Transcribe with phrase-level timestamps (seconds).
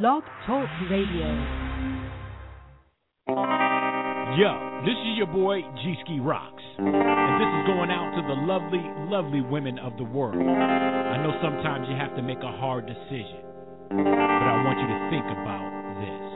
[0.00, 1.28] Blog Talk Radio.
[4.40, 6.62] Yo, this is your boy G Ski Rocks.
[6.78, 8.80] And this is going out to the lovely,
[9.12, 10.40] lovely women of the world.
[10.40, 13.44] I know sometimes you have to make a hard decision,
[13.90, 15.68] but I want you to think about
[16.00, 16.31] this.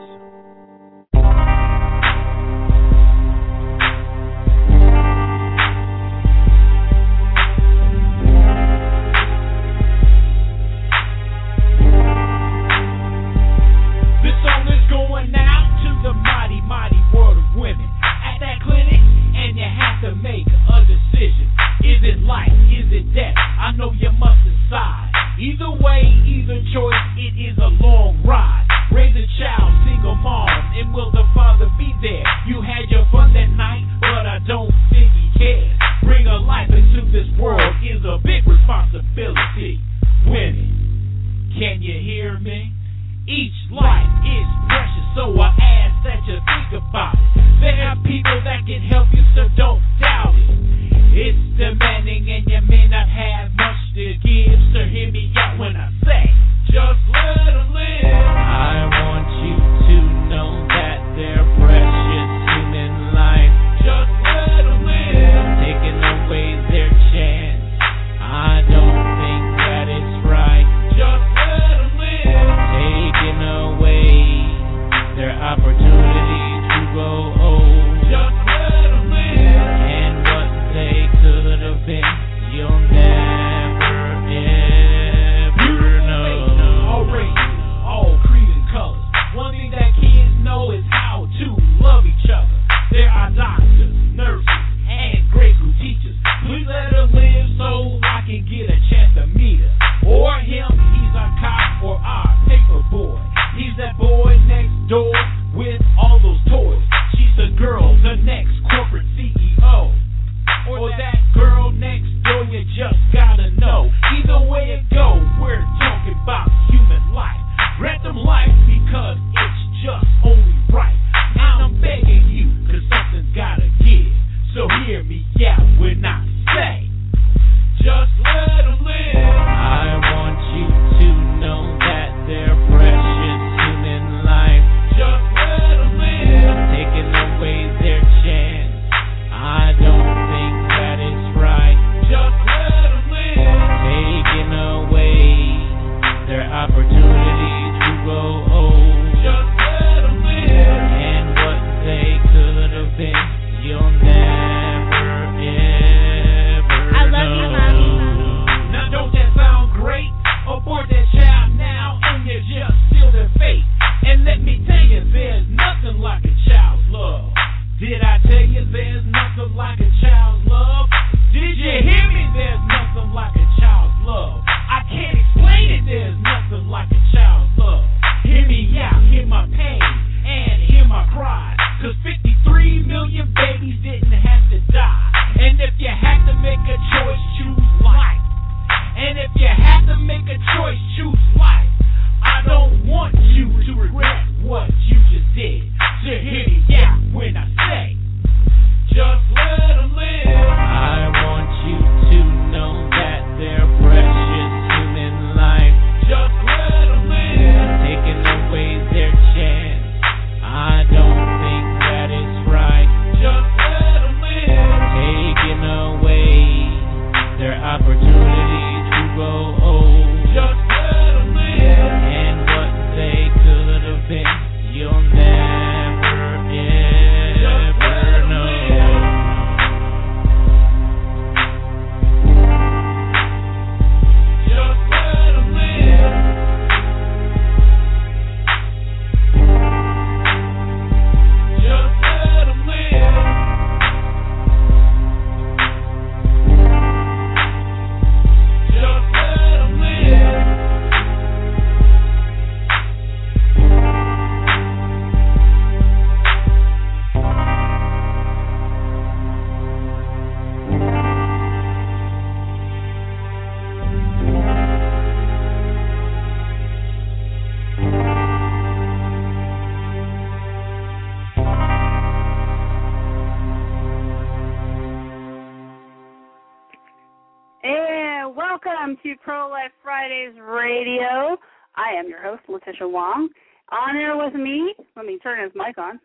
[279.83, 281.37] Fridays Radio.
[281.75, 283.29] I am your host, Letitia Wong.
[283.71, 285.99] On air with me, let me turn his mic on.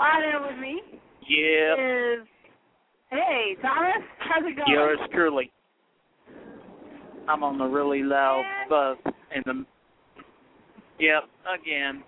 [0.00, 0.80] On air with me
[1.28, 1.74] yeah.
[1.74, 2.26] is,
[3.10, 4.68] hey, Thomas, how's it going?
[4.68, 5.52] Yours truly.
[7.28, 8.96] I'm on the really loud and, buzz
[9.34, 9.64] in the,
[10.98, 12.02] yep, again.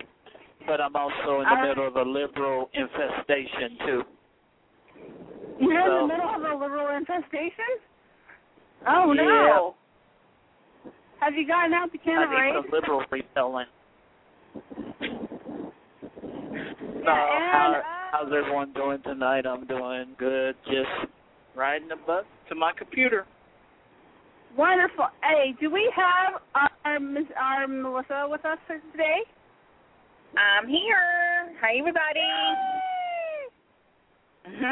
[0.67, 4.03] But I'm also in the uh, middle of a liberal infestation, too.
[5.61, 6.03] You're so.
[6.03, 7.81] in the middle of a liberal infestation?
[8.87, 9.75] Oh no!
[11.20, 12.72] Have you gotten out the can I of need raid?
[12.72, 13.69] liberal repellent.
[14.55, 14.61] So
[17.05, 17.82] Yeah, how, and, uh,
[18.12, 19.46] how's everyone doing tonight?
[19.46, 20.55] I'm doing good.
[20.67, 21.11] Just
[21.55, 23.26] riding the bus to my computer.
[24.56, 25.06] Wonderful.
[25.22, 29.20] Hey, do we have our Miss our Melissa with us for today?
[30.37, 31.55] I'm here.
[31.61, 32.20] Hi, everybody.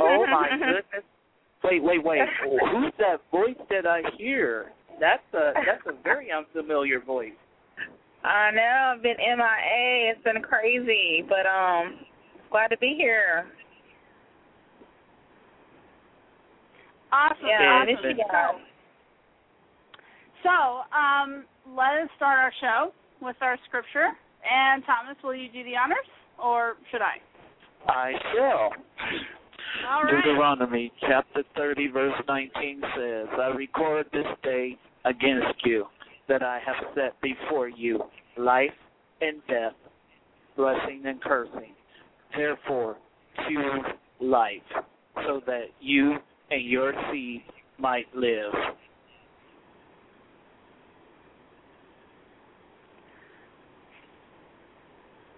[0.02, 1.04] Oh my goodness!
[1.62, 2.20] Wait, wait, wait.
[2.42, 4.72] Who's that voice that I hear?
[5.00, 7.32] That's a that's a very unfamiliar voice.
[8.24, 10.12] I know I've been MIA.
[10.12, 12.00] It's been crazy, but um,
[12.50, 13.46] glad to be here.
[17.12, 17.46] Awesome.
[17.46, 17.94] Yeah, awesome.
[18.04, 18.56] this you got.
[20.42, 20.50] So,
[20.96, 21.44] um,
[21.76, 24.10] let us start our show with our scripture.
[24.44, 26.06] And Thomas, will you do the honors,
[26.42, 27.18] or should I?
[27.90, 28.70] I shall.
[29.88, 30.24] All right.
[30.24, 34.76] Deuteronomy chapter 30, verse 19 says, I record this day
[35.08, 35.86] against you
[36.28, 38.02] that I have set before you
[38.36, 38.70] life
[39.20, 39.72] and death,
[40.56, 41.74] blessing and cursing.
[42.36, 42.96] Therefore,
[43.48, 43.84] choose
[44.20, 44.52] life,
[45.26, 46.16] so that you
[46.50, 47.42] and your seed
[47.78, 48.52] might live.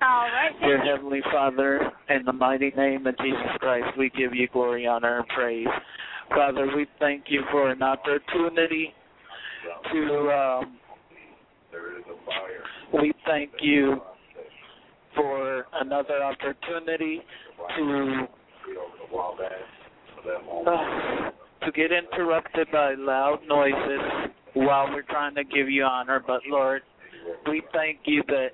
[0.02, 0.50] All right.
[0.60, 5.18] Dear Heavenly Father, in the mighty name of Jesus Christ, we give you glory, honor,
[5.18, 5.66] and praise.
[6.30, 8.94] Father, we thank you for an opportunity
[9.92, 10.30] to.
[10.30, 10.78] Um,
[12.92, 14.00] we thank you
[15.14, 17.20] for another opportunity
[17.76, 18.26] to
[20.66, 21.30] uh,
[21.64, 26.22] to get interrupted by loud noises while we're trying to give you honor.
[26.24, 26.82] But Lord,
[27.48, 28.48] we thank you that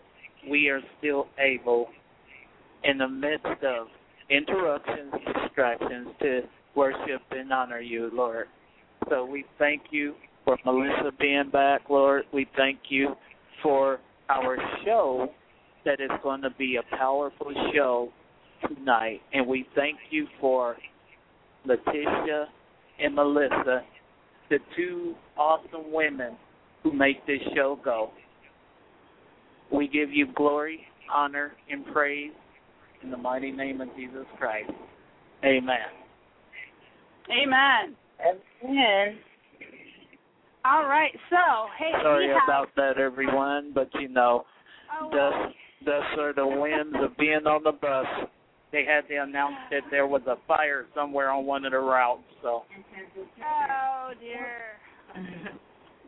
[0.49, 1.89] we are still able,
[2.85, 3.89] in the midst of
[4.31, 6.41] interruptions, and distractions, to
[6.75, 8.47] worship and honor you, Lord.
[9.09, 10.15] So we thank you
[10.47, 12.23] for Melissa being back, Lord.
[12.33, 13.17] We thank you
[13.63, 13.99] for
[14.31, 15.29] our show
[15.85, 18.11] that is going to be a powerful show
[18.67, 19.21] tonight.
[19.35, 20.77] And we thank you for
[21.67, 22.47] Letitia
[23.01, 23.83] and Melissa,
[24.49, 26.37] the two awesome women
[26.83, 28.11] who make this show go.
[29.73, 30.81] We give you glory,
[31.13, 32.33] honor, and praise
[33.03, 34.71] in the mighty name of Jesus Christ.
[35.45, 35.77] Amen.
[37.31, 37.97] Amen.
[38.25, 38.39] And
[40.67, 41.13] All right.
[41.31, 41.37] So,
[41.79, 44.45] hey, Sorry have, about that, everyone, but you know,
[45.01, 45.53] oh, thus,
[45.85, 48.07] thus are the winds of being on the bus.
[48.73, 52.23] They had to announce that there was a fire somewhere on one of the routes,
[52.43, 52.65] so.
[53.41, 54.59] Oh dear.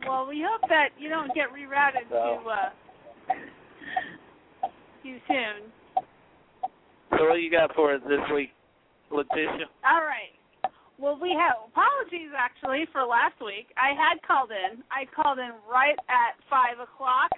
[0.07, 2.41] Well, we hope that you don't get rerouted So.
[2.43, 3.37] to uh,
[5.05, 5.71] too soon.
[7.17, 8.51] So what you got for us this week,
[9.11, 9.67] Letitia?
[9.89, 10.38] All right.
[10.99, 13.71] Well, we have apologies actually for last week.
[13.79, 14.83] I had called in.
[14.91, 17.31] I called in right at five o'clock.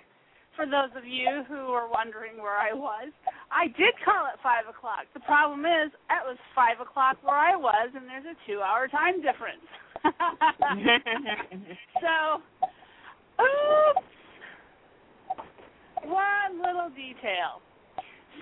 [0.57, 3.13] For those of you who are wondering where I was,
[3.53, 5.05] I did call at five o'clock.
[5.15, 9.21] The problem is, it was five o'clock where I was, and there's a two-hour time
[9.21, 9.69] difference.
[12.01, 12.41] so,
[13.41, 14.09] oops.
[16.03, 17.63] One little detail.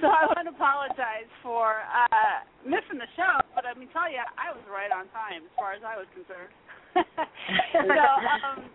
[0.00, 4.22] So I want to apologize for uh missing the show, but let me tell you,
[4.38, 6.54] I was right on time as far as I was concerned.
[7.74, 8.68] so um,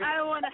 [0.00, 0.52] I want to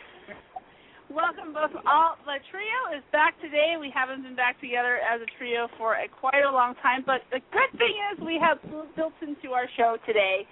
[1.13, 2.19] welcome both all.
[2.27, 3.79] The trio is back today.
[3.79, 7.23] We haven't been back together as a trio for a quite a long time, but
[7.31, 8.59] the good thing is we have
[8.97, 10.47] built into our show today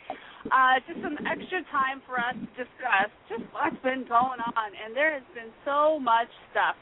[0.52, 4.92] uh, just some extra time for us to discuss just what's been going on, and
[4.92, 6.76] there has been so much stuff.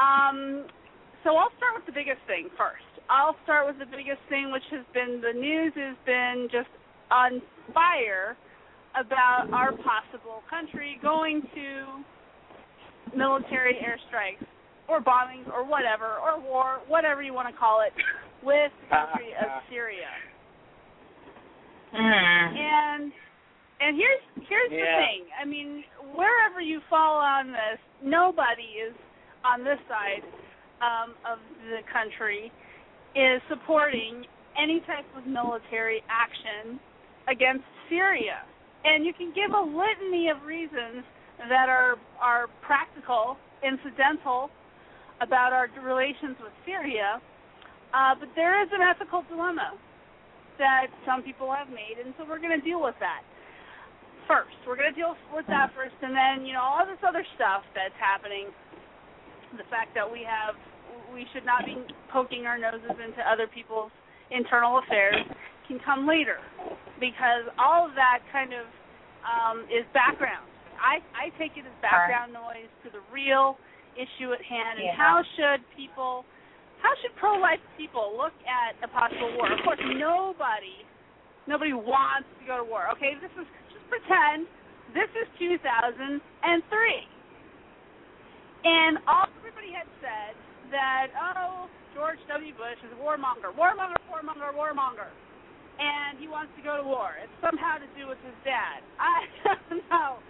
[0.00, 0.66] Um,
[1.24, 2.86] so I'll start with the biggest thing first.
[3.10, 6.70] I'll start with the biggest thing, which has been the news has been just
[7.10, 7.42] on
[7.74, 8.36] fire
[8.98, 14.46] about our possible country going to military airstrikes
[14.88, 17.92] or bombings or whatever or war, whatever you want to call it,
[18.42, 20.08] with the country of Syria.
[21.94, 22.56] Mm.
[22.56, 23.12] And
[23.80, 25.26] and here's here's the thing.
[25.40, 25.84] I mean,
[26.14, 28.94] wherever you fall on this, nobody is
[29.44, 30.24] on this side
[30.82, 31.38] um, of
[31.70, 32.50] the country
[33.14, 34.24] is supporting
[34.58, 36.78] any type of military action
[37.28, 38.42] against Syria.
[38.84, 41.06] And you can give a litany of reasons
[41.48, 44.50] that are are practical, incidental
[45.20, 47.22] about our relations with Syria.
[47.94, 49.78] Uh, but there is an ethical dilemma
[50.58, 53.22] that some people have made, and so we're going to deal with that
[54.26, 54.56] first.
[54.66, 57.62] We're going to deal with that first, and then you know all this other stuff
[57.74, 58.50] that's happening.
[59.56, 60.56] The fact that we have
[61.12, 61.76] we should not be
[62.12, 63.92] poking our noses into other people's
[64.32, 65.20] internal affairs
[65.68, 66.40] can come later,
[66.98, 68.64] because all of that kind of
[69.22, 70.48] um, is background.
[70.80, 73.56] I I take it as background noise to the real
[73.94, 74.96] issue at hand, and Yeah.
[74.96, 76.24] how should people
[76.80, 79.46] how should pro-life people look at a possible war?
[79.52, 80.82] Of course, nobody,
[81.46, 82.90] nobody wants to go to war.
[82.98, 84.50] Okay, this is just pretend.
[84.90, 86.18] This is 2003,
[88.64, 90.38] and all everybody had said
[90.70, 91.66] that oh,
[91.98, 92.54] George W.
[92.54, 95.10] Bush is a warmonger, warmonger, warmonger, warmonger,
[95.82, 97.18] and he wants to go to war.
[97.18, 98.86] It's somehow to do with his dad.
[99.02, 100.22] I don't know.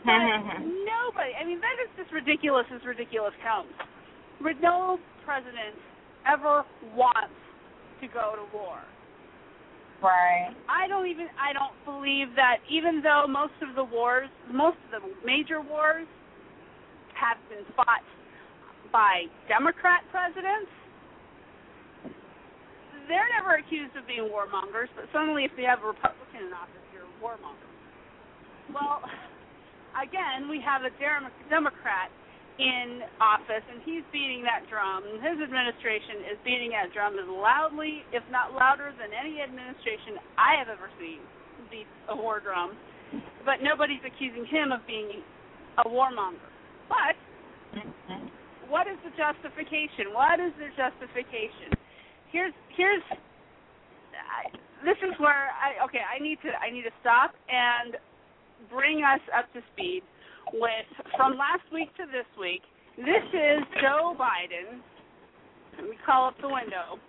[0.00, 0.16] But
[0.64, 1.36] nobody.
[1.36, 3.68] I mean, that is just ridiculous as ridiculous comes.
[4.64, 4.96] No
[5.28, 5.76] president
[6.24, 6.64] ever
[6.96, 7.36] wants
[8.00, 8.80] to go to war.
[10.00, 10.56] Right.
[10.72, 11.28] I don't even.
[11.36, 12.64] I don't believe that.
[12.72, 16.08] Even though most of the wars, most of the major wars,
[17.22, 18.02] have been fought
[18.90, 20.68] by Democrat presidents,
[23.06, 24.90] they're never accused of being warmongers.
[24.98, 27.70] But suddenly, if they have a Republican in office, you're a warmonger.
[28.74, 29.02] Well,
[29.94, 30.92] again, we have a
[31.48, 32.10] Democrat
[32.58, 35.02] in office, and he's beating that drum.
[35.08, 40.20] And his administration is beating that drum as loudly, if not louder, than any administration
[40.36, 41.22] I have ever seen
[41.70, 42.76] beat a war drum.
[43.44, 45.24] But nobody's accusing him of being
[45.80, 46.51] a warmonger.
[46.92, 47.16] But
[47.72, 48.28] mm-hmm.
[48.68, 50.12] what is the justification?
[50.12, 51.72] What is the justification?
[52.28, 53.02] Here's here's
[54.12, 54.52] I,
[54.84, 57.96] this is where I okay I need to I need to stop and
[58.68, 60.04] bring us up to speed
[60.52, 62.60] with from last week to this week.
[63.00, 64.84] This is Joe Biden.
[65.80, 67.00] Let me call up the window.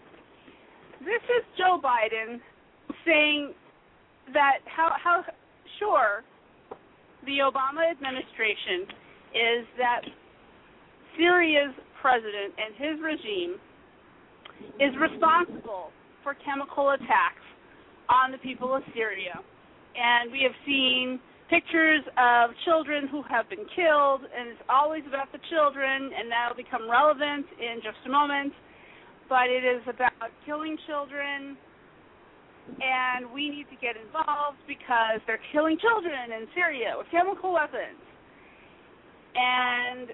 [1.03, 2.39] This is Joe Biden
[3.03, 3.51] saying
[4.31, 5.23] that how how
[5.79, 6.23] sure
[7.25, 8.87] the Obama administration
[9.33, 10.01] is that
[11.17, 13.57] Syria's president and his regime
[14.79, 15.89] is responsible
[16.23, 17.43] for chemical attacks
[18.09, 19.39] on the people of Syria.
[19.95, 25.31] And we have seen pictures of children who have been killed, and it's always about
[25.31, 28.53] the children, and that'll become relevant in just a moment.
[29.29, 31.57] But it is about killing children,
[32.81, 38.01] and we need to get involved because they're killing children in Syria with chemical weapons.
[39.35, 40.09] And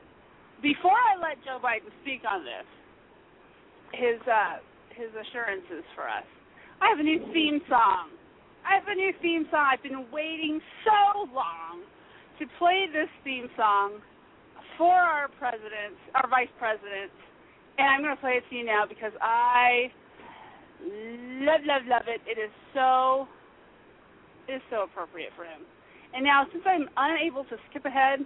[0.61, 2.67] before I let Joe Biden speak on this,
[3.93, 4.59] his uh,
[4.95, 6.27] his assurances for us,
[6.81, 8.11] I have a new theme song.
[8.67, 9.65] I have a new theme song.
[9.71, 11.83] I've been waiting so long
[12.39, 13.99] to play this theme song
[14.77, 17.11] for our president, our vice president,
[17.77, 19.91] and I'm going to play it to you now because I
[21.43, 22.21] love, love, love it.
[22.27, 23.27] It is so,
[24.47, 25.67] it is so appropriate for him.
[26.13, 28.19] And now, since I'm unable to skip ahead,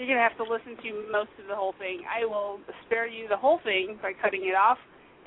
[0.00, 2.00] you're going to have to listen to most of the whole thing.
[2.08, 4.78] I will spare you the whole thing by cutting it off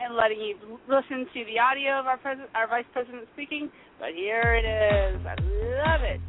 [0.02, 0.58] and letting you
[0.90, 3.70] listen to the audio of our president, our vice president speaking.
[4.00, 5.22] But here it is.
[5.28, 5.36] I
[5.86, 6.20] love it.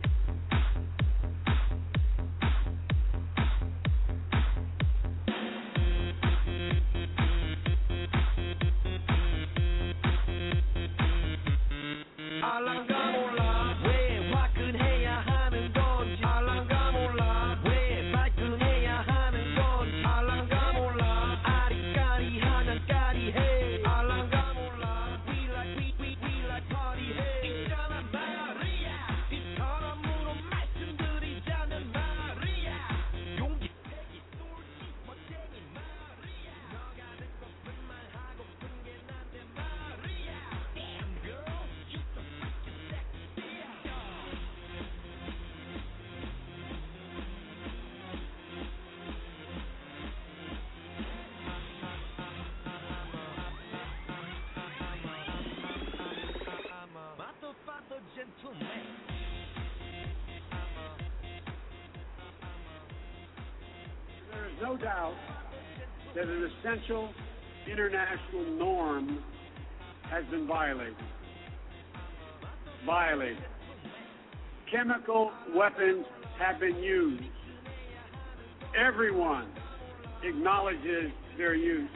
[64.64, 65.14] No doubt
[66.14, 67.10] that an essential
[67.70, 69.22] international norm
[70.04, 70.96] has been violated.
[72.86, 73.44] Violated.
[74.70, 76.06] Chemical weapons
[76.38, 77.24] have been used.
[78.74, 79.50] Everyone
[80.22, 81.90] acknowledges their use.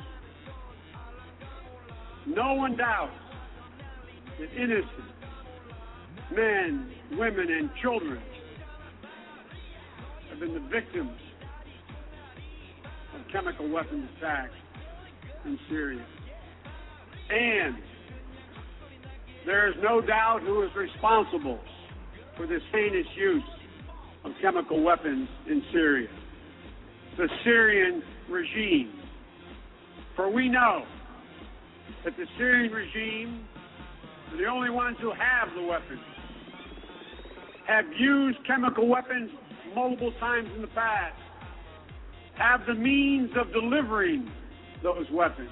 [2.27, 3.13] No one doubts
[4.39, 4.91] that innocent
[6.37, 8.21] men, women, and children
[10.29, 11.19] have been the victims
[13.33, 14.53] chemical weapons attacks
[15.45, 16.05] in Syria.
[17.31, 17.77] And
[19.47, 21.59] there is no doubt who is responsible
[22.37, 23.43] for this heinous use
[24.25, 26.09] of chemical weapons in Syria
[27.19, 28.93] the Syrian regime.
[30.15, 30.85] For we know
[32.05, 33.47] that the Syrian regime
[34.31, 36.01] are the only ones who have the weapons,
[37.67, 39.31] have used chemical weapons
[39.75, 41.19] multiple times in the past,
[42.39, 44.31] have the means of delivering
[44.83, 45.51] those weapons,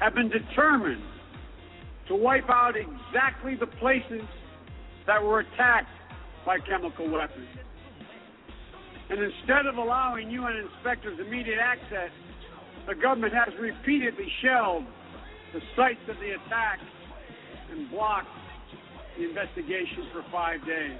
[0.00, 1.02] have been determined
[2.08, 4.22] to wipe out exactly the places
[5.06, 5.88] that were attacked
[6.44, 7.48] by chemical weapons.
[9.08, 12.10] And instead of allowing UN inspectors immediate access,
[12.86, 14.84] the government has repeatedly shelled
[15.54, 16.80] the sites of the attack
[17.70, 18.28] and blocked
[19.16, 20.98] the investigation for five days.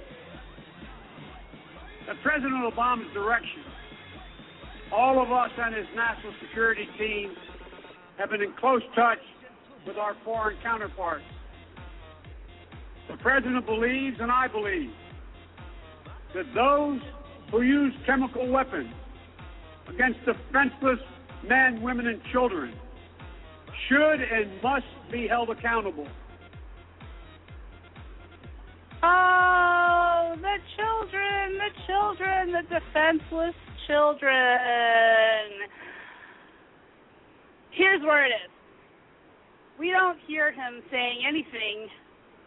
[2.09, 3.65] At President Obama's direction,
[4.93, 7.35] all of us on his national security team
[8.19, 9.19] have been in close touch
[9.87, 11.25] with our foreign counterparts.
[13.09, 14.91] The President believes, and I believe,
[16.35, 17.01] that those
[17.51, 18.93] who use chemical weapons
[19.89, 20.99] against defenseless
[21.47, 22.75] men, women, and children
[23.89, 26.09] should and must be held accountable.
[29.05, 33.55] Oh, the children, the children, the defenseless
[33.87, 35.69] children.
[37.71, 38.51] Here's where it is.
[39.79, 41.93] We don't hear him saying anything,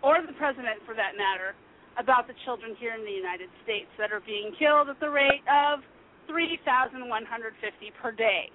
[0.01, 1.53] or the president for that matter,
[1.99, 5.45] about the children here in the United States that are being killed at the rate
[5.45, 5.85] of
[6.25, 6.97] 3,150
[8.01, 8.49] per day.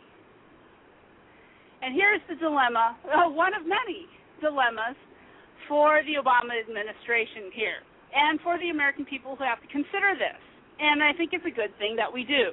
[1.82, 4.06] And here's the dilemma, uh, one of many
[4.40, 4.98] dilemmas
[5.68, 10.40] for the Obama administration here and for the American people who have to consider this.
[10.78, 12.52] And I think it's a good thing that we do.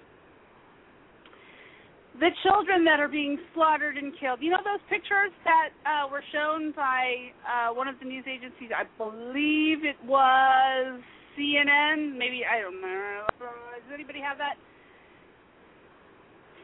[2.20, 4.40] The children that are being slaughtered and killed.
[4.42, 8.76] You know those pictures that uh, were shown by uh, one of the news agencies?
[8.76, 11.00] I believe it was
[11.40, 12.18] CNN.
[12.20, 13.24] Maybe I don't know.
[13.40, 14.60] Does anybody have that?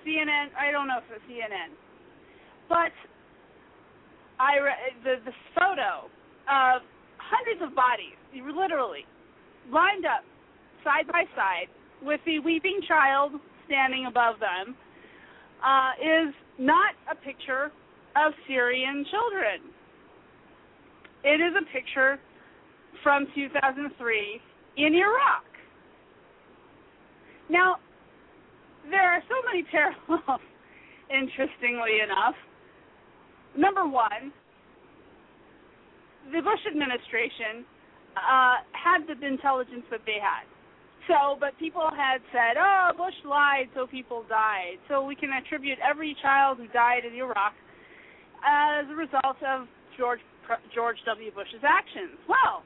[0.03, 0.51] CNN.
[0.59, 1.71] I don't know if it's CNN,
[2.67, 2.91] but
[4.39, 6.11] I re- the the photo
[6.51, 6.83] of
[7.29, 9.05] hundreds of bodies, literally,
[9.71, 10.23] lined up
[10.83, 11.67] side by side
[12.01, 13.33] with the weeping child
[13.65, 14.75] standing above them,
[15.63, 17.71] uh, is not a picture
[18.15, 19.71] of Syrian children.
[21.23, 22.19] It is a picture
[23.01, 24.41] from 2003
[24.77, 25.43] in Iraq.
[27.49, 27.77] Now,
[28.89, 30.41] there are so many parallels,
[31.09, 32.35] interestingly enough.
[33.57, 34.33] Number one,
[36.31, 37.65] the Bush administration
[38.17, 40.47] uh, had the intelligence that they had.
[41.07, 45.77] So, but people had said, "Oh, Bush lied, so people died." So we can attribute
[45.79, 47.53] every child who died in Iraq
[48.41, 50.21] as a result of George
[50.73, 51.31] George W.
[51.31, 52.17] Bush's actions.
[52.27, 52.65] Well,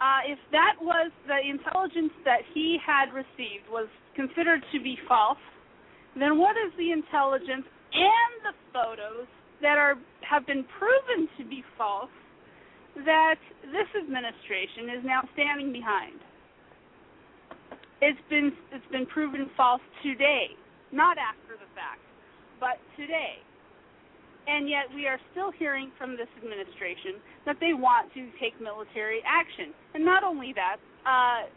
[0.00, 5.42] uh, if that was the intelligence that he had received was considered to be false,
[6.14, 9.26] then what is the intelligence and the photos
[9.62, 9.98] that are
[10.30, 12.14] have been proven to be false
[13.04, 16.22] that this administration is now standing behind.
[18.00, 20.54] It's been it's been proven false today,
[20.92, 22.00] not after the fact,
[22.62, 23.42] but today.
[24.46, 29.20] And yet we are still hearing from this administration that they want to take military
[29.26, 29.74] action.
[29.94, 31.50] And not only that, uh,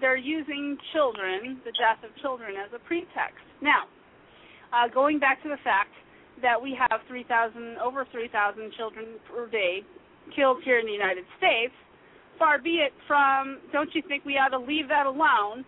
[0.00, 3.42] they're using children, the death of children, as a pretext.
[3.60, 3.90] Now,
[4.72, 5.90] uh, going back to the fact
[6.42, 9.80] that we have 3,000, over 3,000 children per day
[10.34, 11.72] killed here in the United States,
[12.38, 15.64] far be it from, don't you think we ought to leave that alone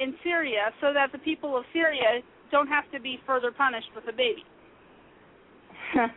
[0.00, 4.04] in Syria so that the people of Syria don't have to be further punished with
[4.08, 4.44] a baby?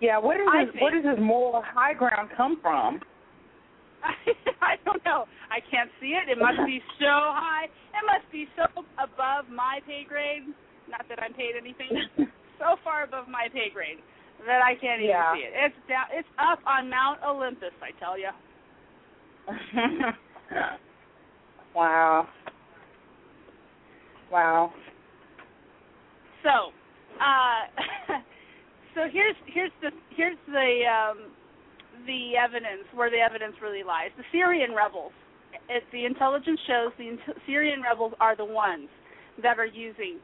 [0.00, 3.00] yeah, where does I this, think- does this moral high ground come from?
[4.62, 5.24] I don't know.
[5.50, 6.28] I can't see it.
[6.30, 7.64] It must be so high.
[7.64, 10.42] It must be so above my pay grade.
[10.88, 12.28] Not that I'm paid anything.
[12.58, 13.98] so far above my pay grade
[14.46, 15.34] that I can't even Yeah.
[15.34, 15.52] see it.
[15.54, 16.06] It's down.
[16.12, 17.72] It's up on Mount Olympus.
[17.82, 18.30] I tell you.
[21.74, 22.28] wow.
[24.30, 24.72] Wow.
[26.42, 26.72] So,
[27.20, 28.18] uh,
[28.94, 31.30] so here's here's the here's the um,
[32.06, 34.10] the evidence where the evidence really lies.
[34.16, 35.12] The Syrian rebels.
[35.68, 37.16] It, the intelligence shows the
[37.46, 38.88] Syrian rebels are the ones
[39.42, 40.18] that are using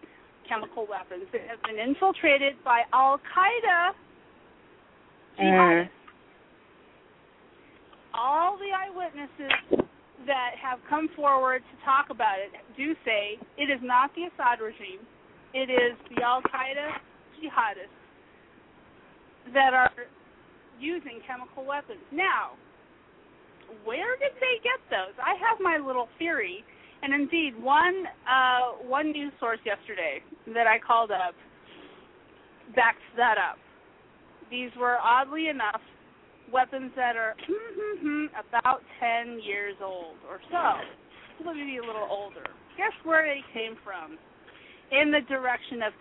[0.49, 1.25] chemical weapons.
[1.33, 3.93] They have been infiltrated by Al Qaeda
[5.39, 5.43] mm-hmm.
[5.43, 5.89] jihadists.
[8.15, 9.87] All the eyewitnesses
[10.27, 14.61] that have come forward to talk about it do say it is not the Assad
[14.61, 15.01] regime,
[15.55, 17.01] it is the Al Qaeda
[17.41, 18.03] jihadists
[19.55, 19.91] that are
[20.79, 22.01] using chemical weapons.
[22.13, 22.53] Now,
[23.85, 25.15] where did they get those?
[25.19, 26.65] I have my little theory,
[27.03, 30.23] and indeed, one uh, one news source yesterday
[30.55, 31.35] that I called up
[32.75, 33.59] backs that up.
[34.51, 35.81] These were oddly enough
[36.53, 37.35] weapons that are
[38.49, 42.45] about 10 years old or so, maybe a little older.
[42.77, 44.19] Guess where they came from?
[44.93, 45.93] In the direction of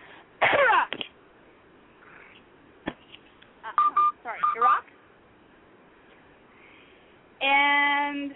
[0.41, 0.91] Iraq.
[3.61, 4.83] Uh, sorry, Iraq.
[7.41, 8.31] And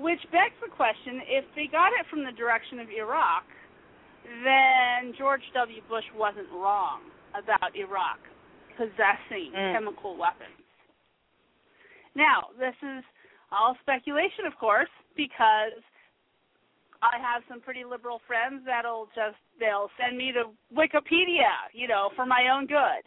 [0.00, 3.44] which begs the question if they got it from the direction of Iraq,
[4.44, 5.82] then George W.
[5.88, 7.02] Bush wasn't wrong
[7.34, 8.18] about Iraq
[8.76, 9.74] possessing Mm.
[9.74, 10.56] chemical weapons.
[12.14, 13.04] Now, this is
[13.50, 15.72] all speculation, of course, because
[17.02, 22.10] I have some pretty liberal friends that'll just they'll send me to Wikipedia, you know,
[22.14, 23.02] for my own good,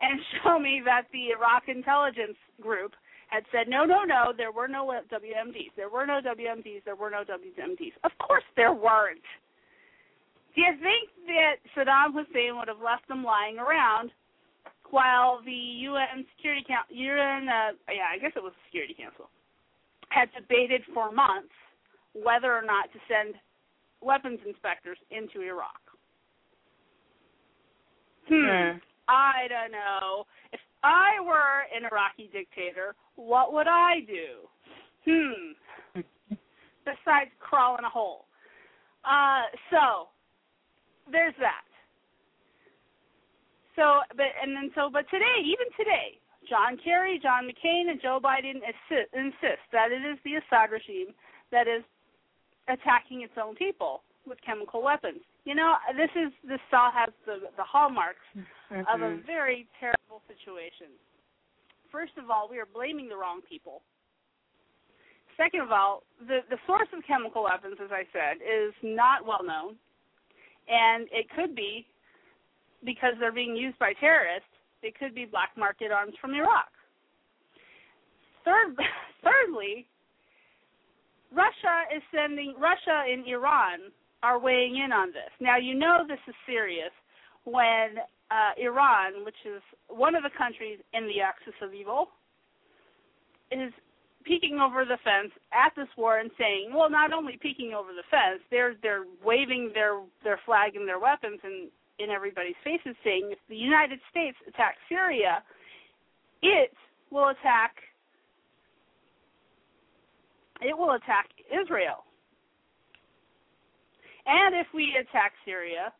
[0.00, 2.94] and show me that the Iraq intelligence group
[3.28, 7.10] had said no, no, no, there were no WMDs, there were no WMDs, there were
[7.10, 7.92] no WMDs.
[8.04, 9.24] Of course, there weren't.
[10.54, 14.10] Do you think that Saddam Hussein would have left them lying around
[14.90, 15.60] while the
[15.90, 19.28] UN Security Council, UN, uh, yeah, I guess it was the Security Council,
[20.08, 21.52] had debated for months
[22.14, 23.34] whether or not to send
[24.00, 25.82] weapons inspectors into Iraq.
[28.28, 28.46] Hmm.
[28.46, 28.78] Hmm.
[29.08, 30.26] I don't know.
[30.52, 34.46] If I were an Iraqi dictator, what would I do?
[35.04, 36.00] Hmm.
[36.84, 38.26] Besides crawl in a hole.
[39.02, 40.14] Uh, so
[41.10, 41.66] there's that.
[43.74, 48.20] So, but and then so, but today, even today, John Kerry, John McCain, and Joe
[48.22, 51.12] Biden insist, insist that it is the Assad regime
[51.50, 51.82] that is
[52.68, 55.20] attacking its own people with chemical weapons.
[55.44, 58.24] You know, this is this all has the the hallmarks
[58.70, 59.24] of a Mhm.
[59.24, 60.98] very terrible situation.
[61.90, 63.82] First of all, we are blaming the wrong people.
[65.36, 69.42] Second of all, the the source of chemical weapons, as I said, is not well
[69.42, 69.78] known,
[70.66, 71.86] and it could be
[72.84, 74.48] because they're being used by terrorists.
[74.82, 76.72] It could be black market arms from Iraq.
[78.44, 78.76] Third,
[79.22, 79.86] thirdly,
[81.32, 85.30] Russia is sending Russia and Iran are weighing in on this.
[85.40, 86.92] Now you know this is serious
[87.44, 87.98] when
[88.30, 92.08] uh, Iran, which is one of the countries in the axis of evil,
[93.50, 93.72] is
[94.24, 98.02] peeking over the fence at this war and saying, well, not only peeking over the
[98.10, 103.30] fence, they're they're waving their their flag and their weapons in in everybody's faces, saying
[103.32, 105.42] if the United States attacks Syria,
[106.42, 106.72] it
[107.10, 107.76] will attack
[110.60, 112.04] it will attack Israel.
[114.26, 115.92] And if we attack Syria,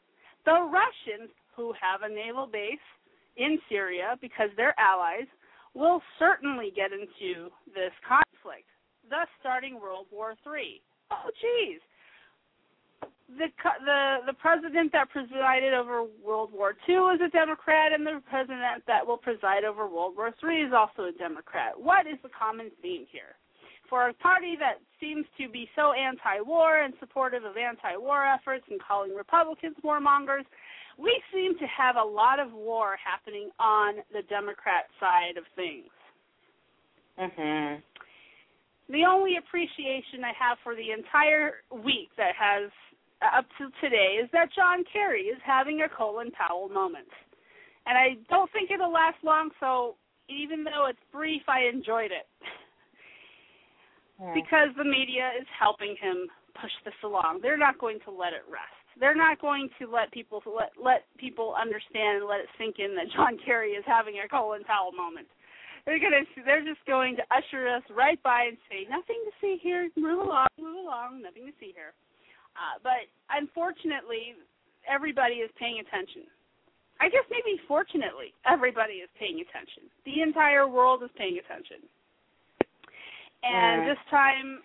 [0.45, 2.85] the Russians, who have a naval base
[3.37, 5.27] in Syria because they're allies,
[5.75, 8.69] will certainly get into this conflict,
[9.09, 10.81] thus starting World War III.
[11.11, 11.81] Oh, geez.
[13.29, 13.51] The
[13.85, 18.87] the the president that presided over World War II was a Democrat, and the president
[18.87, 21.73] that will preside over World War III is also a Democrat.
[21.77, 23.35] What is the common theme here?
[23.91, 28.81] For a party that seems to be so anti-war and supportive of anti-war efforts and
[28.83, 30.47] calling Republicans warmongers,
[30.97, 35.91] we seem to have a lot of war happening on the Democrat side of things.
[37.19, 37.83] Mhm.
[38.89, 42.71] The only appreciation I have for the entire week that has
[43.23, 47.09] uh, up to today is that John Kerry is having a Colin Powell moment.
[47.87, 49.97] And I don't think it'll last long, so
[50.29, 52.27] even though it's brief, I enjoyed it.
[54.19, 54.33] Yeah.
[54.33, 56.29] because the media is helping him
[56.59, 57.41] push this along.
[57.43, 58.86] They're not going to let it rest.
[58.99, 62.95] They're not going to let people let let people understand and let it sink in
[62.97, 65.29] that John Kerry is having a Colin Powell moment.
[65.85, 69.59] They're gonna they're just going to usher us right by and say nothing to see
[69.63, 69.89] here.
[69.97, 71.23] Move along, move along.
[71.23, 71.93] Nothing to see here.
[72.57, 74.35] Uh, but unfortunately,
[74.89, 76.25] everybody is paying attention.
[77.01, 79.93] I guess maybe fortunately, everybody is paying attention.
[80.09, 81.85] The entire world is paying attention.
[83.45, 83.95] And Yeah.
[83.95, 84.63] this time,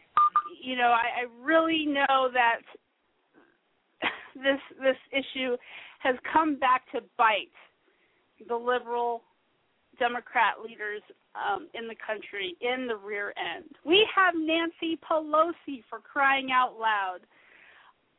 [0.64, 2.64] you know, I, I really know that
[4.36, 5.56] this this issue
[6.00, 7.54] has come back to bite
[8.48, 9.22] the liberal
[10.00, 11.02] Democrat leaders
[11.36, 13.70] um, in the country in the rear end.
[13.86, 17.20] We have Nancy Pelosi for crying out loud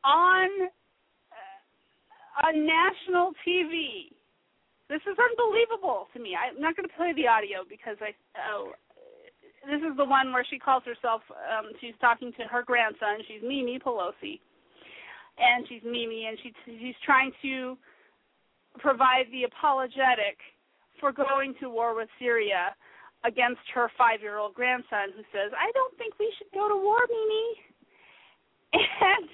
[0.03, 0.49] on
[1.31, 4.11] uh, on national TV.
[4.89, 6.35] This is unbelievable to me.
[6.35, 8.13] I'm not going to play the audio because I
[8.49, 8.73] oh
[9.65, 11.21] this is the one where she calls herself.
[11.31, 13.23] Um, she's talking to her grandson.
[13.27, 14.39] She's Mimi Pelosi,
[15.37, 17.77] and she's Mimi, and she she's trying to
[18.79, 20.37] provide the apologetic
[20.99, 22.75] for going to war with Syria
[23.25, 27.47] against her five-year-old grandson, who says, "I don't think we should go to war, Mimi."
[29.01, 29.29] And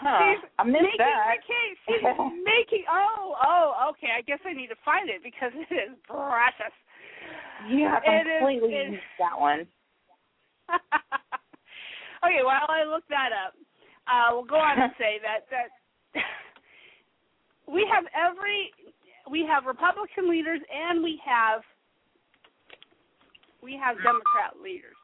[0.00, 0.18] Huh.
[0.18, 1.38] she's I missed making that.
[1.38, 1.78] the case.
[1.86, 2.02] She's
[2.44, 2.84] making.
[2.90, 4.08] Oh, oh, okay.
[4.16, 6.74] I guess I need to find it because it is precious.
[7.70, 9.66] Yeah, I It is- completely it- that one.
[12.24, 13.54] okay, while I look that up,
[14.06, 15.70] uh, we'll go on to say that that
[17.66, 18.70] we have every
[19.30, 21.62] we have Republican leaders and we have
[23.62, 24.96] we have Democrat leaders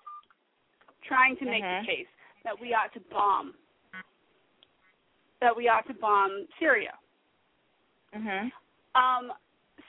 [1.09, 1.81] trying to make Mhm.
[1.81, 2.09] the case
[2.45, 3.55] that we ought to bomb
[5.41, 6.93] that we ought to bomb Syria.
[8.13, 8.53] Mhm.
[8.95, 9.33] Um,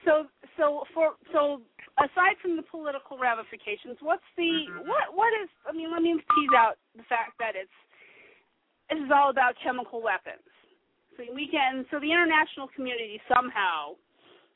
[0.06, 1.62] so so for so
[1.97, 6.54] aside from the political ramifications, what's the what what is I mean let me tease
[6.56, 7.71] out the fact that it's
[8.91, 10.43] this is all about chemical weapons.
[11.15, 13.95] So we can so the international community somehow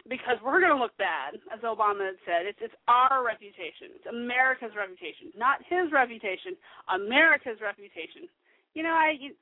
[0.06, 2.46] because we're going to look bad, as Obama had said.
[2.46, 3.96] It's it's our reputation.
[3.98, 6.54] It's America's reputation, not his reputation.
[6.92, 8.30] America's reputation.
[8.76, 9.34] You know, I you,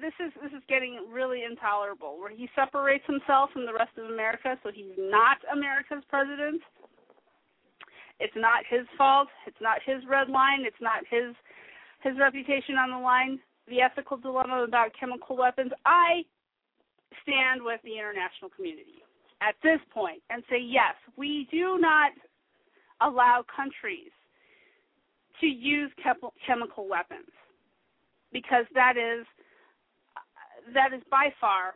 [0.00, 2.18] this is this is getting really intolerable.
[2.18, 6.60] Where he separates himself from the rest of America, so he's not America's president.
[8.18, 9.28] It's not his fault.
[9.46, 10.64] It's not his red line.
[10.64, 11.36] It's not his
[12.02, 13.38] his reputation on the line.
[13.68, 15.72] The ethical dilemma about chemical weapons.
[15.84, 16.22] I
[17.22, 19.02] stand with the international community
[19.40, 22.12] at this point and say yes, we do not
[23.00, 24.10] allow countries
[25.40, 27.28] to use chem- chemical weapons
[28.32, 29.26] because that is
[30.74, 31.74] that is by far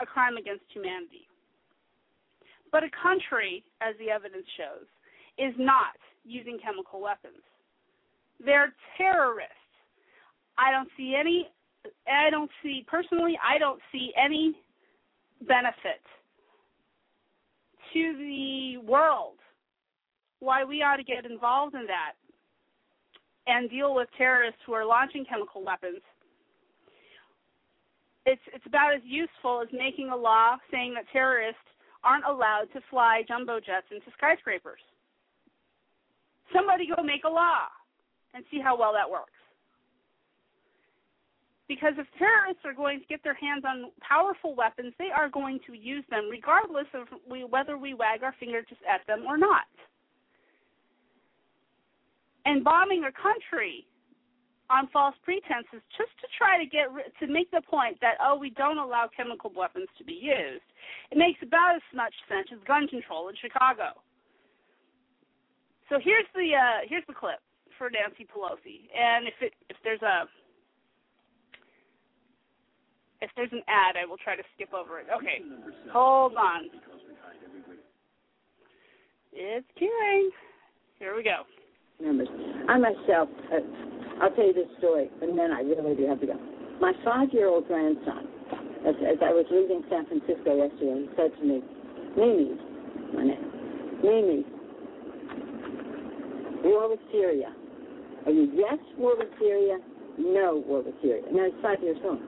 [0.00, 1.26] a crime against humanity.
[2.72, 4.86] But a country, as the evidence shows,
[5.38, 7.42] is not using chemical weapons.
[8.44, 9.59] They're terrorists.
[10.60, 11.48] I don't see any
[12.06, 14.54] I don't see personally I don't see any
[15.48, 16.04] benefit
[17.94, 19.38] to the world
[20.40, 22.12] why we ought to get involved in that
[23.46, 26.02] and deal with terrorists who are launching chemical weapons
[28.26, 31.60] it's it's about as useful as making a law saying that terrorists
[32.04, 34.80] aren't allowed to fly jumbo jets into skyscrapers.
[36.54, 37.68] Somebody go make a law
[38.34, 39.39] and see how well that works.
[41.70, 45.60] Because if terrorists are going to get their hands on powerful weapons, they are going
[45.70, 49.38] to use them regardless of we, whether we wag our finger just at them or
[49.38, 49.70] not.
[52.44, 53.86] And bombing a country
[54.68, 56.90] on false pretenses just to try to get
[57.22, 60.66] to make the point that oh we don't allow chemical weapons to be used.
[61.14, 63.94] It makes about as much sense as gun control in Chicago.
[65.86, 67.38] So here's the uh, here's the clip
[67.78, 70.26] for Nancy Pelosi, and if it if there's a
[73.20, 75.06] if there's an ad, I will try to skip over it.
[75.14, 75.42] Okay,
[75.92, 76.70] hold on.
[79.32, 80.28] It's queuing.
[80.98, 81.42] Here we go.
[82.02, 82.28] members.
[82.68, 83.60] I myself, uh,
[84.22, 86.34] I'll tell you this story, and then I really do have to go.
[86.80, 88.26] My five-year-old grandson,
[88.86, 91.62] as, as I was leaving San Francisco yesterday, he said to me,
[92.16, 92.56] Mimi,
[93.14, 93.44] my name,
[94.02, 94.44] Mimi,
[96.64, 97.52] war with Syria.
[98.26, 99.78] Are you yes, war with Syria?
[100.18, 101.22] No, war with Syria.
[101.32, 102.18] Now he's five years old.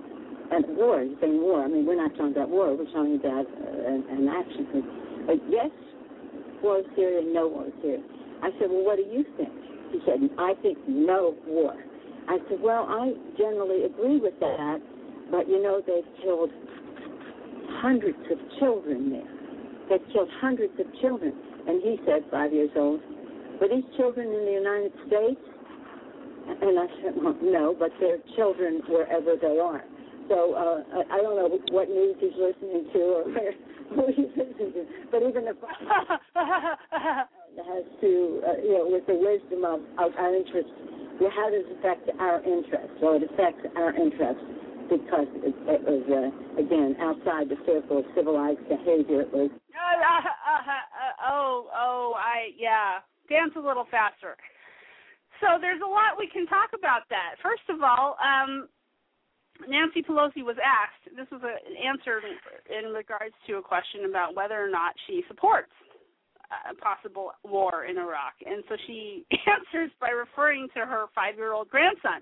[0.53, 1.65] And war, he's saying war.
[1.65, 2.77] I mean, we're not talking about war.
[2.77, 4.69] We're talking about uh, an, an action.
[5.27, 5.71] But yes,
[6.63, 7.25] war with Syria.
[7.25, 8.05] No war with Syria.
[8.43, 9.49] I said, well, what do you think?
[9.93, 11.73] He said, I think no war.
[12.29, 14.79] I said, well, I generally agree with that,
[15.31, 16.51] but you know, they've killed
[17.81, 19.31] hundreds of children there.
[19.89, 21.33] They've killed hundreds of children.
[21.67, 23.01] And he said, five years old,
[23.61, 25.41] were these children in the United States?
[26.61, 29.85] And I said, well, no, but they're children wherever they are.
[30.29, 33.25] So uh, I, I don't know what news he's listening to or
[33.95, 35.57] who he's listening to, but even if
[37.57, 40.73] it has to, uh, you know, with the wisdom of, of our interests,
[41.21, 42.97] well, how does it affect our interests?
[43.01, 44.43] Well, it affects our interests
[44.91, 49.23] because it, it was, uh, again, outside the circle of civilized behavior.
[49.23, 49.51] It was
[51.27, 53.01] oh, oh, I yeah.
[53.29, 54.37] Dance a little faster.
[55.41, 57.39] So there's a lot we can talk about that.
[57.43, 58.69] First of all, um,
[59.69, 61.17] Nancy Pelosi was asked.
[61.17, 62.21] This was a, an answer
[62.67, 65.71] in regards to a question about whether or not she supports
[66.69, 72.21] a possible war in Iraq, and so she answers by referring to her five-year-old grandson.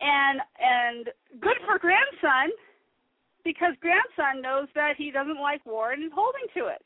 [0.00, 1.06] And and
[1.40, 2.50] good for grandson
[3.44, 6.82] because grandson knows that he doesn't like war and is holding to it.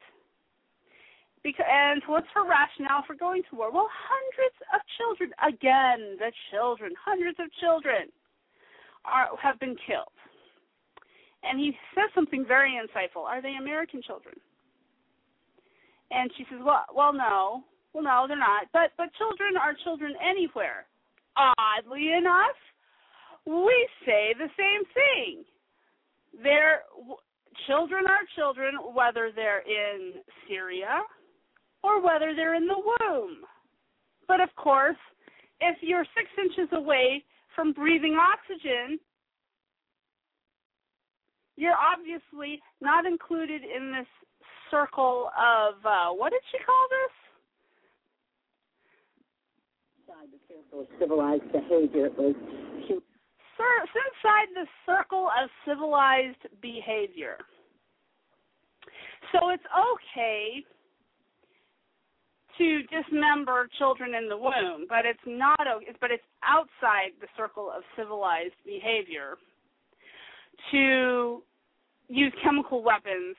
[1.44, 3.70] Because, and what's her rationale for going to war?
[3.70, 8.11] Well, hundreds of children, again, the children, hundreds of children
[9.07, 10.12] are have been killed.
[11.42, 13.23] And he says something very insightful.
[13.23, 14.35] Are they American children?
[16.11, 18.66] And she says, "Well, well, no, well, no, they're not.
[18.73, 20.87] But but children are children anywhere.
[21.37, 22.57] Oddly enough,
[23.47, 25.45] we say the same thing.
[26.42, 26.83] They're
[27.66, 30.14] children are children whether they're in
[30.49, 31.01] Syria
[31.83, 33.38] or whether they're in the womb.
[34.29, 34.97] But of course,
[35.61, 37.25] if you're six inches away
[37.57, 39.01] from breathing oxygen,
[41.57, 44.07] you're obviously not included in this
[44.71, 47.12] circle of uh, what did she call this?
[50.99, 52.07] Civilized behavior.
[52.07, 52.35] It was
[53.59, 57.38] inside the circle of civilized behavior.
[59.33, 60.62] So it's okay
[62.59, 65.59] to dismember children in the womb, but it's not
[66.01, 69.37] but it's outside the circle of civilized behavior
[70.71, 71.42] to
[72.09, 73.37] use chemical weapons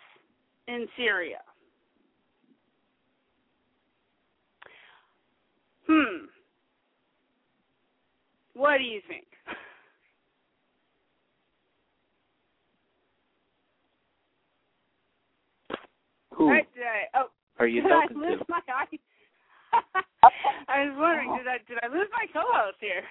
[0.68, 1.40] in Syria.
[5.88, 6.26] Hmm.
[8.54, 9.26] What do you think?
[16.34, 17.28] Who Right, did I, oh,
[17.58, 18.46] are you did I lose to?
[18.48, 18.86] my eye?
[20.68, 23.04] I was wondering, did I did I lose my co-host here?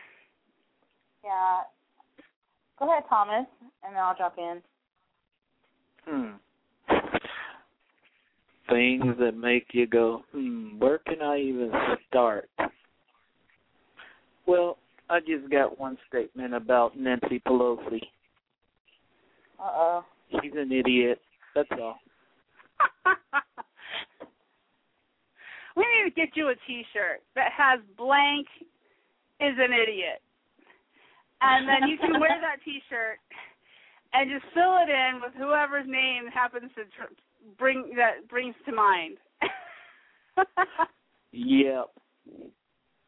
[1.24, 1.62] Yeah.
[2.78, 3.46] Go ahead, Thomas,
[3.84, 4.62] and then I'll jump in.
[6.04, 6.36] Hmm.
[8.68, 11.70] Things that make you go, hmm, where can I even
[12.08, 12.50] start?
[14.46, 18.02] Well, I just got one statement about Nancy Pelosi.
[19.58, 20.04] Uh oh.
[20.42, 21.20] She's an idiot.
[21.54, 21.98] That's all.
[25.76, 28.46] we need to get you a T-shirt that has blank
[29.40, 30.22] is an idiot,
[31.42, 33.18] and then you can wear that T-shirt
[34.14, 37.12] and just fill it in with whoever's name happens to tr-
[37.58, 39.18] bring that brings to mind.
[41.32, 41.86] Yep.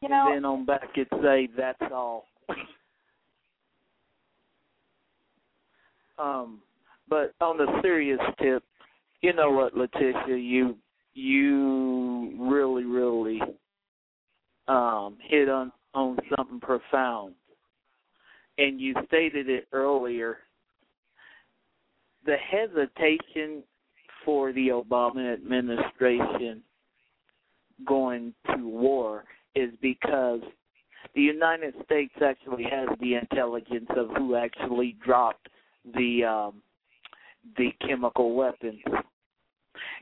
[0.01, 2.25] You know, and then on back it say that's all.
[6.19, 6.59] um,
[7.09, 8.63] but on a serious tip,
[9.21, 10.77] you know what, Letitia, you
[11.13, 13.41] you really, really
[14.67, 17.33] um hit on on something profound.
[18.57, 20.37] And you stated it earlier.
[22.25, 23.63] The hesitation
[24.25, 26.61] for the Obama administration
[27.87, 29.23] going to war
[29.55, 30.41] is because
[31.15, 35.47] the United States actually has the intelligence of who actually dropped
[35.95, 36.61] the um
[37.57, 38.81] the chemical weapons.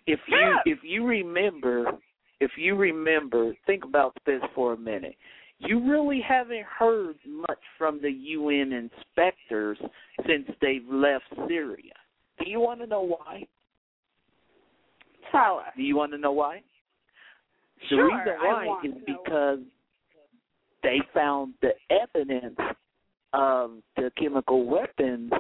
[0.06, 1.92] If you if you remember
[2.40, 5.16] if you remember, think about this for a minute.
[5.60, 9.78] You really haven't heard much from the UN inspectors
[10.28, 11.94] since they've left Syria.
[12.40, 13.44] Do you want to know why?
[15.32, 15.74] Tell us.
[15.76, 16.62] Do you want to know why?
[17.90, 19.60] The Sure, reason why is because
[20.84, 22.58] they found the evidence
[23.34, 25.32] of the chemical weapons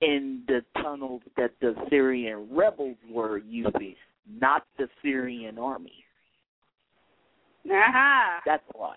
[0.00, 3.94] in the tunnels that the Syrian rebels were using,
[4.40, 6.04] not the Syrian army.
[7.70, 8.40] Aha.
[8.46, 8.94] That's why.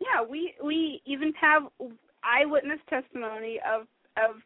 [0.00, 1.64] Yeah, we we even have
[2.22, 3.86] eyewitness testimony of
[4.16, 4.36] of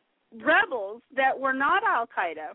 [0.44, 2.54] rebels that were not Al Qaeda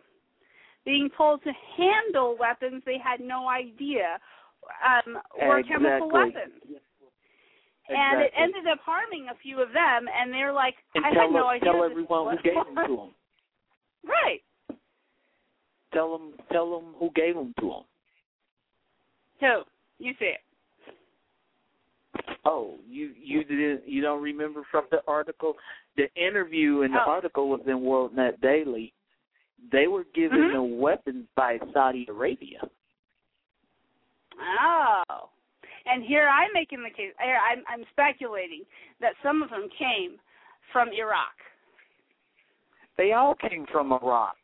[0.85, 4.19] being told to handle weapons they had no idea
[4.83, 6.11] um, were chemical Exactly.
[6.11, 6.81] weapons.
[7.89, 11.23] And it ended up harming a few of them, and they're like, and I tell
[11.23, 11.71] had no idea.
[11.71, 13.11] tell everyone who gave them to them.
[14.05, 14.41] Right.
[15.93, 17.83] Tell them tell them who gave them to them.
[19.39, 19.63] So
[19.99, 20.39] you see it.
[22.45, 25.55] Oh, you you didn't you don't remember from the article?
[25.95, 27.11] The interview in the Oh.
[27.11, 28.93] article was in WorldNet Daily.
[29.71, 30.53] They were given Mhm.
[30.53, 32.67] the weapons by Saudi Arabia.
[34.39, 35.29] Oh.
[35.85, 37.13] And here I'm making the case.
[37.21, 38.65] Here I'm, I'm speculating
[38.99, 40.19] that some of them came
[40.71, 41.35] from Iraq.
[42.97, 44.37] They all came from Iraq.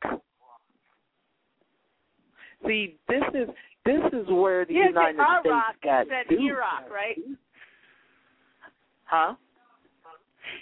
[2.65, 3.49] See, this is
[3.85, 6.41] this is where the didn't United States got you said duped.
[6.41, 7.17] Iraq, right?
[9.05, 9.33] Huh?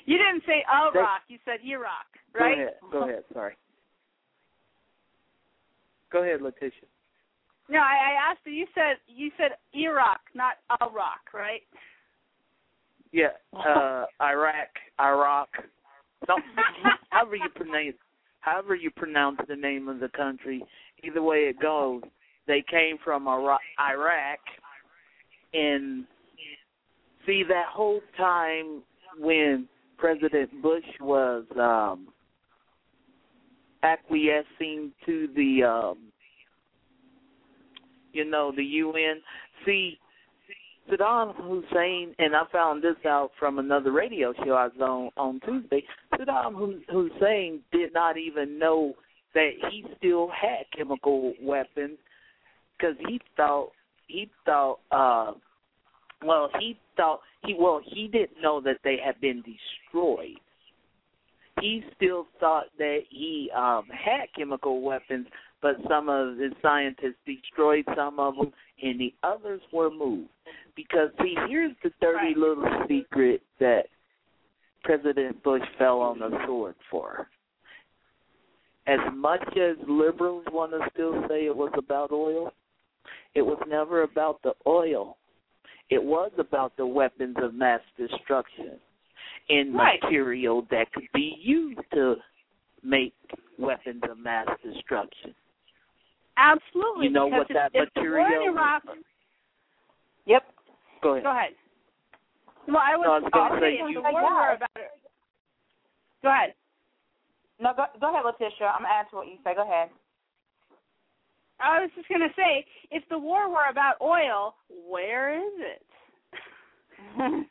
[0.05, 2.55] You didn't say Iraq, you said Iraq, right?
[2.55, 2.73] Go ahead.
[2.91, 3.23] Go ahead.
[3.33, 3.53] Sorry.
[6.11, 6.87] Go ahead, Letitia.
[7.69, 8.53] No, I, I asked you.
[8.53, 11.63] You said you said Iraq, not Iraq, right?
[13.11, 14.69] Yeah, uh, Iraq,
[14.99, 15.49] Iraq.
[16.27, 16.35] No,
[17.09, 17.95] however you pronounce,
[18.41, 20.63] however you pronounce the name of the country,
[21.03, 22.01] either way it goes,
[22.47, 23.59] they came from Iraq,
[25.53, 26.05] and
[27.25, 28.81] see that whole time
[29.19, 32.07] when President Bush was um,
[33.83, 35.97] acquiescing to the, um,
[38.13, 39.21] you know, the UN.
[39.65, 39.97] See,
[40.89, 45.39] Saddam Hussein, and I found this out from another radio show I was on on
[45.41, 45.83] Tuesday.
[46.17, 48.93] Saddam Hussein did not even know
[49.33, 51.97] that he still had chemical weapons
[52.77, 53.71] because he thought
[54.07, 55.33] he thought uh
[56.25, 60.39] well he thought he well he didn't know that they had been destroyed
[61.61, 65.27] he still thought that he um had chemical weapons
[65.61, 68.51] but some of the scientists destroyed some of them
[68.81, 70.29] and the others were moved
[70.75, 72.37] because see here's the dirty right.
[72.37, 73.83] little secret that
[74.87, 77.27] president bush fell on the sword for
[78.87, 82.51] as much as liberals want to still say it was about oil
[83.37, 85.17] it was never about the oil.
[85.91, 88.79] It was about the weapons of mass destruction
[89.49, 89.99] and right.
[90.01, 92.15] material that could be used to
[92.83, 93.13] make
[93.59, 95.35] weapons of mass destruction.
[96.35, 97.05] Absolutely.
[97.05, 98.27] You know what that material?
[100.25, 100.43] Yep.
[101.03, 101.23] Go ahead.
[101.23, 101.51] Go ahead.
[102.67, 104.03] Well, I was, no, I was going to say if you.
[104.03, 104.91] the war were about it.
[106.21, 106.53] Go ahead.
[107.59, 108.67] No, go, go ahead, Letitia.
[108.67, 109.55] I'm gonna add to what you say.
[109.55, 109.89] Go ahead.
[111.59, 115.81] I was just gonna say, if the war were about oil, where is it?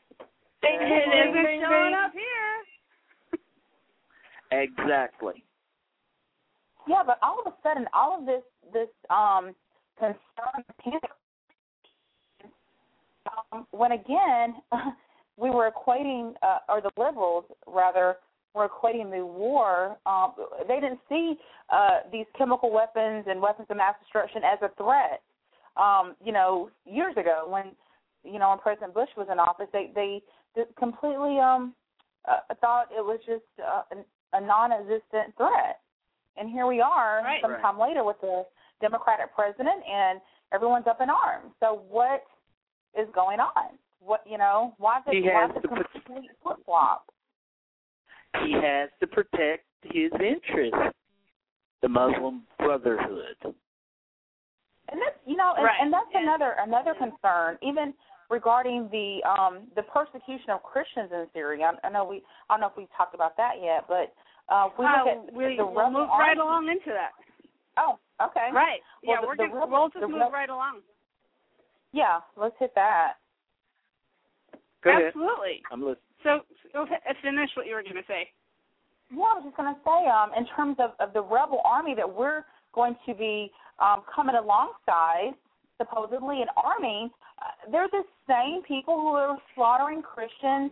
[0.63, 2.63] it isn't showing up here.
[4.53, 5.43] Exactly.
[6.87, 8.43] Yeah, but all of a sudden, all of this
[8.73, 9.55] this um
[9.99, 11.03] concern, panic,
[13.53, 14.55] um, when again
[15.37, 18.17] we were equating, uh, or the liberals rather,
[18.55, 19.97] were equating the war.
[20.07, 20.33] Um,
[20.67, 21.35] they didn't see
[21.71, 25.23] uh, these chemical weapons and weapons of mass destruction as a threat.
[25.77, 27.73] Um, you know, years ago when
[28.25, 30.23] you know when President Bush was in office, they they
[30.79, 31.75] completely um,
[32.27, 33.83] uh, thought it was just uh,
[34.33, 35.81] a non-existent threat.
[36.39, 37.63] And here we are, right, some right.
[37.63, 38.45] time later, with the
[38.81, 40.21] Democratic president, and
[40.53, 41.53] everyone's up in arms.
[41.61, 42.25] So what
[42.99, 43.79] is going on?
[44.01, 44.75] What you know?
[44.79, 47.07] Why is it, he why has is it to complete flip flop?
[48.45, 50.95] He has to protect his interests,
[51.83, 53.37] the Muslim Brotherhood.
[53.43, 55.79] And that's you know, and, Right.
[55.81, 57.95] and that's another another concern, even
[58.31, 61.73] regarding the um the persecution of Christians in Syria.
[61.83, 64.13] I, I know we I don't know if we talked about that yet, but
[64.53, 67.11] uh we look Uh, at we, the we'll rebel move right along into that.
[67.79, 68.49] Oh, okay.
[68.53, 68.81] Right.
[69.03, 70.81] Well, yeah, the- we're the gonna, rebel- we'll just move rebel- right along.
[71.93, 73.15] Yeah, let's hit that.
[74.87, 75.11] Go ahead.
[75.11, 75.63] Absolutely.
[75.73, 76.15] I'm listening.
[76.23, 76.87] So, go
[77.23, 78.31] finish what you were going to say.
[79.11, 81.95] Yeah, I was just going to say, um, in terms of, of the rebel army
[81.95, 82.43] that we're
[82.75, 85.35] going to be um, coming alongside,
[85.79, 87.11] supposedly and arming,
[87.43, 90.71] uh, they're the same people who are slaughtering Christians,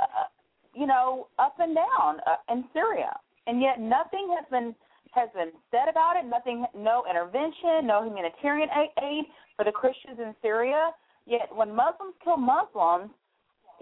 [0.00, 0.26] uh,
[0.74, 3.14] you know, up and down uh, in Syria,
[3.46, 4.74] and yet nothing has been
[5.12, 6.24] has been said about it.
[6.24, 9.24] Nothing, no intervention, no humanitarian aid, aid
[9.56, 10.90] for the Christians in Syria.
[11.26, 13.10] Yet when Muslims kill Muslims,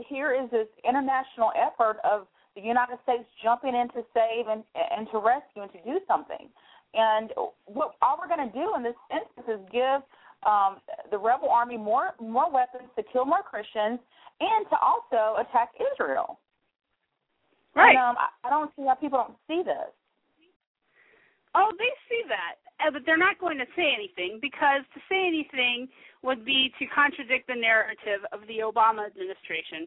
[0.09, 5.07] here is this international effort of the United States jumping in to save and and
[5.12, 6.48] to rescue and to do something.
[6.94, 7.30] And
[7.66, 10.03] what all we're going to do in this instance is give
[10.42, 10.80] um,
[11.11, 14.01] the rebel army more more weapons to kill more Christians
[14.40, 16.40] and to also attack Israel.
[17.76, 17.94] Right.
[17.94, 19.92] And, um, I, I don't see how people don't see this.
[21.55, 22.60] Oh, they see that,
[22.93, 25.89] but they're not going to say anything because to say anything
[26.22, 29.85] would be to contradict the narrative of the Obama administration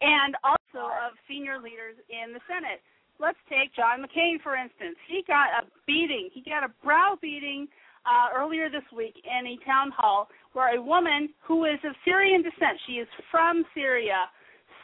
[0.00, 2.80] and also of senior leaders in the Senate.
[3.20, 4.96] Let's take John McCain, for instance.
[5.06, 7.68] He got a beating, he got a brow beating
[8.04, 12.42] uh, earlier this week in a town hall where a woman who is of Syrian
[12.42, 14.26] descent, she is from Syria,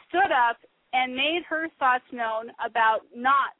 [0.07, 0.57] stood up
[0.93, 3.58] and made her thoughts known about not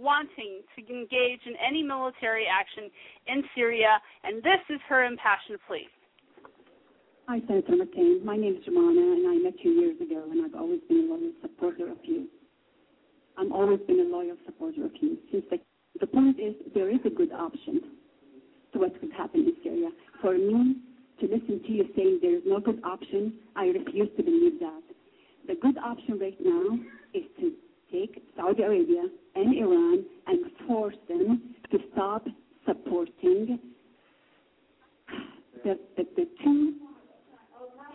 [0.00, 2.90] wanting to engage in any military action
[3.28, 5.86] in Syria, and this is her impassioned plea.
[7.28, 8.24] Hi, Senator McCain.
[8.24, 11.14] My name is Jemana, and I met you years ago, and I've always been a
[11.14, 12.26] loyal supporter of you.
[13.38, 15.18] I've always been a loyal supporter of you.
[15.30, 15.58] Since the,
[16.00, 17.80] the point is, there is a good option
[18.72, 19.90] to what could happen in Syria.
[20.20, 20.76] For me
[21.20, 24.82] to listen to you saying there is no good option, I refuse to believe that.
[25.46, 26.78] The good option right now
[27.14, 27.52] is to
[27.92, 32.26] take Saudi Arabia and Iran and force them to stop
[32.66, 33.58] supporting
[35.64, 36.74] the, the, the two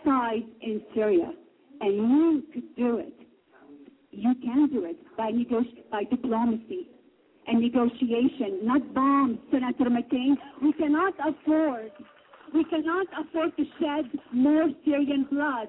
[0.04, 1.32] sides in Syria.
[1.80, 3.12] And you could do it.
[4.10, 5.30] You can do it by
[5.90, 6.88] by diplomacy.
[7.48, 10.34] And and negotiation, not bombs, Senator McCain.
[10.62, 11.92] We cannot afford,
[12.52, 15.68] we cannot afford to shed more Syrian blood.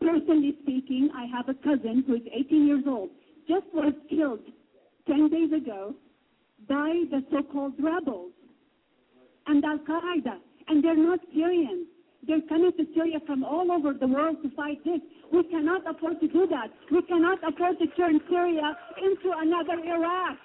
[0.00, 3.10] Personally speaking, I have a cousin who is 18 years old,
[3.48, 4.40] just was killed
[5.08, 5.94] 10 days ago
[6.68, 8.32] by the so-called rebels
[9.46, 10.36] and Al Qaeda,
[10.68, 11.86] and they're not Syrians.
[12.26, 15.00] They're coming to Syria from all over the world to fight this.
[15.32, 16.68] We cannot afford to do that.
[16.90, 20.36] We cannot afford to turn Syria into another Iraq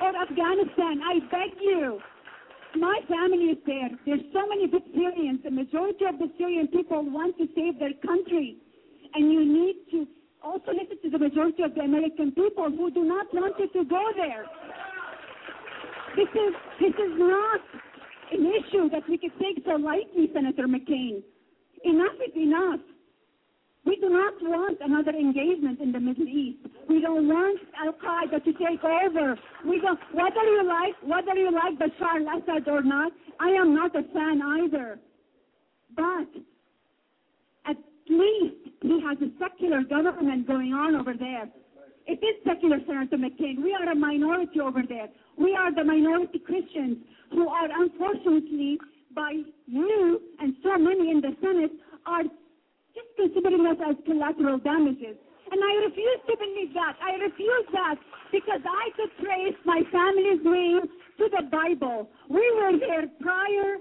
[0.00, 1.00] or Afghanistan.
[1.04, 2.00] I beg you.
[2.76, 3.90] My family is there.
[4.06, 5.40] There's so many good Syrians.
[5.44, 8.56] The majority of the Syrian people want to save their country.
[9.14, 10.06] And you need to
[10.42, 13.68] Oh, also listen to the majority of the American people who do not want you
[13.68, 14.44] to go there.
[16.16, 17.60] This is this is not
[18.32, 21.22] an issue that we can take so lightly, Senator McCain.
[21.84, 22.80] Enough is enough.
[23.84, 26.58] We do not want another engagement in the Middle East.
[26.88, 29.38] We don't want Al Qaeda to take over.
[29.64, 29.98] We don't.
[30.12, 34.42] Whether you like whether you like Bashar al-Assad or not, I am not a fan
[34.42, 34.98] either.
[35.96, 36.28] But
[38.08, 41.48] least he has a secular government going on over there.
[42.06, 43.62] It is secular, Senator McCain.
[43.62, 45.08] We are a minority over there.
[45.36, 46.98] We are the minority Christians
[47.30, 48.78] who are unfortunately
[49.14, 49.32] by
[49.66, 51.72] you and so many in the Senate
[52.06, 55.16] are just considering us as collateral damages.
[55.50, 56.96] And I refuse to believe that.
[57.00, 57.96] I refuse that
[58.32, 60.80] because I could trace my family's name
[61.18, 62.08] to the Bible.
[62.28, 63.80] We were there prior,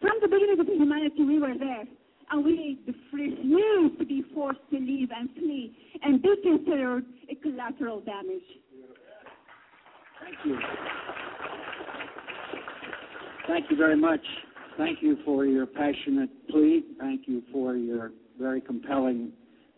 [0.00, 1.84] from the beginning of humanity, we were there.
[2.30, 8.00] And we refuse to be forced to leave and flee and be considered a collateral
[8.00, 8.42] damage.
[10.22, 10.58] Thank you.
[13.46, 14.20] Thank you very much.
[14.76, 16.84] Thank you for your passionate plea.
[17.00, 19.32] Thank you for your very compelling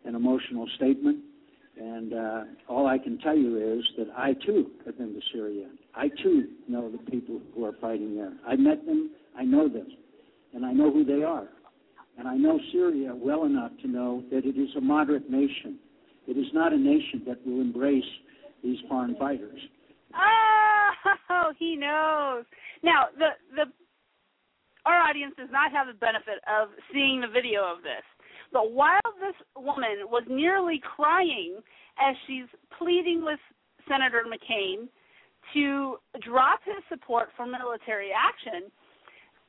[0.05, 1.20] and emotional statement.
[1.78, 5.68] And uh, all I can tell you is that I too have been to Syria.
[5.94, 8.32] I too know the people who are fighting there.
[8.46, 9.86] I met them, I know them,
[10.53, 11.48] and I know who they are.
[12.20, 15.78] And I know Syria well enough to know that it is a moderate nation.
[16.28, 18.04] It is not a nation that will embrace
[18.62, 19.58] these foreign fighters.
[20.14, 22.44] Oh, he knows.
[22.82, 23.72] Now, the the
[24.84, 28.04] our audience does not have the benefit of seeing the video of this.
[28.52, 31.60] But while this woman was nearly crying
[31.98, 33.40] as she's pleading with
[33.88, 34.88] Senator McCain
[35.54, 38.70] to drop his support for military action,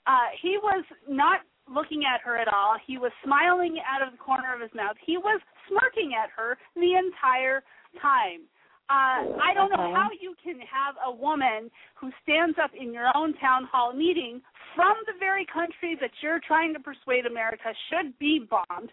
[0.07, 2.77] uh, he was not looking at her at all.
[2.85, 4.95] He was smiling out of the corner of his mouth.
[5.05, 7.63] He was smirking at her the entire
[8.01, 8.47] time.
[8.91, 13.07] Uh, I don't know how you can have a woman who stands up in your
[13.15, 14.41] own town hall meeting
[14.75, 18.91] from the very country that you're trying to persuade America should be bombed,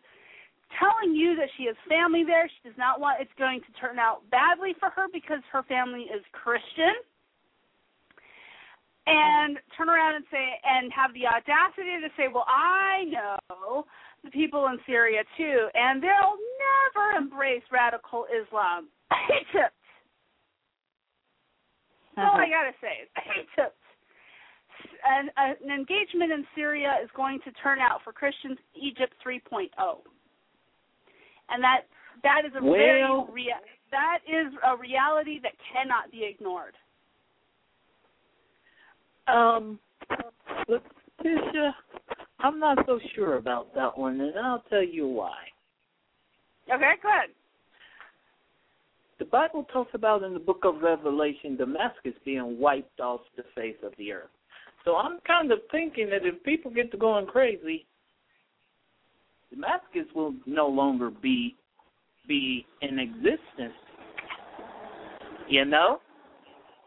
[0.79, 2.47] telling you that she has family there.
[2.47, 6.07] She does not want it's going to turn out badly for her because her family
[6.15, 6.95] is Christian.
[9.09, 13.87] And turn around and say, and have the audacity to say, well, I know
[14.23, 18.89] the people in Syria too, and they'll never embrace radical Islam.
[19.41, 19.73] Egypt
[22.19, 22.51] all I uh-huh.
[22.51, 22.97] gotta say.
[23.57, 23.79] Tips.
[25.07, 29.71] An, an engagement in Syria is going to turn out for Christians Egypt 3.0,
[31.51, 31.87] and that
[32.23, 36.75] that is a well, very rea- that is a reality that cannot be ignored.
[39.33, 39.79] Um,
[40.69, 41.75] Letitia,
[42.41, 45.35] I'm not so sure about that one, and I'll tell you why.
[46.73, 47.35] Okay, good.
[49.19, 53.77] The Bible talks about in the book of Revelation Damascus being wiped off the face
[53.83, 54.31] of the earth.
[54.85, 57.87] So I'm kind of thinking that if people get to going crazy,
[59.51, 61.57] Damascus will no longer be
[62.29, 63.75] be in existence.
[65.49, 66.01] You know?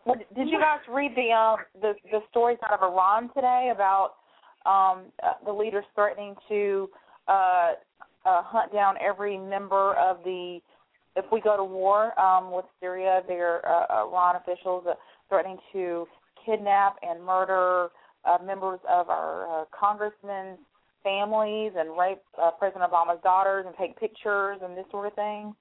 [0.06, 4.16] Well, did you guys read the um the the stories out of Iran today about
[4.66, 6.90] um uh, the leaders threatening to
[7.28, 7.74] uh,
[8.26, 10.60] uh hunt down every member of the
[11.16, 14.94] if we go to war um, with Syria, there are uh, Iran officials uh,
[15.28, 16.06] threatening to
[16.46, 17.90] kidnap and murder
[18.26, 20.60] uh, members of our uh, congressmen's
[21.04, 25.54] families and rape uh, President Obama's daughters and take pictures and this sort of thing.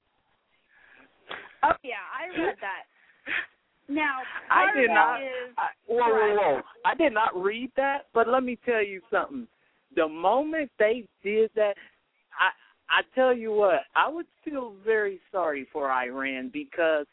[1.62, 2.84] Oh yeah, I read that.
[3.91, 4.18] Now,
[4.51, 5.20] I did not.
[5.20, 6.61] Is, I, whoa, whoa, whoa!
[6.84, 9.49] I did not read that, but let me tell you something.
[9.97, 11.74] The moment they did that,
[12.38, 12.51] I
[12.88, 17.07] I tell you what, I would feel very sorry for Iran because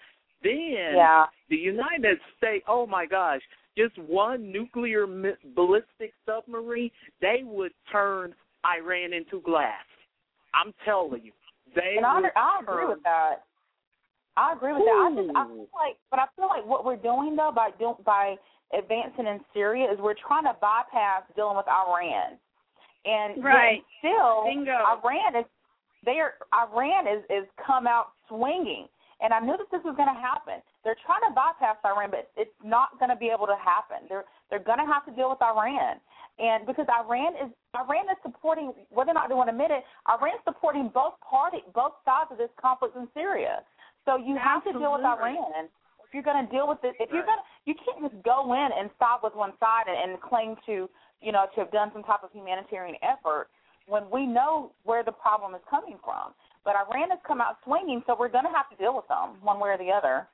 [0.44, 1.26] then yeah.
[1.50, 3.42] the United States, oh my gosh,
[3.78, 5.08] just one nuclear
[5.56, 8.34] ballistic submarine, they would turn
[8.66, 9.86] Iran into glass.
[10.54, 11.32] I'm telling you,
[11.76, 11.96] they.
[11.98, 13.44] And I, I agree with that.
[14.38, 14.94] I agree with that.
[14.94, 17.96] I just I feel like, but I feel like what we're doing though by doing
[18.06, 18.38] by
[18.72, 22.38] advancing in Syria is we're trying to bypass dealing with Iran,
[23.06, 23.82] and Right.
[23.82, 24.78] yet still Bingo.
[24.78, 25.46] Iran is
[26.06, 26.36] there.
[26.54, 28.88] Iran is is come out swinging,
[29.22, 30.62] and I knew that this was going to happen.
[30.86, 34.06] They're trying to bypass Iran, but it's not going to be able to happen.
[34.08, 35.98] They're they're going to have to deal with Iran,
[36.38, 39.82] and because Iran is Iran is supporting whether or not they want to admit it,
[40.06, 43.66] Iran is supporting both party both sides of this conflict in Syria.
[44.08, 45.36] So you have to deal with Absolutely.
[45.36, 45.68] Iran.
[46.08, 48.56] If you're going to deal with it, if you're going to, you can't just go
[48.56, 50.88] in and stop with one side and, and claim to,
[51.20, 53.52] you know, to have done some type of humanitarian effort
[53.92, 56.32] when we know where the problem is coming from.
[56.64, 59.44] But Iran has come out swinging, so we're going to have to deal with them
[59.44, 60.32] one way or the other.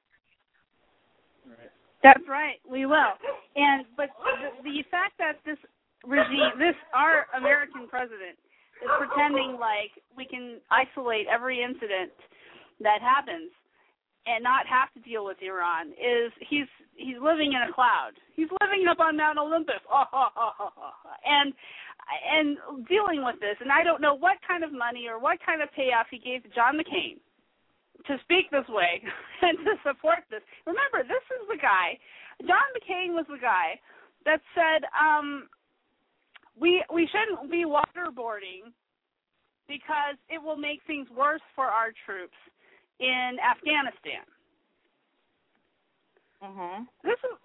[2.06, 2.62] That's right.
[2.70, 3.18] We will.
[3.58, 5.58] And but the, the fact that this
[6.06, 8.38] regime, this our American president,
[8.78, 12.14] is pretending like we can isolate every incident
[12.82, 13.50] that happens
[14.26, 18.16] and not have to deal with Iran is he's he's living in a cloud.
[18.36, 19.84] He's living up on Mount Olympus.
[21.26, 21.54] and
[22.28, 22.58] and
[22.88, 25.72] dealing with this and I don't know what kind of money or what kind of
[25.72, 27.20] payoff he gave to John McCain
[28.08, 29.00] to speak this way
[29.42, 30.44] and to support this.
[30.68, 31.96] Remember, this is the guy.
[32.44, 33.80] John McCain was the guy
[34.26, 35.48] that said um,
[36.60, 38.72] we we shouldn't be waterboarding
[39.68, 42.36] because it will make things worse for our troops
[43.00, 44.26] in Afghanistan.
[46.42, 46.88] Mhm.
[47.04, 47.38] This is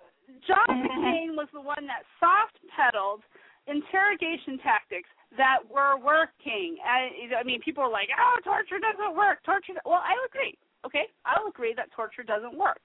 [0.47, 3.23] John McCain was the one that soft pedaled
[3.67, 6.79] interrogation tactics that were working.
[6.85, 9.75] I, I mean, people are like, "Oh, torture doesn't work." Torture.
[9.85, 10.57] Well, I agree.
[10.85, 12.81] Okay, I'll agree that torture doesn't work.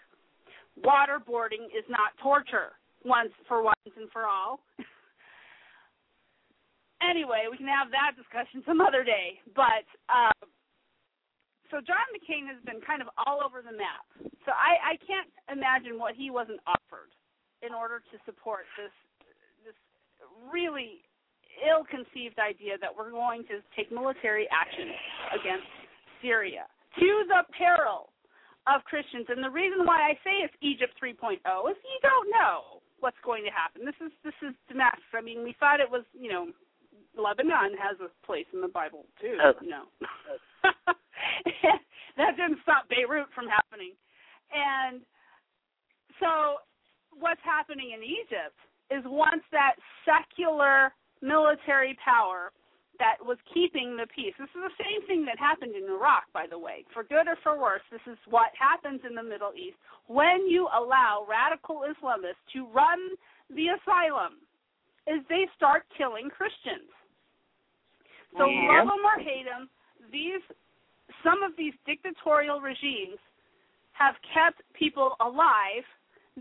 [0.82, 4.60] Waterboarding is not torture once for once and for all.
[7.02, 9.40] anyway, we can have that discussion some other day.
[9.56, 10.50] But um,
[11.74, 14.06] so John McCain has been kind of all over the map.
[14.46, 17.10] So I, I can't imagine what he wasn't offered
[17.66, 18.94] in order to support this
[19.66, 19.74] this
[20.54, 21.02] really
[21.66, 24.94] ill-conceived idea that we're going to take military action
[25.34, 25.66] against
[26.22, 26.70] Syria
[27.02, 28.14] to the peril
[28.70, 29.26] of Christians.
[29.34, 33.44] And the reason why I say it's Egypt 3.0 is you don't know what's going
[33.50, 33.82] to happen.
[33.82, 35.10] This is this is Damascus.
[35.18, 36.54] I mean, we thought it was you know
[37.18, 39.42] Lebanon has a place in the Bible too.
[39.42, 39.90] Uh, no,
[42.18, 43.94] that didn't stop Beirut from happening.
[44.54, 45.02] And
[46.20, 46.62] so,
[47.18, 48.58] what's happening in Egypt
[48.92, 49.76] is once that
[50.06, 52.52] secular military power
[53.00, 54.34] that was keeping the peace.
[54.38, 56.86] This is the same thing that happened in Iraq, by the way.
[56.94, 60.70] For good or for worse, this is what happens in the Middle East when you
[60.70, 63.00] allow radical Islamists to run
[63.50, 64.46] the asylum.
[65.08, 66.88] Is they start killing Christians.
[68.38, 68.84] So Yeah.
[68.84, 69.70] love them or hate them,
[70.12, 70.42] these
[71.24, 73.20] some of these dictatorial regimes
[73.94, 75.84] have kept people alive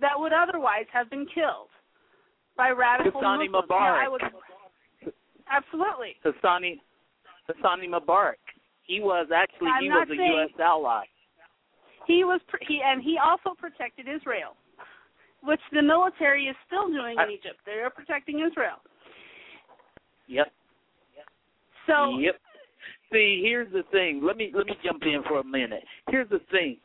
[0.00, 1.68] that would otherwise have been killed
[2.56, 3.70] by radical Hassani Muslims.
[3.70, 4.10] I Mubarak.
[4.10, 4.22] would,
[5.50, 6.16] absolutely.
[6.24, 6.80] Hosni
[7.62, 8.40] Hosni Mubarak.
[8.84, 10.60] He was actually I'm he was a saying- U.S.
[10.60, 11.04] ally.
[12.06, 14.56] He was he and he also protected Israel,
[15.42, 17.60] which the military is still doing in Egypt.
[17.64, 18.78] They are protecting Israel.
[20.26, 20.52] Yep.
[21.86, 22.40] So Yep.
[23.12, 24.22] See, here's the thing.
[24.24, 25.84] Let me let me jump in for a minute.
[26.08, 26.78] Here's the thing.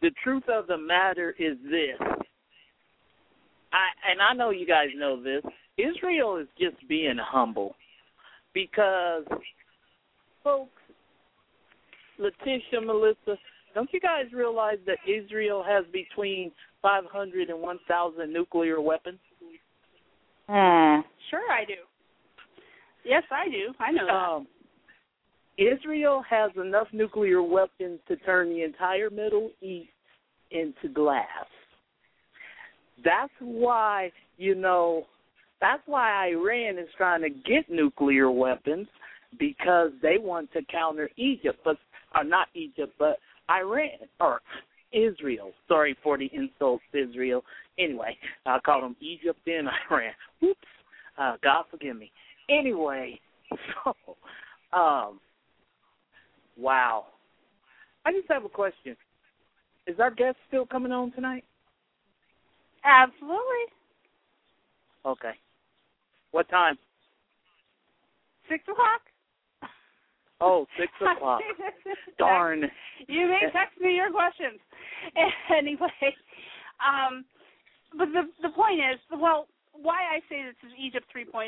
[0.00, 1.98] The truth of the matter is this.
[3.72, 5.42] I and I know you guys know this.
[5.76, 7.74] Israel is just being humble
[8.54, 9.24] because
[10.44, 10.70] folks
[12.18, 13.36] Letitia, Melissa,
[13.74, 19.18] don't you guys realize that Israel has between 500 and 1,000 nuclear weapons?
[20.48, 21.00] Hmm.
[21.30, 21.74] sure I do.
[23.04, 23.74] Yes, I do.
[23.80, 24.12] I know that.
[24.12, 24.46] Um,
[25.58, 29.88] Israel has enough nuclear weapons to turn the entire Middle East
[30.50, 31.26] into glass.
[33.04, 35.06] That's why, you know,
[35.60, 38.86] that's why Iran is trying to get nuclear weapons
[39.38, 41.76] because they want to counter Egypt, but
[42.14, 43.18] or not Egypt, but
[43.50, 43.88] Iran
[44.20, 44.40] or
[44.92, 45.52] Israel.
[45.68, 47.42] Sorry for the insults, Israel.
[47.78, 50.12] Anyway, I called them Egypt and Iran.
[50.42, 50.58] Oops.
[51.18, 52.10] Uh, God forgive me.
[52.48, 53.20] Anyway,
[53.84, 53.94] so
[54.76, 55.20] um
[56.56, 57.06] wow.
[58.04, 58.96] I just have a question.
[59.86, 61.44] Is our guest still coming on tonight?
[62.84, 63.66] Absolutely.
[65.06, 65.32] Okay.
[66.32, 66.76] What time?
[68.48, 69.00] Six o'clock.
[70.40, 71.40] Oh, six o'clock.
[72.18, 72.64] Darn.
[73.08, 74.60] You may text me your questions.
[75.54, 75.92] Anyway,
[76.80, 77.26] um,
[77.98, 81.44] but the the point is, well, why I say this is Egypt 3.0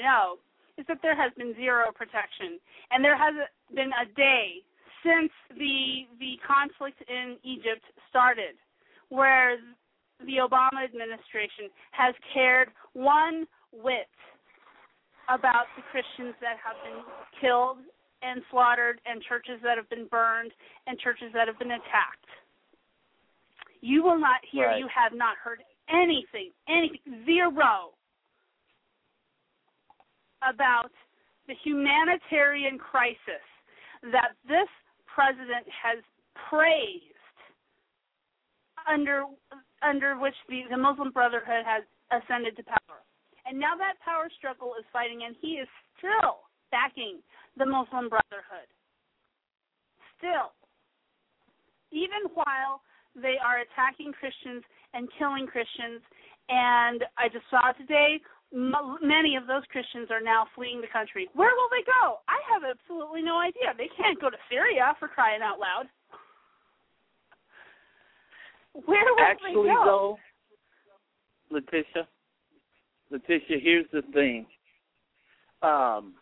[0.76, 4.60] is that there has been zero protection, and there hasn't been a day
[5.02, 8.56] since the the conflict in Egypt started,
[9.08, 9.58] where
[10.20, 14.08] the Obama administration has cared one whit
[15.28, 17.02] about the Christians that have been
[17.40, 17.78] killed
[18.22, 20.50] and slaughtered, and churches that have been burned,
[20.86, 22.26] and churches that have been attacked.
[23.82, 24.78] You will not hear, Right.
[24.78, 27.92] you have not heard anything, anything, zero
[30.42, 30.90] about
[31.46, 33.44] the humanitarian crisis
[34.02, 34.68] that this
[35.16, 36.04] president has
[36.52, 37.16] praised
[38.84, 39.24] under
[39.80, 43.00] under which the, the Muslim Brotherhood has ascended to power.
[43.48, 47.24] And now that power struggle is fighting and he is still backing
[47.56, 48.68] the Muslim Brotherhood.
[50.20, 50.52] Still.
[51.92, 56.04] Even while they are attacking Christians and killing Christians
[56.48, 58.20] and I just saw today
[58.56, 61.28] m- many of those Christians are now fleeing the country.
[61.34, 62.18] Where will they go?
[62.26, 63.74] I have absolutely no idea.
[63.76, 65.86] They can't go to Syria for crying out loud.
[68.86, 69.82] Where will Actually, they go?
[69.84, 70.18] though,
[71.50, 72.06] Letitia,
[73.10, 74.46] Letitia, here's the thing.
[75.62, 76.14] Um,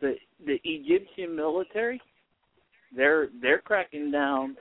[0.00, 0.14] the
[0.46, 2.00] the Egyptian military,
[2.94, 4.56] they're they're cracking down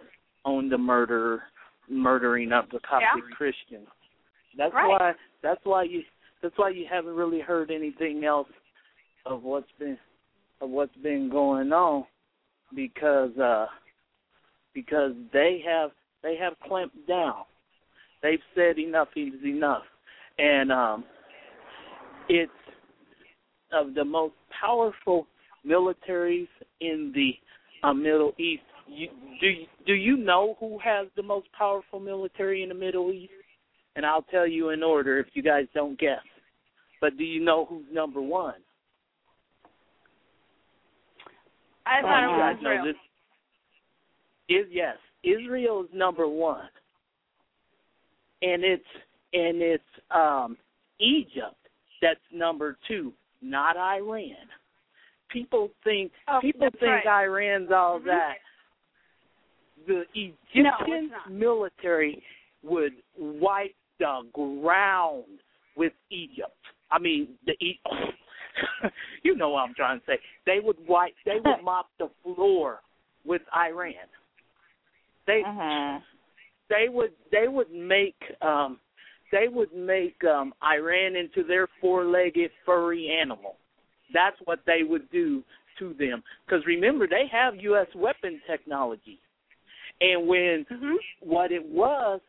[0.45, 1.43] on the murder,
[1.87, 3.35] murdering of the Coptic Yeah.
[3.35, 3.87] Christians.
[4.57, 4.87] That's Right.
[4.87, 6.03] why that's why you
[6.41, 8.47] that's why you haven't really heard anything else
[9.25, 9.97] of what's been
[10.61, 12.05] of what's been going on
[12.75, 13.65] because uh
[14.73, 15.91] because they have
[16.23, 17.43] they have clamped down.
[18.21, 19.83] They've said enough is enough.
[20.37, 21.03] And um
[22.29, 22.51] it's
[23.73, 25.27] of the most powerful
[25.65, 26.47] militaries
[26.79, 27.31] in the
[27.83, 28.63] uh, Middle East.
[28.87, 29.51] You, do
[29.85, 33.31] do you know who has the most powerful military in the Middle East?
[33.95, 36.21] And I'll tell you in order if you guys don't guess.
[37.01, 38.55] But do you know who's number one?
[41.85, 42.85] I thought you it guys was know Israel.
[42.85, 42.95] this.
[44.57, 46.67] Is yes, Israel is number one,
[48.41, 48.83] and it's
[49.33, 50.57] and it's um,
[50.99, 51.55] Egypt
[52.01, 54.35] that's number two, not Iran.
[55.29, 57.23] People think Oh, people think right.
[57.25, 58.05] Iran's all Mhm.
[58.05, 58.37] that.
[59.87, 61.31] The Egyptian not.
[61.31, 62.21] military
[62.63, 65.39] would wipe the ground
[65.77, 66.51] with Egypt.
[66.91, 67.79] I mean, the E-
[69.23, 70.19] you know what I'm trying to say.
[70.45, 71.13] They would wipe.
[71.25, 72.79] They would mop the floor
[73.25, 73.93] with Iran.
[75.27, 76.01] They Mhm.
[76.69, 78.79] they would they would make um
[79.31, 83.55] they would make um Iran into their four-legged furry animal.
[84.13, 85.43] That's what they would do
[85.79, 86.23] to them.
[86.45, 87.87] Because remember, they have U.S.
[87.95, 89.19] weapon technology,
[90.01, 90.95] and when Mhm.
[91.21, 92.19] what it was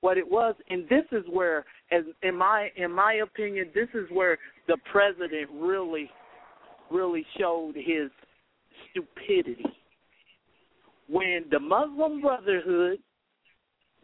[0.00, 0.54] what it was.
[0.68, 4.38] And this is where as in my in my opinion this is where
[4.68, 6.10] the president really
[6.90, 8.10] really showed his
[8.90, 9.64] stupidity.
[11.08, 12.98] When the muslim brotherhood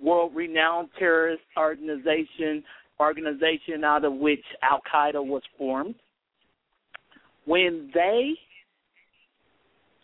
[0.01, 2.63] world renowned terrorist organization
[3.01, 5.95] organization out of which al qaeda was formed
[7.45, 8.33] when they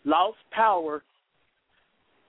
[0.05, 1.03] lost power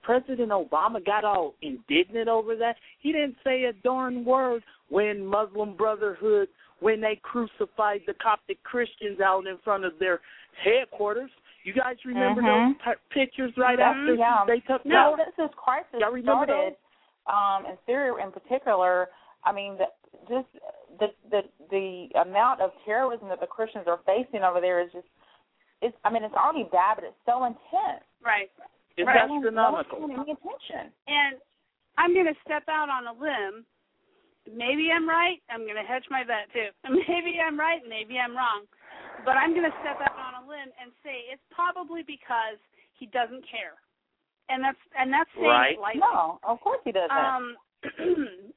[0.05, 2.75] President Obama got all indignant over that.
[2.99, 6.47] He didn't say a darn word when Muslim Brotherhood,
[6.79, 10.19] when they crucified the Coptic Christians out in front of their
[10.63, 11.31] headquarters.
[11.63, 12.77] You guys remember Mhm.
[12.85, 14.45] those p- pictures right That's- after yeah.
[14.45, 15.25] they took No, down?
[15.25, 16.75] since this crisis Y'all remember started,
[17.25, 19.09] um, in Syria in particular,
[19.43, 19.91] I mean, the,
[20.29, 20.47] just
[20.99, 25.07] the the the amount of terrorism that the Christians are facing over there is just,
[25.81, 25.97] it's.
[26.05, 28.03] I mean, it's already bad, but it's so intense.
[28.21, 28.51] Right.
[28.97, 29.17] It's Right.
[29.17, 29.99] astronomical.
[30.01, 30.91] No paying any attention.
[31.07, 31.37] And
[31.97, 33.65] I'm going to step out on a limb.
[34.51, 35.41] Maybe I'm right.
[35.49, 36.69] I'm going to hedge my bet too.
[37.07, 37.81] Maybe I'm right.
[37.87, 38.65] Maybe I'm wrong.
[39.23, 42.59] But I'm going to step out on a limb and say it's probably because
[42.93, 43.75] he doesn't care.
[44.49, 45.73] And that's and that's saying Right.
[45.73, 46.01] it lightly.
[46.01, 47.09] No, of course he doesn't.
[47.09, 47.57] Um,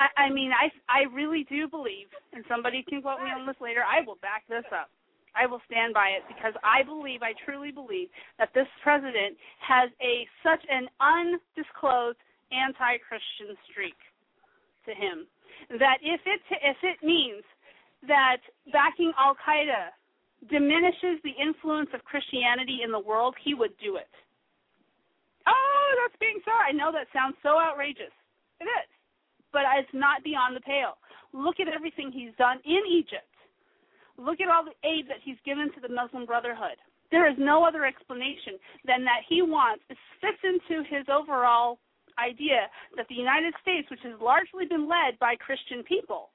[0.00, 3.56] I, I mean, I I really do believe, and somebody can quote me on this
[3.60, 3.84] later.
[3.86, 4.90] I will back this up.
[5.36, 8.08] I will stand by it because I believe, I truly believe,
[8.38, 12.18] that this president has a such an undisclosed
[12.52, 13.98] anti-Christian streak
[14.86, 15.26] to him
[15.78, 17.42] that if it if it means
[18.06, 18.38] that
[18.72, 19.90] backing Al Qaeda
[20.48, 24.12] diminishes the influence of Christianity in the world, he would do it.
[25.46, 26.52] Oh, that's being so.
[26.52, 28.12] I know that sounds so outrageous.
[28.60, 28.88] It is.
[29.52, 30.98] But it's not beyond the pale.
[31.32, 33.26] Look at everything he's done in Egypt.
[34.18, 36.80] Look at all the aid that he's given to the Muslim Brotherhood.
[37.10, 41.78] There is no other explanation than that he wants, it fits into his overall
[42.18, 46.30] idea that the United States, which has largely been led by Christian people,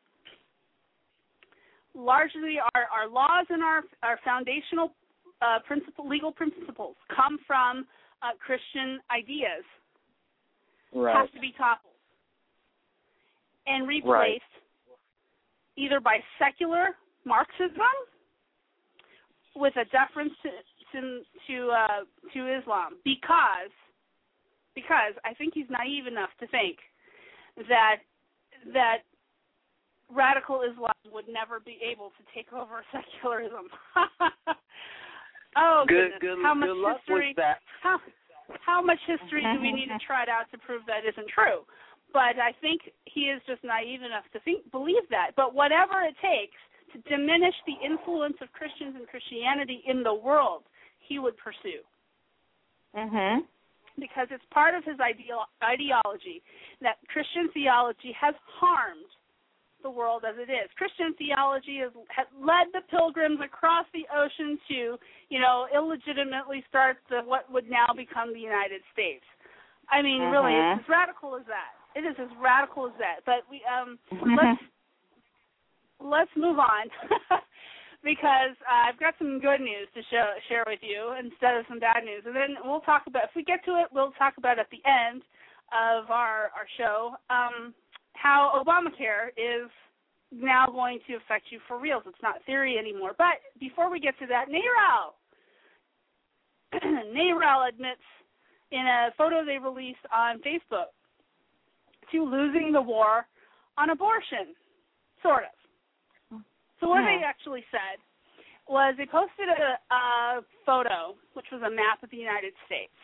[1.96, 4.94] largely our, our laws and our, our foundational
[5.42, 7.86] uh, principle, legal principles come from
[8.22, 9.66] uh, Christian ideas.
[10.94, 11.18] right.
[11.18, 11.92] has to be toppled
[13.68, 14.44] and replaced
[15.78, 16.96] either by secular
[17.26, 17.96] Marxism
[19.56, 20.50] with a deference to
[20.92, 22.04] to to, uh,
[22.34, 23.72] to Islam because
[24.76, 26.78] because I think he's naive enough to think
[27.68, 28.04] that
[28.74, 29.04] that
[30.14, 33.68] radical Islam would never be able to take over secularism.
[35.58, 36.22] oh good, goodness!
[36.22, 37.28] good, how much good luck history?
[37.30, 37.60] with that.
[37.84, 38.00] How
[38.66, 41.64] how much history do we need to try trot out to prove that isn't true?
[42.12, 45.32] But I think he is just naive enough to think believe that.
[45.36, 46.60] But whatever it takes
[46.94, 50.64] to diminish the influence of Christians and Christianity in the world,
[51.00, 51.82] he would pursue
[52.96, 53.46] Mhm.
[54.00, 56.42] because it's part of his ideal, ideology
[56.82, 59.06] that Christian theology has harmed
[59.84, 60.72] the world as it is.
[60.78, 66.98] Christian theology has, has led the pilgrims across the ocean to, you know, illegitimately start
[67.10, 69.26] the what would now become the United States.
[69.90, 70.78] I mean, really, Mhm.
[70.78, 71.74] it's as radical as that.
[71.96, 73.26] It is as radical as that.
[73.26, 74.00] But we um
[74.38, 74.62] let's
[76.04, 76.90] let's move on
[78.04, 81.80] because uh, I've got some good news to show, share with you instead of some
[81.80, 84.60] bad news, and then we'll talk about if we get to it, we'll talk about
[84.60, 85.22] at the end
[85.72, 87.74] of our our show um,
[88.14, 89.70] how Obamacare is
[90.32, 92.04] now going to affect you for reals.
[92.06, 93.12] It's not theory anymore.
[93.18, 95.14] But before we get to that, NARAL
[97.14, 98.02] NARAL admits
[98.72, 100.92] in a photo they released on Facebook
[102.12, 103.26] to losing the war
[103.78, 104.56] on abortion,
[105.22, 105.61] sort of.
[106.82, 108.02] So what they actually said
[108.68, 112.98] was they posted a, a photo, which was a map of the United States,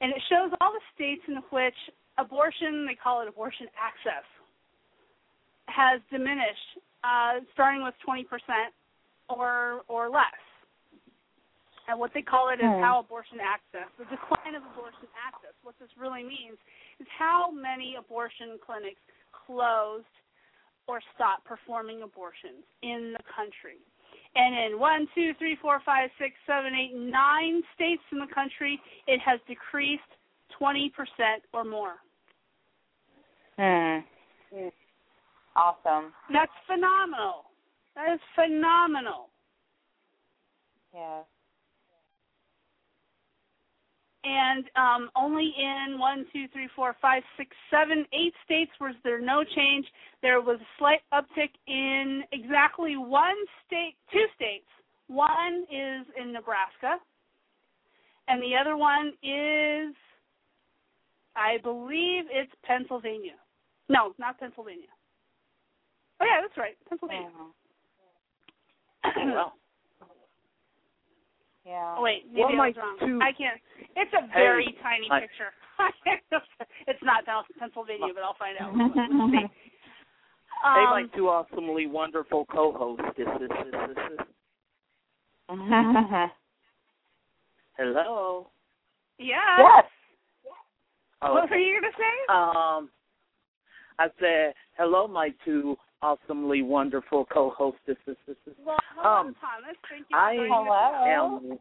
[0.00, 1.76] and it shows all the states in which
[2.18, 4.28] abortion, they call it abortion access,
[5.72, 6.68] has diminished,
[7.02, 8.28] uh, starting with 20%
[9.28, 10.36] or or less.
[11.88, 12.82] And what they call it is Hmm.
[12.82, 15.54] how abortion access, the decline of abortion access.
[15.62, 16.58] What this really means
[16.98, 19.00] is how many abortion clinics
[19.32, 20.06] closed
[20.86, 23.78] or stop performing abortions in the country.
[24.34, 28.78] And in one, two, three, four, five, six, seven, eight, nine states in the country,
[29.06, 30.02] it has decreased
[30.60, 30.90] 20%
[31.52, 31.94] or more.
[33.58, 34.00] Hmm.
[35.56, 36.12] Awesome.
[36.30, 37.44] That's phenomenal.
[37.94, 39.30] That is phenomenal.
[40.94, 41.22] Yeah.
[44.26, 49.20] And um, only in one, two, three, four, five, six, seven, eight states was there
[49.20, 49.86] no change.
[50.20, 54.66] There was a slight uptick in exactly one state, two states.
[55.06, 56.96] One is in Nebraska,
[58.26, 59.94] and the other one is,
[61.36, 63.38] I believe it's Pennsylvania.
[63.88, 64.90] No, not Pennsylvania.
[66.20, 67.30] Oh yeah, that's right, Pennsylvania.
[69.32, 69.52] well,
[71.66, 71.96] Yeah.
[71.98, 72.96] Oh, wait, maybe Well, I was wrong.
[73.00, 73.60] two- I can't.
[73.96, 75.52] It's a very Hey, tiny I- picture.
[76.86, 77.24] it's not
[77.58, 78.72] Pennsylvania, but I'll find out.
[78.76, 79.36] Let's see.
[79.36, 79.50] hey,
[80.62, 83.04] Um, my two awesomely wonderful co-hosts.
[83.16, 84.26] This is this, this, this.
[87.76, 88.48] Hello.
[89.18, 89.58] yeah.
[89.58, 89.84] yes.
[91.20, 92.26] What were you gonna say?
[92.32, 92.90] Um,
[93.98, 98.16] I said hello, my two awesomely wonderful co-hostesses.
[98.64, 99.76] Well, hello, um, Thomas.
[99.90, 100.16] Thank you.
[100.16, 100.48] I us.
[100.48, 101.50] Hello.
[101.50, 101.58] am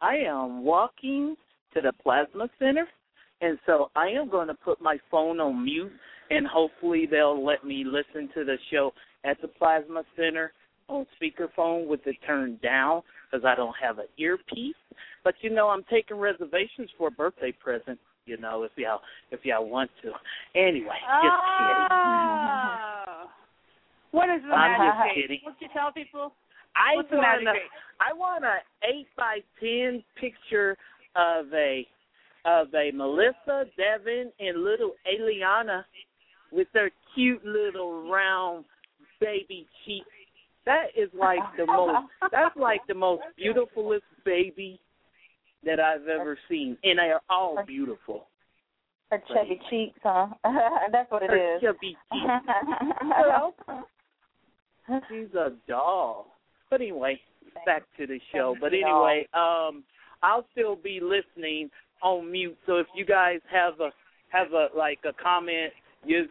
[0.00, 1.34] I am walking
[1.74, 2.86] to the plasma center,
[3.40, 5.90] and so I am going to put my phone on mute,
[6.30, 8.92] and hopefully they'll let me listen to the show
[9.24, 10.52] at the plasma center
[10.88, 14.74] on speakerphone with it turned down because I don't have an earpiece.
[15.24, 17.98] But you know, I'm taking reservations for a birthday present.
[18.26, 19.00] You know, if y'all
[19.32, 20.12] if y'all want to.
[20.54, 22.93] Anyway, just kidding.
[24.14, 25.40] What is the I'm magic just kidding.
[25.42, 26.32] What you tell people?
[26.76, 27.52] I What's want a.
[27.98, 30.76] I want a eight by ten picture
[31.16, 31.84] of a
[32.44, 35.82] of a Melissa, Devin, and little Eliana
[36.52, 38.64] with their cute little round
[39.20, 40.06] baby cheeks.
[40.64, 42.06] That is like the most.
[42.30, 44.78] That's like the most beautifulest baby
[45.64, 48.26] that I've ever seen, and they are all beautiful.
[49.10, 50.28] Her chubby cheeks, huh?
[50.92, 51.62] That's what it Her is.
[51.62, 53.84] chubby cheeks.
[55.08, 56.26] She's a doll.
[56.70, 57.20] But anyway,
[57.64, 58.56] back to the show.
[58.60, 59.84] But anyway, um,
[60.22, 61.70] I'll still be listening
[62.02, 62.56] on mute.
[62.66, 63.90] So if you guys have a
[64.30, 65.72] have a like a comment,
[66.04, 66.26] you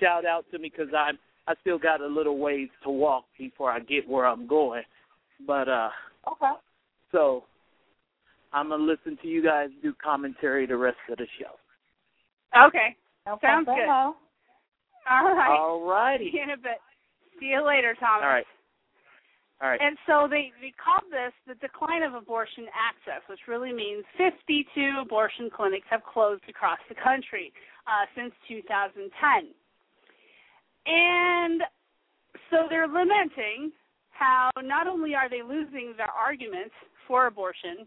[0.00, 3.70] shout out to me because I'm I still got a little ways to walk before
[3.70, 4.82] I get where I'm going.
[5.46, 5.90] But uh,
[6.30, 6.52] Okay.
[7.12, 7.44] so
[8.52, 12.66] I'm gonna listen to you guys do commentary the rest of the show.
[12.66, 12.96] Okay.
[13.26, 13.88] No Sounds good.
[13.88, 15.58] All right.
[15.58, 16.32] All righty.
[16.42, 16.80] In a bit.
[17.40, 18.24] See you later, Thomas.
[18.24, 18.46] All right.
[19.60, 19.80] All right.
[19.82, 25.02] And so they, they called this the decline of abortion access, which really means 52
[25.02, 27.52] abortion clinics have closed across the country
[27.86, 29.10] uh, since 2010.
[30.86, 31.62] And
[32.50, 33.72] so they're lamenting
[34.10, 36.74] how not only are they losing their arguments
[37.06, 37.86] for abortion,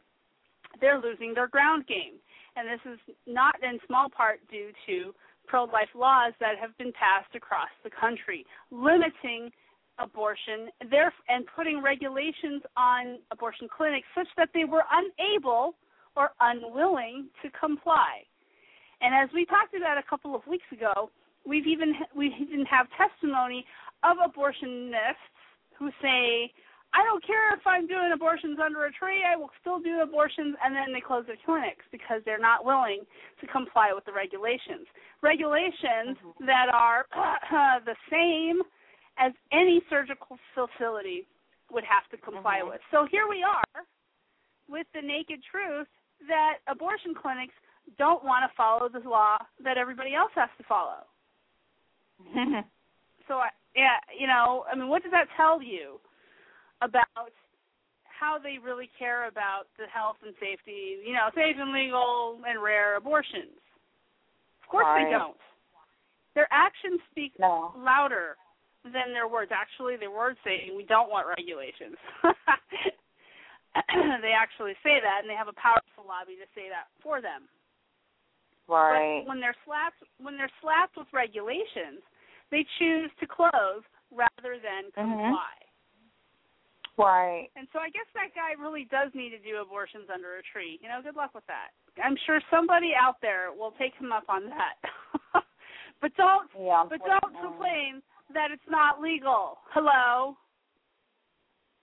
[0.79, 2.19] they're losing their ground game.
[2.55, 5.13] And this is not in small part due to
[5.51, 9.51] pro life laws that have been passed across the country, limiting
[9.99, 15.75] abortion there and putting regulations on abortion clinics such that they were unable
[16.15, 18.23] or unwilling to comply.
[19.01, 21.11] And as we talked about a couple of weeks ago,
[21.45, 23.65] we've even we even have testimony
[24.03, 25.35] of abortionists
[25.77, 26.53] who say,
[26.93, 30.55] "I don't care if I'm doing abortions under a tree, I will still do abortions,"
[30.63, 33.05] and then they close their clinics because they're not willing
[33.39, 34.87] to comply with the regulations.
[35.21, 36.45] Regulations mm-hmm.
[36.45, 38.61] that are uh, the same
[39.17, 41.27] as any surgical facility
[41.71, 42.69] would have to comply mm-hmm.
[42.69, 42.81] with.
[42.91, 43.83] So here we are
[44.67, 45.87] with the naked truth
[46.27, 47.53] that abortion clinics
[47.97, 51.03] don't want to follow the law that everybody else has to follow.
[53.27, 55.99] so I, yeah, you know, I mean, what does that tell you
[56.81, 57.33] about
[58.03, 62.61] how they really care about the health and safety, you know, safe and legal and
[62.61, 63.57] rare abortions?
[64.63, 65.05] Of course right.
[65.05, 65.37] they don't.
[66.35, 67.73] Their actions speak no.
[67.75, 68.37] louder
[68.85, 69.51] than their words.
[69.53, 71.97] Actually, their words saying we don't want regulations.
[74.23, 77.49] they actually say that, and they have a powerful lobby to say that for them.
[78.69, 79.21] Right.
[79.21, 81.99] But when they're slapped, when they're slapped with regulations,
[82.51, 85.35] they choose to close rather than mm-hmm.
[87.01, 87.49] Right.
[87.55, 90.77] And so I guess that guy really does need to do abortions under a tree.
[90.81, 91.73] You know, good luck with that.
[91.97, 94.77] I'm sure somebody out there will take him up on that.
[96.01, 98.01] but don't yeah, but don't complain
[98.33, 99.57] that it's not legal.
[99.73, 100.37] Hello.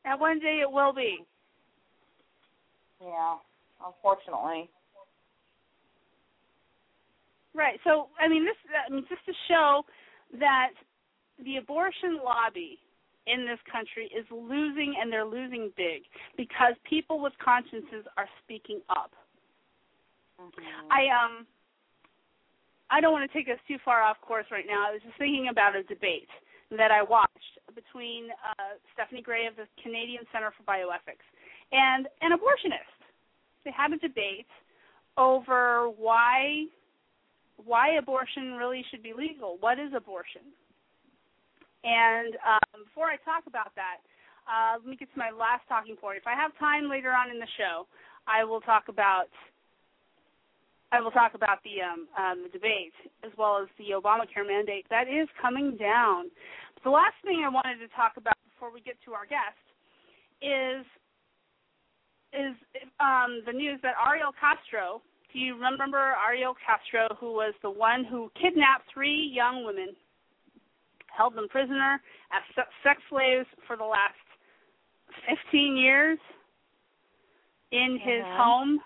[0.05, 1.19] And one day it will be.
[3.03, 3.37] Yeah,
[3.85, 4.71] unfortunately.
[7.55, 7.79] Right.
[7.85, 9.83] So, I mean, this I mean, just to show
[10.39, 10.71] that
[11.45, 12.79] the abortion lobby
[13.33, 16.03] in this country is losing, and they're losing big
[16.37, 19.13] because people with consciences are speaking up.
[20.41, 20.93] Mm-hmm.
[20.93, 21.47] I um
[22.91, 24.89] I don't want to take us too far off course right now.
[24.89, 26.29] I was just thinking about a debate
[26.71, 31.25] that I watched between uh, Stephanie Gray of the Canadian Center for Bioethics
[31.73, 32.97] and an abortionist.
[33.65, 34.49] They had a debate
[35.17, 36.65] over why
[37.65, 39.57] why abortion really should be legal.
[39.61, 40.43] What is abortion?
[41.85, 44.03] And um, before I talk about that,
[44.49, 46.19] uh, let me get to my last talking point.
[46.19, 47.87] If I have time later on in the show,
[48.27, 49.29] I will talk about
[50.91, 54.87] I will talk about the um, um, the debate as well as the Obamacare mandate
[54.89, 56.33] that is coming down.
[56.83, 59.61] The last thing I wanted to talk about before we get to our guest
[60.41, 60.85] is
[62.33, 62.57] is
[63.01, 65.03] um, the news that Ariel Castro.
[65.33, 69.93] Do you remember Ariel Castro, who was the one who kidnapped three young women,
[71.19, 72.01] held them prisoner
[72.31, 72.43] as
[72.83, 74.15] sex slaves for the last
[75.51, 76.19] 15 years
[77.73, 78.41] in his mm-hmm.
[78.41, 78.81] home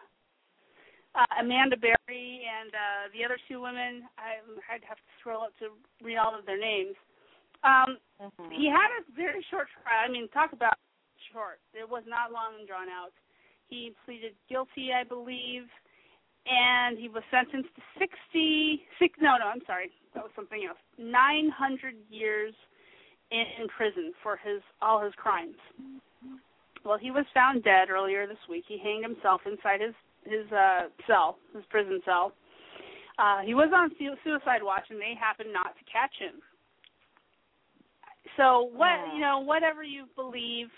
[1.15, 4.09] uh, Amanda Berry and uh, the other two women.
[4.17, 4.41] I,
[4.73, 6.97] I'd have to scroll up to read all of their names.
[7.63, 8.51] Um, mm-hmm.
[8.51, 10.09] He had a very short trial.
[10.09, 10.81] I mean, talk about
[11.33, 11.61] short.
[11.77, 13.13] It was not long and drawn out.
[13.69, 15.69] He pleaded guilty, I believe,
[16.47, 19.91] and he was sentenced to 60, six, no, no, I'm sorry.
[20.15, 20.79] That was something else.
[20.99, 22.53] 900 years
[23.31, 25.57] in, in prison for his all his crimes.
[26.85, 28.65] Well, he was found dead earlier this week.
[28.67, 32.33] He hanged himself inside his his uh cell, his prison cell.
[33.19, 36.43] Uh he was on suicide watch and they happened not to catch him.
[38.37, 40.69] So what you know, whatever you believe,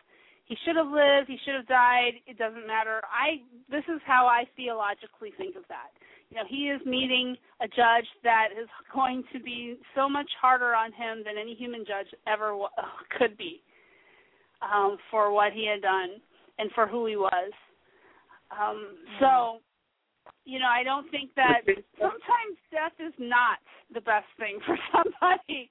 [0.45, 3.01] he should have lived, he should have died, it doesn't matter.
[3.09, 3.40] I
[3.70, 5.90] this is how I theologically think of that.
[6.30, 10.74] You know, he is meeting a judge that is going to be so much harder
[10.74, 12.68] on him than any human judge ever w-
[13.18, 13.62] could be
[14.62, 16.20] um, for what he had done
[16.59, 17.53] and for who he was.
[18.51, 19.59] Um, so,
[20.45, 21.61] you know, I don't think that
[21.99, 23.59] sometimes death is not
[23.92, 25.70] the best thing for somebody.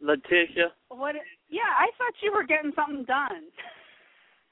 [0.00, 0.72] Letitia.
[0.88, 1.16] What?
[1.48, 3.48] Yeah, I thought you were getting something done.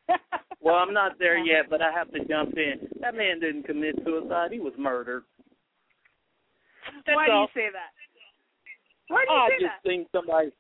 [0.61, 2.89] well, I'm not there yet, but I have to jump in.
[3.01, 5.25] That man didn't commit suicide; he was murdered.
[7.05, 7.47] That's Why all.
[7.53, 7.93] do you say that?
[9.09, 9.89] Why do you I say just that?
[9.89, 10.51] think somebody.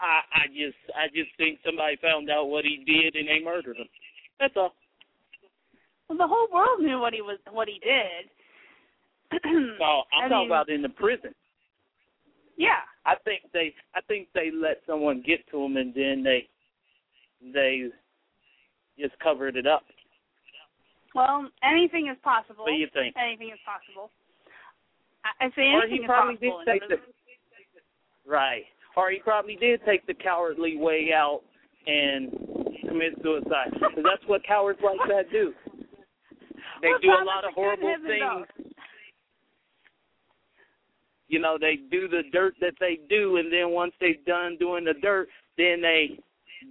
[0.00, 3.76] I I just I just think somebody found out what he did and they murdered
[3.76, 3.88] him.
[4.38, 4.74] That's all.
[6.08, 8.26] Well, the whole world knew what he was, what he did.
[9.78, 11.32] no, I'm I talking mean, about in the prison.
[12.56, 12.82] Yeah.
[13.06, 16.48] I think they I think they let someone get to him and then they
[17.52, 17.88] they
[18.98, 19.82] just covered it up.
[21.14, 22.64] Well, anything is possible.
[22.64, 23.16] What do you think?
[23.16, 24.10] Anything is possible.
[25.24, 26.98] I, I say Or anything he is probably did take the
[28.28, 28.64] right.
[28.96, 31.40] Or he probably did take the cowardly way out
[31.86, 32.30] and
[32.86, 33.72] commit suicide.
[33.72, 35.54] Because that's what cowards like that do.
[36.82, 38.69] They Well, do a lot of horrible things.
[41.30, 44.84] You know, they do the dirt that they do, and then once they've done doing
[44.84, 46.18] the dirt, then they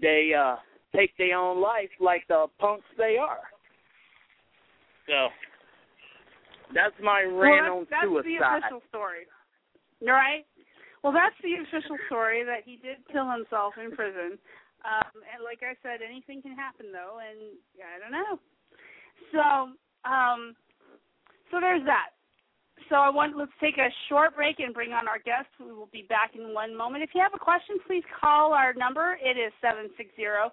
[0.01, 0.57] they uh
[0.93, 3.47] take their own life like the punks they are.
[5.07, 5.29] So
[6.75, 9.23] that's my rant well, on that's, that's the official story.
[10.03, 10.43] Right.
[11.03, 14.35] Well, that's the official story that he did kill himself in prison.
[14.83, 18.35] Um, and like I said, anything can happen though, and I don't know.
[19.31, 19.43] So,
[20.03, 20.55] um,
[21.47, 22.18] so there's that.
[22.89, 25.47] So I want let's take a short break and bring on our guest.
[25.59, 27.03] We will be back in one moment.
[27.03, 29.17] If you have a question, please call our number.
[29.21, 30.51] It is seven six zero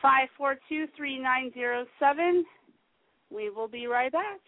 [0.00, 2.44] five four two three nine zero seven.
[3.30, 4.38] We will be right back.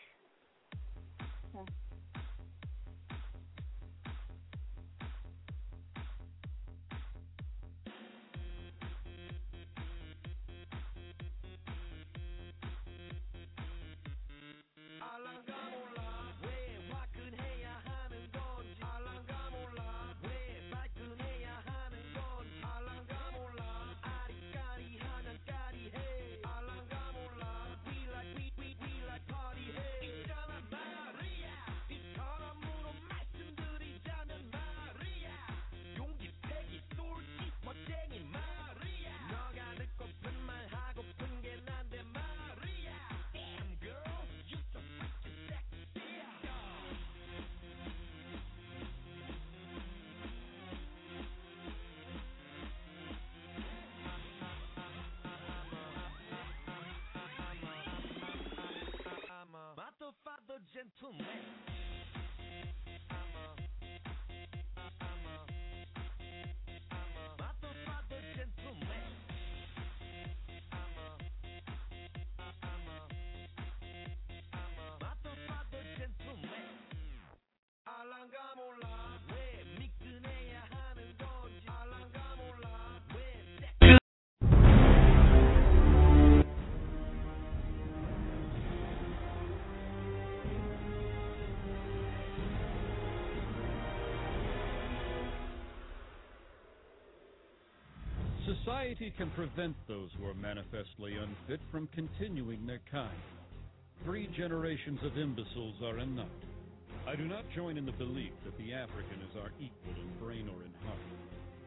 [60.58, 61.24] a gentleman.
[77.86, 79.07] Alanga
[98.78, 103.18] Society can prevent those who are manifestly unfit from continuing their kind.
[104.04, 106.38] Three generations of imbeciles are enough.
[107.04, 110.48] I do not join in the belief that the African is our equal in brain
[110.48, 111.02] or in heart.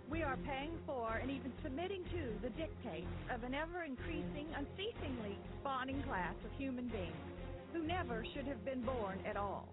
[0.10, 5.38] We are paying for and even submitting to the dictates of an ever increasing, unceasingly
[5.60, 7.28] spawning class of human beings
[7.74, 9.68] who never should have been born at all.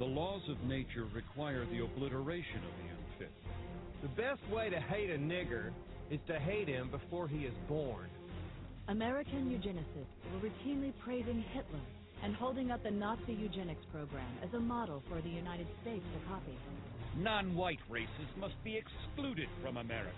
[0.00, 3.34] The laws of nature require the obliteration of the unfit.
[4.02, 5.70] The best way to hate a nigger
[6.10, 8.08] is to hate him before he is born.
[8.88, 11.80] American eugenicists were routinely praising Hitler
[12.22, 16.28] and holding up the Nazi eugenics program as a model for the United States to
[16.28, 16.58] copy.
[17.16, 20.10] Non white races must be excluded from America.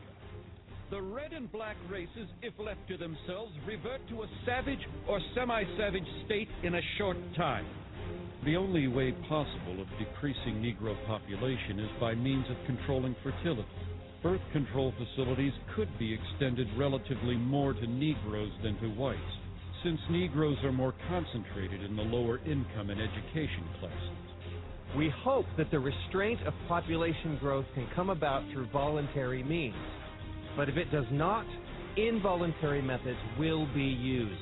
[0.91, 5.65] The red and black races, if left to themselves, revert to a savage or semi
[5.79, 7.67] savage state in a short time.
[8.45, 13.69] The only way possible of decreasing Negro population is by means of controlling fertility.
[14.23, 19.19] Birth control facilities could be extended relatively more to Negroes than to whites,
[19.83, 24.33] since Negroes are more concentrated in the lower income and education classes.
[24.97, 29.75] We hope that the restraint of population growth can come about through voluntary means.
[30.57, 31.47] But if it does not,
[31.97, 34.41] involuntary methods will be used.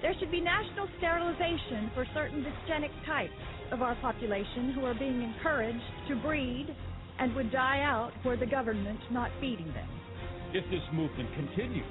[0.00, 3.32] There should be national sterilization for certain dysgenic types
[3.72, 6.68] of our population who are being encouraged to breed
[7.18, 9.88] and would die out were the government not feeding them.
[10.52, 11.84] If this movement continues,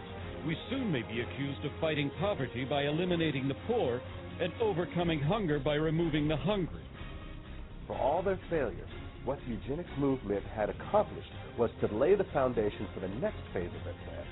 [0.45, 4.01] we soon may be accused of fighting poverty by eliminating the poor
[4.39, 6.83] and overcoming hunger by removing the hungry.
[7.85, 8.89] For all their failures,
[9.25, 13.71] what the eugenics movement had accomplished was to lay the foundation for the next phase
[13.77, 14.25] of their plan.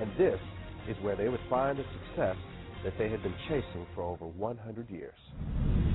[0.00, 0.40] And this
[0.88, 2.36] is where they would find the success
[2.84, 5.89] that they had been chasing for over 100 years.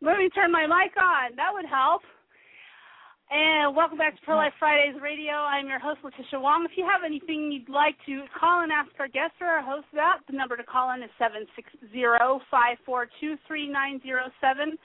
[0.00, 1.34] Let me turn my mic on.
[1.34, 2.02] That would help.
[3.30, 5.34] And welcome back to Pro Life Fridays Radio.
[5.34, 6.64] I'm your host, Letitia Wong.
[6.64, 9.86] If you have anything you'd like to call and ask our guest or our host
[9.92, 14.00] about, the number to call in is seven six zero five four two three nine
[14.02, 14.78] zero seven.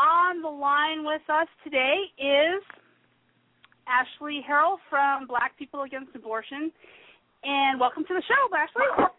[0.00, 2.64] On the line with us today is
[3.86, 6.72] Ashley Harrell from Black People Against Abortion.
[7.44, 9.12] And welcome to the show, Ashley.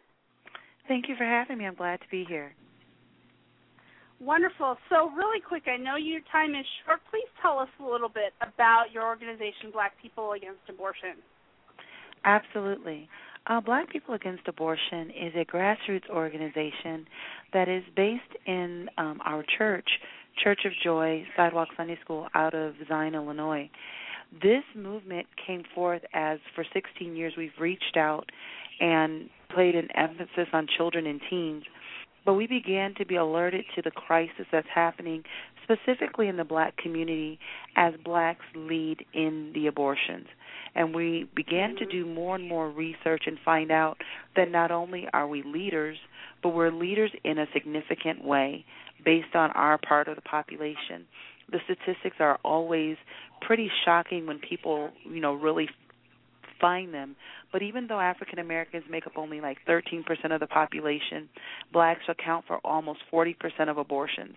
[0.87, 1.65] Thank you for having me.
[1.65, 2.55] I'm glad to be here.
[4.21, 4.77] Wonderful.
[4.89, 7.01] So, really quick, I know your time is short.
[7.11, 11.15] Please tell us a little bit about your organization, Black People Against Abortion.
[12.23, 13.09] Absolutely.
[13.47, 17.05] Uh, Black People Against Abortion is a grassroots organization
[17.53, 19.87] that is based in um, our church,
[20.43, 23.69] Church of Joy Sidewalk Sunday School, out of Zion, Illinois.
[24.41, 28.29] This movement came forth as for 16 years we've reached out
[28.79, 31.63] and played an emphasis on children and teens
[32.25, 35.23] but we began to be alerted to the crisis that's happening
[35.63, 37.39] specifically in the black community
[37.75, 40.27] as blacks lead in the abortions.
[40.75, 43.97] And we began to do more and more research and find out
[44.35, 45.97] that not only are we leaders,
[46.43, 48.65] but we're leaders in a significant way
[49.03, 51.05] based on our part of the population.
[51.51, 52.97] The statistics are always
[53.41, 55.69] pretty shocking when people, you know, really
[56.65, 57.15] find them.
[57.51, 60.01] But even though African Americans make up only like 13%
[60.33, 61.29] of the population,
[61.71, 63.35] blacks account for almost 40%
[63.69, 64.33] of abortions.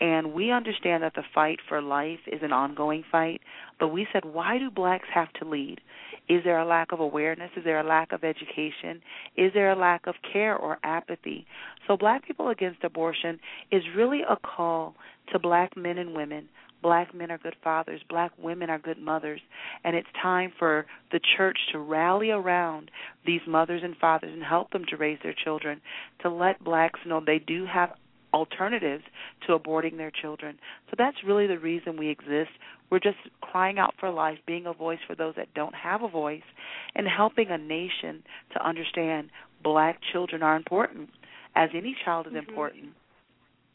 [0.00, 3.40] And we understand that the fight for life is an ongoing fight,
[3.78, 5.80] but we said, why do blacks have to lead?
[6.28, 7.50] Is there a lack of awareness?
[7.56, 9.00] Is there a lack of education?
[9.36, 11.46] Is there a lack of care or apathy?
[11.86, 13.38] So, Black People Against Abortion
[13.70, 14.94] is really a call
[15.32, 16.48] to black men and women
[16.82, 19.40] Black men are good fathers, black women are good mothers,
[19.84, 22.90] and it's time for the church to rally around
[23.26, 25.80] these mothers and fathers and help them to raise their children,
[26.22, 27.90] to let blacks know they do have
[28.32, 29.04] alternatives
[29.46, 30.58] to aborting their children.
[30.88, 32.50] So that's really the reason we exist.
[32.88, 36.08] We're just crying out for life, being a voice for those that don't have a
[36.08, 36.42] voice,
[36.94, 39.30] and helping a nation to understand
[39.62, 41.10] black children are important,
[41.54, 42.48] as any child is mm-hmm.
[42.48, 42.84] important.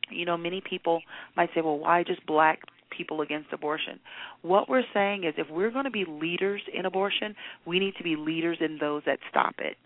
[0.10, 1.02] You know, many people
[1.36, 2.62] might say, well, why just black
[2.96, 4.00] people against abortion.
[4.42, 7.36] What we're saying is if we're going to be leaders in abortion,
[7.66, 9.78] we need to be leaders in those that stop it.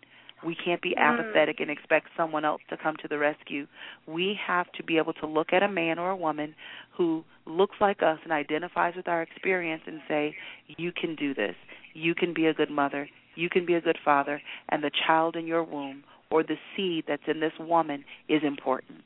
[0.46, 1.02] We can't be mm.
[1.02, 3.68] apathetic and expect someone else to come to the rescue.
[4.08, 6.56] We have to be able to look at a man or a woman
[6.96, 10.36] who looks like us and identifies with our experience and say,
[10.78, 11.56] You can do this.
[11.94, 13.10] You can be a good mother.
[13.36, 14.42] You can be a good father.
[14.70, 19.02] And the child in your womb or the seed that's in this woman is important.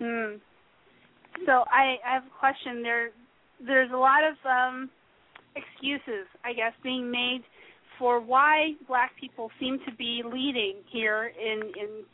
[0.00, 0.40] Mm.
[1.44, 2.82] So I, I have a question.
[2.82, 3.10] There,
[3.64, 4.90] there's a lot of um,
[5.54, 7.42] excuses, I guess, being made
[7.98, 12.04] for why black people seem to be leading here in in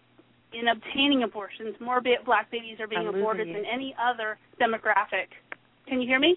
[0.53, 1.74] in obtaining abortions.
[1.81, 5.28] More black babies are being I'm aborted than any other demographic.
[5.89, 6.36] Can you hear me?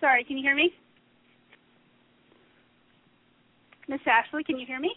[0.00, 0.70] Sorry, can you hear me?
[3.88, 4.92] Miss Ashley, can you hear me?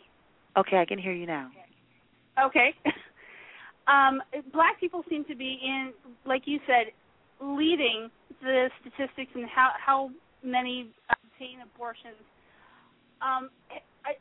[0.57, 1.49] Okay, I can hear you now.
[2.45, 2.73] Okay.
[3.87, 5.93] um, black people seem to be in,
[6.25, 6.91] like you said,
[7.41, 8.09] leading
[8.41, 10.11] the statistics and how how
[10.43, 12.21] many obtain abortions.
[13.21, 13.49] Um,
[14.05, 14.13] I,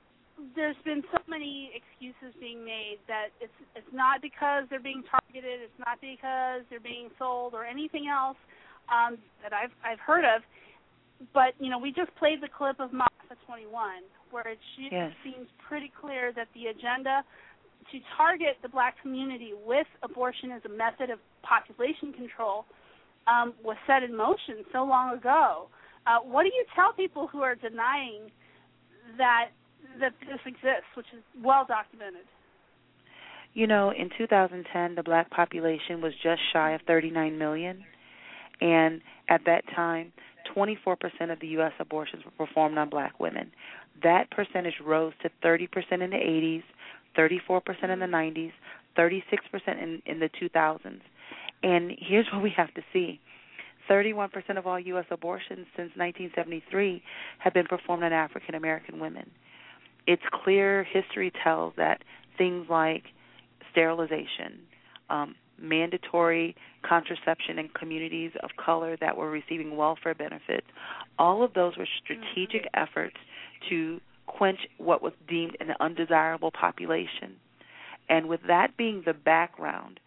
[0.55, 5.61] there's been so many excuses being made that it's it's not because they're being targeted,
[5.63, 8.37] it's not because they're being sold or anything else
[8.89, 10.43] um, that I've I've heard of.
[11.33, 15.13] But you know, we just played the clip of Maafa 21, where it yes.
[15.25, 17.25] seems pretty clear that the agenda
[17.93, 22.65] to target the black community with abortion as a method of population control
[23.27, 25.69] um, was set in motion so long ago.
[26.07, 28.31] Uh, what do you tell people who are denying
[29.19, 29.51] that
[30.01, 32.27] that this exists, which is well documented?
[33.55, 37.85] You know, in 2010, the black population was just shy of 39 million,
[38.61, 40.13] and at that time,
[40.55, 41.73] 24% of the U.S.
[41.81, 43.51] abortions were performed on black women.
[44.03, 46.63] That percentage rose to 30% in the 80s,
[47.17, 48.53] 34% in the 90s,
[48.97, 49.23] 36%
[49.83, 51.01] in, in the 2000s.
[51.63, 53.21] And here's what we have to see
[53.91, 55.05] 31% of all U.S.
[55.11, 57.03] abortions since 1973
[57.39, 59.31] have been performed on African American women.
[60.07, 62.03] It's clear history tells that
[62.37, 63.05] things like
[63.71, 64.61] sterilization,
[65.11, 70.67] um, mandatory contraception in communities of color that were receiving welfare benefits,
[71.19, 72.83] all of those were strategic mm-hmm.
[72.83, 73.17] efforts
[73.69, 77.37] to quench what was deemed an undesirable population.
[78.09, 80.01] And with that being the background,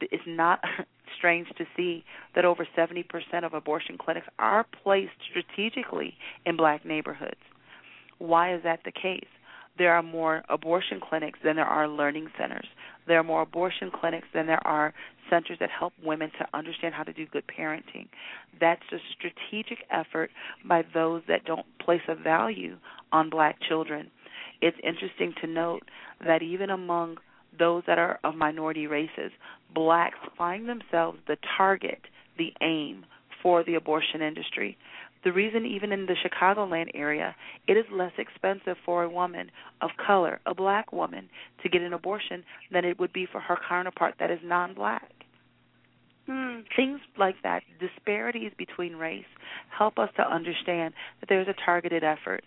[0.00, 0.60] it's not
[1.16, 2.04] strange to see
[2.34, 3.04] that over 70%
[3.44, 6.14] of abortion clinics are placed strategically
[6.44, 7.40] in black neighborhoods.
[8.18, 9.26] Why is that the case?
[9.78, 12.66] There are more abortion clinics than there are learning centers.
[13.08, 14.92] There are more abortion clinics than there are
[15.30, 18.08] centers that help women to understand how to do good parenting.
[18.60, 20.30] That's a strategic effort
[20.64, 22.76] by those that don't place a value
[23.10, 24.10] on black children.
[24.60, 25.82] It's interesting to note
[26.24, 27.16] that even among
[27.58, 29.32] those that are of minority races,
[29.74, 32.00] blacks find themselves the target,
[32.36, 33.06] the aim
[33.42, 34.76] for the abortion industry.
[35.24, 37.34] The reason, even in the Chicagoland area,
[37.66, 39.50] it is less expensive for a woman
[39.80, 41.28] of color, a black woman,
[41.62, 45.10] to get an abortion than it would be for her counterpart that is non black.
[46.28, 46.64] Mm.
[46.76, 49.24] Things like that, disparities between race,
[49.76, 52.44] help us to understand that there's a targeted effort.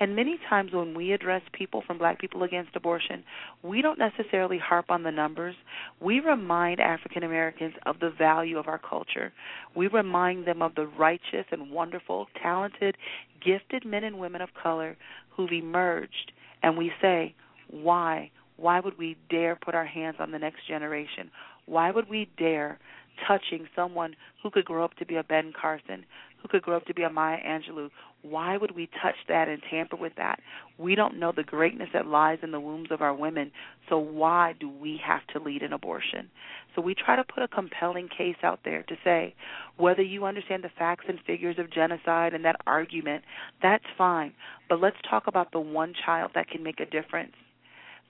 [0.00, 3.22] And many times when we address people from black people against abortion,
[3.62, 5.54] we don't necessarily harp on the numbers.
[6.00, 9.30] We remind African Americans of the value of our culture.
[9.76, 12.96] We remind them of the righteous and wonderful, talented,
[13.44, 14.96] gifted men and women of color
[15.28, 16.32] who've emerged.
[16.62, 17.34] And we say,
[17.70, 18.30] why?
[18.56, 21.30] Why would we dare put our hands on the next generation?
[21.66, 22.78] Why would we dare
[23.26, 26.04] touching someone who could grow up to be a Ben Carson,
[26.40, 27.90] who could grow up to be a Maya Angelou.
[28.22, 30.40] Why would we touch that and tamper with that?
[30.78, 33.50] We don't know the greatness that lies in the wombs of our women,
[33.88, 36.30] so why do we have to lead an abortion?
[36.74, 39.34] So we try to put a compelling case out there to say
[39.76, 43.24] whether you understand the facts and figures of genocide and that argument,
[43.62, 44.32] that's fine.
[44.68, 47.32] But let's talk about the one child that can make a difference.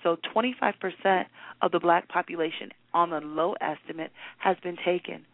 [0.03, 1.27] So 25%
[1.63, 5.27] of the black population on the low estimate has been taken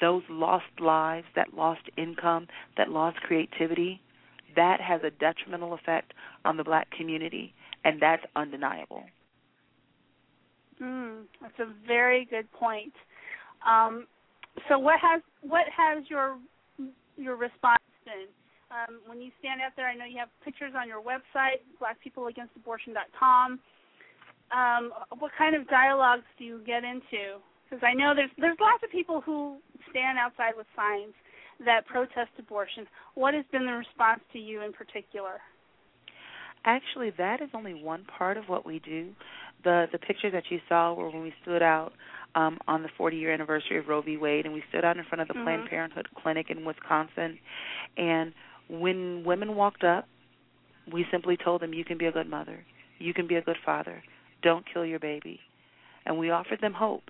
[0.00, 2.46] those lost lives, that lost income,
[2.76, 4.00] that lost creativity,
[4.56, 6.12] that has a detrimental effect
[6.44, 7.52] on the black community,
[7.84, 9.04] and that's undeniable.
[10.82, 12.92] Mm, that's a very good point.
[13.66, 14.06] Um,
[14.68, 16.36] so, what has what has your
[17.16, 18.26] your response been
[18.70, 19.88] um, when you stand out there?
[19.88, 23.60] I know you have pictures on your website, BlackPeopleAgainstAbortion.com.
[24.52, 27.40] Um, what kind of dialogues do you get into?
[27.68, 29.58] Because I know there's there's lots of people who
[29.90, 31.14] stand outside with signs
[31.64, 32.86] that protest abortion.
[33.14, 35.40] What has been the response to you in particular?
[36.64, 39.10] Actually, that is only one part of what we do.
[39.64, 41.92] The the picture that you saw were when we stood out
[42.34, 44.16] um, on the 40 year anniversary of Roe v.
[44.16, 45.44] Wade, and we stood out in front of the mm-hmm.
[45.44, 47.38] Planned Parenthood clinic in Wisconsin.
[47.96, 48.32] And
[48.68, 50.08] when women walked up,
[50.90, 52.64] we simply told them, "You can be a good mother.
[52.98, 54.02] You can be a good father.
[54.42, 55.40] Don't kill your baby."
[56.06, 57.04] And we offered them hope.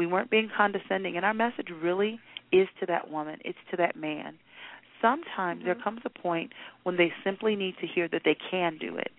[0.00, 2.18] We weren't being condescending, and our message really
[2.52, 4.38] is to that woman, it's to that man.
[5.02, 5.66] Sometimes mm-hmm.
[5.66, 6.54] there comes a point
[6.84, 9.10] when they simply need to hear that they can do it.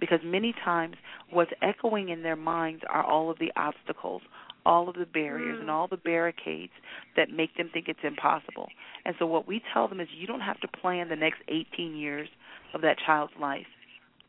[0.00, 0.96] Because many times
[1.28, 4.22] what's echoing in their minds are all of the obstacles,
[4.64, 5.60] all of the barriers, mm.
[5.60, 6.72] and all the barricades
[7.14, 8.68] that make them think it's impossible.
[9.04, 11.94] And so what we tell them is you don't have to plan the next 18
[11.94, 12.30] years
[12.72, 13.66] of that child's life.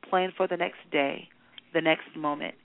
[0.10, 1.30] Plan for the next day,
[1.73, 2.56] the next moment.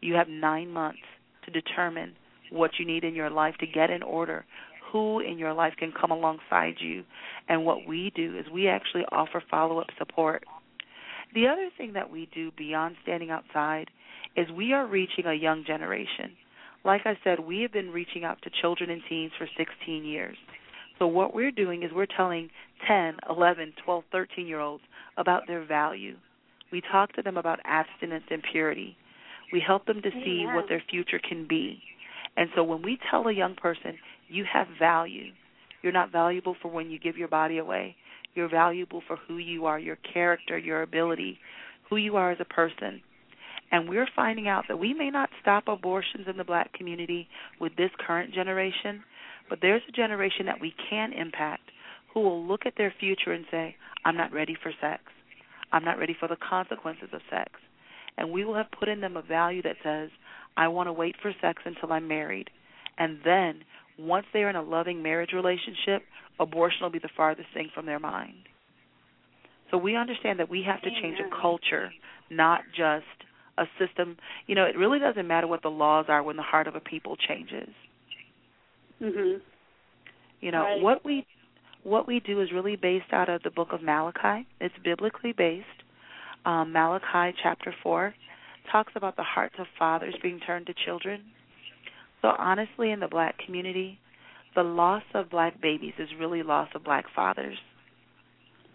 [0.00, 1.00] You have nine months
[1.44, 2.14] to determine
[2.50, 4.44] what you need in your life to get in order,
[4.92, 7.04] who in your life can come alongside you.
[7.48, 10.44] And what we do is we actually offer follow up support.
[11.34, 13.90] The other thing that we do beyond standing outside
[14.36, 16.32] is we are reaching a young generation.
[16.84, 20.36] Like I said, we have been reaching out to children and teens for 16 years.
[20.98, 22.50] So what we're doing is we're telling
[22.86, 24.82] 10, 11, 12, 13 year olds
[25.16, 26.16] about their value.
[26.72, 28.96] We talk to them about abstinence and purity.
[29.52, 31.80] We help them to see what their future can be.
[32.38, 33.98] And so when we tell a young person,
[34.28, 35.32] you have value,
[35.82, 37.96] you're not valuable for when you give your body away.
[38.36, 41.40] You're valuable for who you are, your character, your ability,
[41.90, 43.02] who you are as a person.
[43.72, 47.26] And we're finding out that we may not stop abortions in the black community
[47.60, 49.02] with this current generation,
[49.50, 51.72] but there's a generation that we can impact
[52.14, 53.74] who will look at their future and say,
[54.04, 55.02] I'm not ready for sex.
[55.72, 57.50] I'm not ready for the consequences of sex.
[58.16, 60.10] And we will have put in them a value that says,
[60.56, 62.50] I want to wait for sex until I'm married.
[62.98, 63.62] And then,
[63.98, 66.02] once they're in a loving marriage relationship,
[66.40, 68.48] abortion will be the farthest thing from their mind.
[69.70, 71.92] So we understand that we have to change a culture,
[72.30, 73.04] not just
[73.58, 74.16] a system.
[74.46, 76.80] You know, it really doesn't matter what the laws are when the heart of a
[76.80, 77.68] people changes.
[79.00, 79.40] Mhm.
[80.40, 80.80] You know, right.
[80.80, 81.26] what we
[81.84, 84.46] what we do is really based out of the book of Malachi.
[84.60, 85.66] It's biblically based.
[86.44, 88.14] Um, Malachi chapter 4
[88.70, 91.22] talks about the hearts of fathers being turned to children.
[92.22, 93.98] So honestly, in the black community,
[94.54, 97.56] the loss of black babies is really loss of black fathers.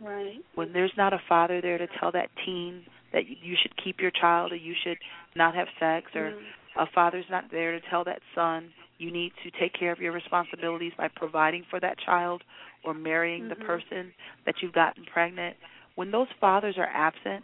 [0.01, 0.37] Right.
[0.55, 2.83] When there's not a father there to tell that teen
[3.13, 4.97] that you should keep your child or you should
[5.35, 6.79] not have sex or mm-hmm.
[6.79, 10.11] a father's not there to tell that son you need to take care of your
[10.11, 12.43] responsibilities by providing for that child
[12.83, 13.59] or marrying mm-hmm.
[13.59, 14.13] the person
[14.45, 15.55] that you've gotten pregnant.
[15.95, 17.43] When those fathers are absent,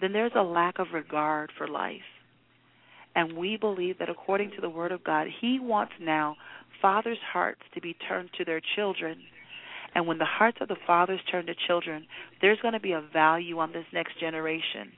[0.00, 2.00] then there's a lack of regard for life.
[3.16, 6.36] And we believe that according to the Word of God, He wants now
[6.82, 9.18] fathers' hearts to be turned to their children.
[9.94, 12.06] And when the hearts of the fathers turn to children,
[12.40, 14.92] there's going to be a value on this next generation.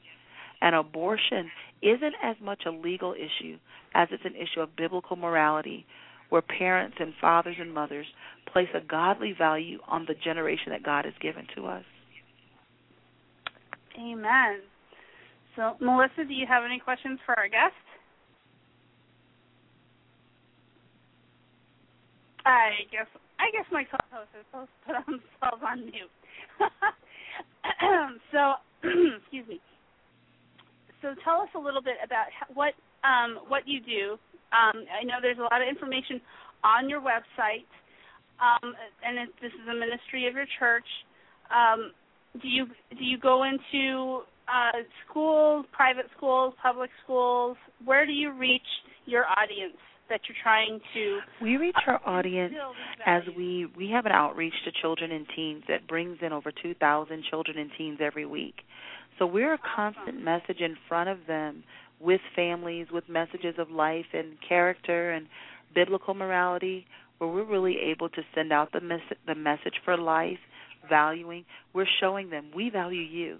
[0.62, 1.50] And abortion
[1.82, 3.58] isn't as much a legal issue
[3.94, 5.84] as it's an issue of biblical morality,
[6.30, 8.06] where parents and fathers and mothers
[8.52, 11.84] place a godly value on the generation that God has given to us.
[13.98, 14.60] Amen.
[15.56, 17.72] So, Melissa, do you have any questions for our guest?
[22.44, 23.08] I guess
[23.40, 26.12] I guess my co-host is supposed to put themselves on mute.
[28.32, 28.60] so,
[29.18, 29.60] excuse me.
[31.02, 34.20] So, tell us a little bit about what um, what you do.
[34.52, 36.20] Um, I know there's a lot of information
[36.62, 37.66] on your website,
[38.38, 40.86] um, and it, this is a ministry of your church.
[41.50, 41.92] Um,
[42.40, 44.78] do you do you go into uh,
[45.08, 47.56] schools, private schools, public schools?
[47.84, 48.62] Where do you reach
[49.06, 49.76] your audience
[50.08, 51.18] that you're trying to?
[51.42, 52.54] We reach our audience
[53.06, 57.24] as we we have an outreach to children and teens that brings in over 2,000
[57.30, 58.54] children and teens every week.
[59.18, 61.64] So we're a constant message in front of them
[62.00, 65.26] with families, with messages of life and character and
[65.74, 66.86] biblical morality,
[67.18, 70.38] where we're really able to send out the mes- the message for life,
[70.88, 71.44] valuing.
[71.72, 73.38] We're showing them we value you,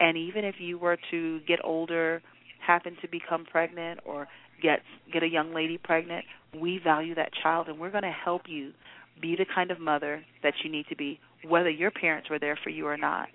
[0.00, 2.22] and even if you were to get older,
[2.64, 4.28] happen to become pregnant, or
[4.62, 4.80] get
[5.12, 6.24] get a young lady pregnant,
[6.58, 8.72] we value that child, and we're going to help you
[9.20, 12.58] be the kind of mother that you need to be, whether your parents were there
[12.62, 13.28] for you or not.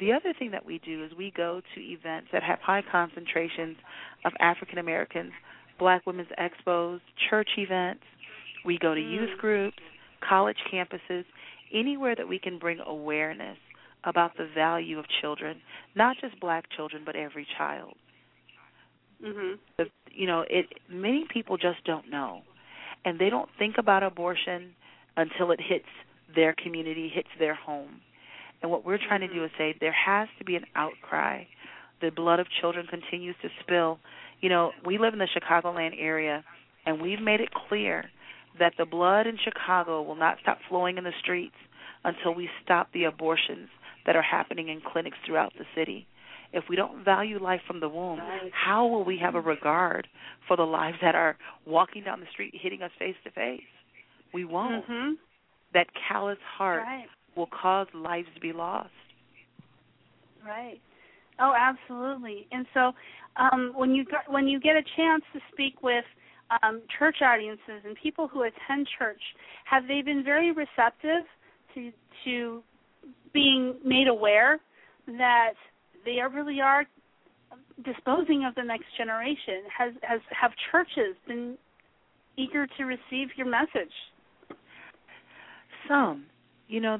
[0.00, 3.76] The other thing that we do is we go to events that have high concentrations
[4.24, 5.32] of African Americans,
[5.78, 8.04] Black Women's Expos, church events.
[8.64, 9.10] We go to Mm.
[9.10, 9.82] youth groups,
[10.20, 11.24] college campuses,
[11.72, 13.58] anywhere that we can bring awareness
[14.08, 15.60] about the value of children,
[15.94, 17.94] not just black children, but every child.
[19.22, 19.58] Mhm.
[19.76, 22.42] The, you know, it many people just don't know.
[23.04, 24.74] And they don't think about abortion
[25.16, 25.88] until it hits
[26.34, 28.00] their community, hits their home.
[28.62, 31.44] And what we're trying to do is say there has to be an outcry.
[32.00, 33.98] The blood of children continues to spill.
[34.40, 36.44] You know, we live in the Chicagoland area,
[36.86, 38.10] and we've made it clear
[38.58, 41.54] that the blood in Chicago will not stop flowing in the streets
[42.04, 43.68] until we stop the abortions
[44.08, 46.06] that are happening in clinics throughout the city.
[46.54, 48.18] If we don't value life from the womb,
[48.52, 50.08] how will we have a regard
[50.48, 51.36] for the lives that are
[51.66, 53.60] walking down the street hitting us face to face?
[54.32, 54.86] We won't.
[54.86, 55.18] Mhm.
[55.74, 57.06] That callous heart Right.
[57.34, 58.94] will cause lives to be lost.
[60.42, 60.80] Right.
[61.38, 62.46] Oh, absolutely.
[62.50, 62.94] And so,
[63.36, 66.06] um, when you got, when you get a chance to speak with
[66.62, 69.22] um, church audiences and people who attend church,
[69.64, 71.26] have they been very receptive
[71.74, 71.92] to
[72.24, 72.64] to
[73.32, 74.58] being made aware
[75.06, 75.54] that
[76.04, 76.84] they are really are
[77.84, 79.62] disposing of the next generation?
[79.76, 81.56] Has has have churches been
[82.36, 83.92] eager to receive your message?
[85.88, 86.26] Some,
[86.68, 86.98] you know,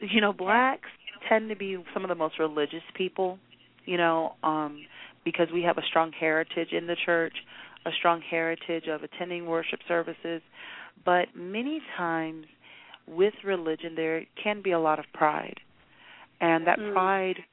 [0.00, 0.88] you know, blacks
[1.28, 3.38] tend to be some of the most religious people,
[3.84, 4.84] you know, um,
[5.24, 7.34] because we have a strong heritage in the church,
[7.86, 10.42] a strong heritage of attending worship services,
[11.04, 12.46] but many times
[13.06, 15.60] with religion there can be a lot of pride.
[16.40, 16.92] And that Mm.
[16.92, 17.44] pride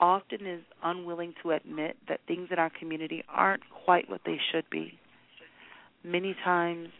[0.00, 4.68] often is unwilling to admit that things in our community aren't quite what they should
[4.70, 4.98] be.
[6.02, 6.90] Many times,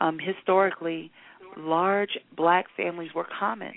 [0.00, 1.10] um, historically,
[1.56, 3.74] large black families were common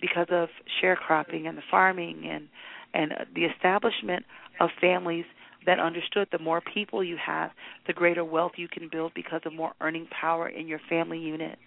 [0.00, 0.48] because of
[0.80, 2.48] sharecropping and the farming and
[2.92, 4.24] and the establishment
[4.58, 5.24] of families
[5.66, 7.52] that understood the more people you have,
[7.86, 11.58] the greater wealth you can build because of more earning power in your family unit.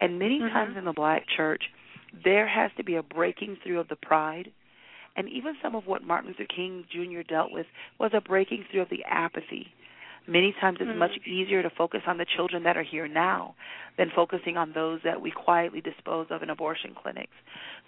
[0.00, 0.50] And many Mhm.
[0.50, 1.70] times in the black church,
[2.12, 4.50] there has to be a breaking through of the pride.
[5.16, 7.22] And even some of what Martin Luther King Jr.
[7.22, 7.66] dealt with
[7.98, 9.72] was a breaking through of the apathy.
[10.26, 10.96] Many times it's Mhm.
[10.96, 13.54] much easier to focus on the children that are here now
[13.96, 17.36] than focusing on those that we quietly dispose of in abortion clinics.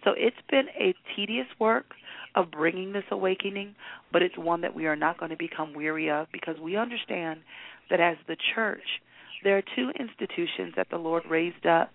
[0.03, 1.95] So it's been a tedious work
[2.35, 3.77] of bringing this awakening,
[4.11, 7.43] but it's one that we are not going to become weary of because we understand
[7.89, 9.01] that as the church,
[9.43, 11.91] there are two institutions that the Lord raised up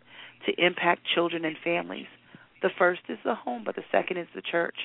[0.46, 2.08] to impact children and families.
[2.62, 4.76] The first is the home, but the second is the church.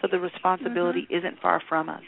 [0.00, 1.18] So the responsibility Mm-hmm.
[1.18, 2.02] isn't far from us.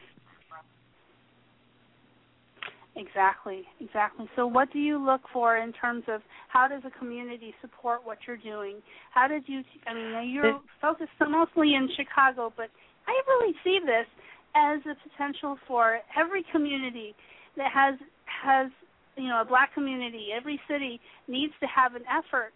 [2.95, 4.29] Exactly, exactly.
[4.37, 8.19] So, what do you look for in terms of how does a community support what
[8.27, 8.83] you're doing?
[9.15, 9.63] How did you?
[9.87, 12.69] I mean, you're focused mostly in Chicago, but
[13.07, 14.07] I really see this
[14.55, 17.15] as a potential for every community
[17.57, 17.95] that has
[18.27, 18.71] has
[19.17, 20.29] you know a black community.
[20.35, 22.53] Every city needs to have an effort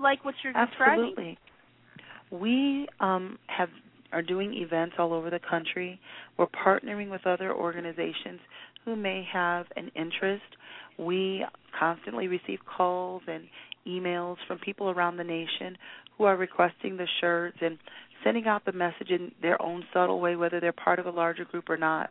[0.00, 1.10] like what you're describing.
[1.10, 1.38] Absolutely.
[2.30, 3.68] We um, have
[4.12, 6.00] are doing events all over the country.
[6.38, 8.40] We're partnering with other organizations
[8.84, 10.44] who may have an interest.
[10.98, 11.44] We
[11.78, 13.44] constantly receive calls and
[13.86, 15.76] emails from people around the nation
[16.16, 17.76] who are requesting the shirts and
[18.24, 21.44] sending out the message in their own subtle way, whether they're part of a larger
[21.44, 22.10] group or not.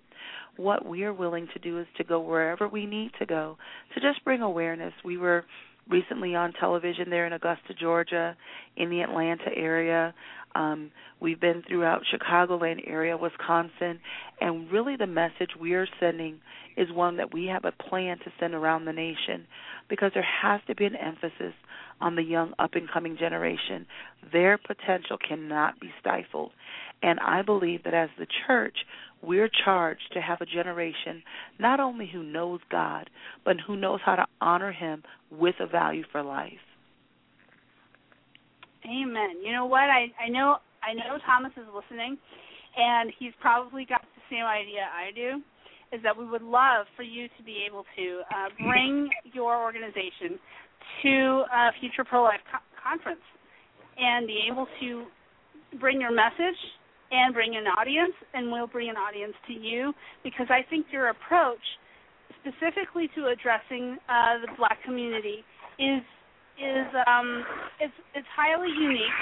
[0.56, 3.57] What we are willing to do is to go wherever we need to go
[3.94, 4.94] to just bring awareness.
[5.03, 5.45] We were
[5.90, 8.38] recently on television there in Augusta, Georgia,
[8.77, 10.14] in the Atlanta area.
[10.55, 13.99] Um, we've been throughout Chicagoland area, Wisconsin,
[14.39, 16.39] and really the message we are sending
[16.77, 19.47] is one that we have a plan to send around the nation
[19.89, 21.53] because there has to be an emphasis
[22.01, 23.85] on the young up and coming generation.
[24.31, 26.51] Their potential cannot be stifled.
[27.01, 28.77] And I believe that as the church,
[29.21, 31.23] we're charged to have a generation
[31.59, 33.09] not only who knows God,
[33.45, 36.53] but who knows how to honor Him with a value for life.
[38.85, 39.41] Amen.
[39.43, 39.88] You know what?
[39.89, 42.18] I I know I know Thomas is listening,
[42.76, 45.41] and he's probably got the same idea I do.
[45.95, 50.39] Is that we would love for you to be able to uh, bring your organization
[51.03, 53.22] to a future pro life co- conference
[53.97, 55.05] and be able to
[55.80, 56.57] bring your message
[57.11, 59.93] and bring an audience, and we'll bring an audience to you
[60.23, 61.61] because I think your approach,
[62.41, 65.45] specifically to addressing uh, the black community,
[65.77, 66.01] is
[66.57, 67.45] is um,
[67.80, 69.21] it's it's highly unique.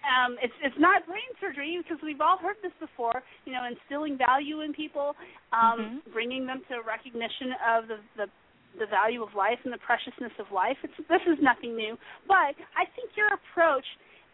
[0.00, 3.22] Um, it's it's not brain surgery because we've all heard this before.
[3.44, 5.14] You know, instilling value in people,
[5.52, 6.12] um, mm-hmm.
[6.12, 8.26] bringing them to recognition of the, the
[8.78, 10.76] the value of life and the preciousness of life.
[10.84, 13.86] It's, this is nothing new, but I think your approach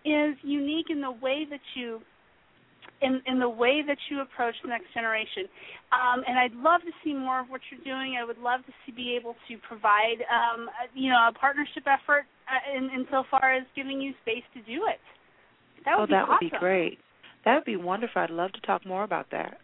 [0.05, 2.01] is unique in the way that you
[3.03, 5.45] in in the way that you approach the next generation.
[5.93, 8.17] Um, and I'd love to see more of what you're doing.
[8.21, 11.85] I would love to see be able to provide um, a, you know a partnership
[11.87, 15.01] effort uh, in insofar as giving you space to do it.
[15.85, 16.99] That would oh, that be would be great.
[17.45, 18.23] That would be wonderful.
[18.23, 19.59] I'd love to talk more about that.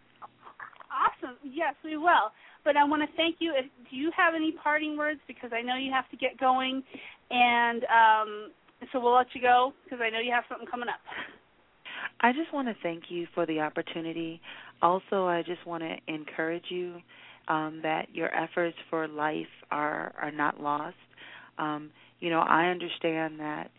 [0.87, 1.35] Awesome.
[1.43, 2.31] Yes, we will.
[2.63, 3.51] But I want to thank you.
[3.57, 5.19] If, do you have any parting words?
[5.27, 6.81] Because I know you have to get going,
[7.29, 8.51] and um,
[8.91, 11.01] so we'll let you go because I know you have something coming up.
[12.23, 14.39] I just want to thank you for the opportunity.
[14.81, 16.95] Also, I just want to encourage you
[17.49, 20.95] um, that your efforts for life are are not lost.
[21.57, 21.91] Um,
[22.21, 23.69] you know, I understand that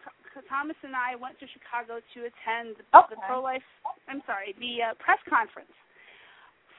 [0.49, 3.61] Thomas and I went to Chicago to attend the, the pro life.
[4.09, 5.71] I'm sorry, the uh, press conference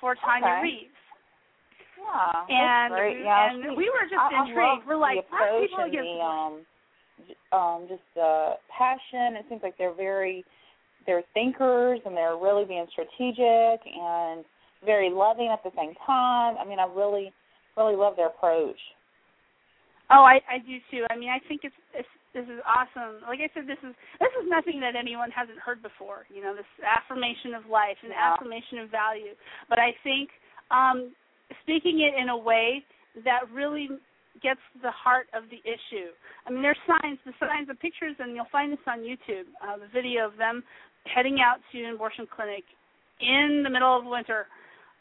[0.00, 0.62] for Tonya Okay.
[0.64, 1.00] Reaves.
[1.96, 4.58] Yeah, And we- yeah, and she- we were just I, I intrigued.
[4.58, 6.54] love We're like, black people against the um,
[7.52, 9.36] um, just the passion.
[9.40, 10.44] It seems like they're very,
[11.06, 14.44] they're thinkers and they're really being strategic and
[14.84, 16.56] very loving at the same time.
[16.58, 17.32] I mean, I really,
[17.76, 18.78] really love their approach.
[20.10, 21.02] Oh, I I do too.
[21.10, 23.24] I mean, I think it's, it's this is awesome.
[23.26, 26.26] Like I said, this is this is nothing that anyone hasn't heard before.
[26.30, 28.34] You know, this affirmation of life and Yeah.
[28.34, 29.34] affirmation of value.
[29.68, 30.30] But I think
[30.70, 31.10] um,
[31.62, 32.84] speaking it in a way
[33.24, 33.88] that really
[34.42, 36.12] gets to the heart of the issue.
[36.46, 39.48] I mean, there's signs, the signs, the pictures, and you'll find this on YouTube.
[39.64, 40.62] Uh, the video of them
[41.12, 42.64] heading out to an abortion clinic
[43.20, 44.46] in the middle of winter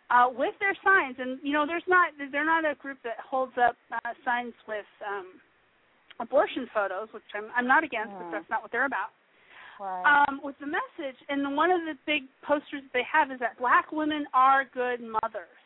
[0.09, 1.15] uh, with their signs.
[1.19, 4.85] And you know, there's not they're not a group that holds up uh, signs with
[5.05, 5.41] um,
[6.19, 8.31] abortion photos, which I'm I'm not against, but Hmm.
[8.31, 9.11] that's not what they're about.
[9.79, 10.05] Right.
[10.07, 13.57] Um, with the message, and one of the big posters that they have is that
[13.59, 15.59] black women are good mothers.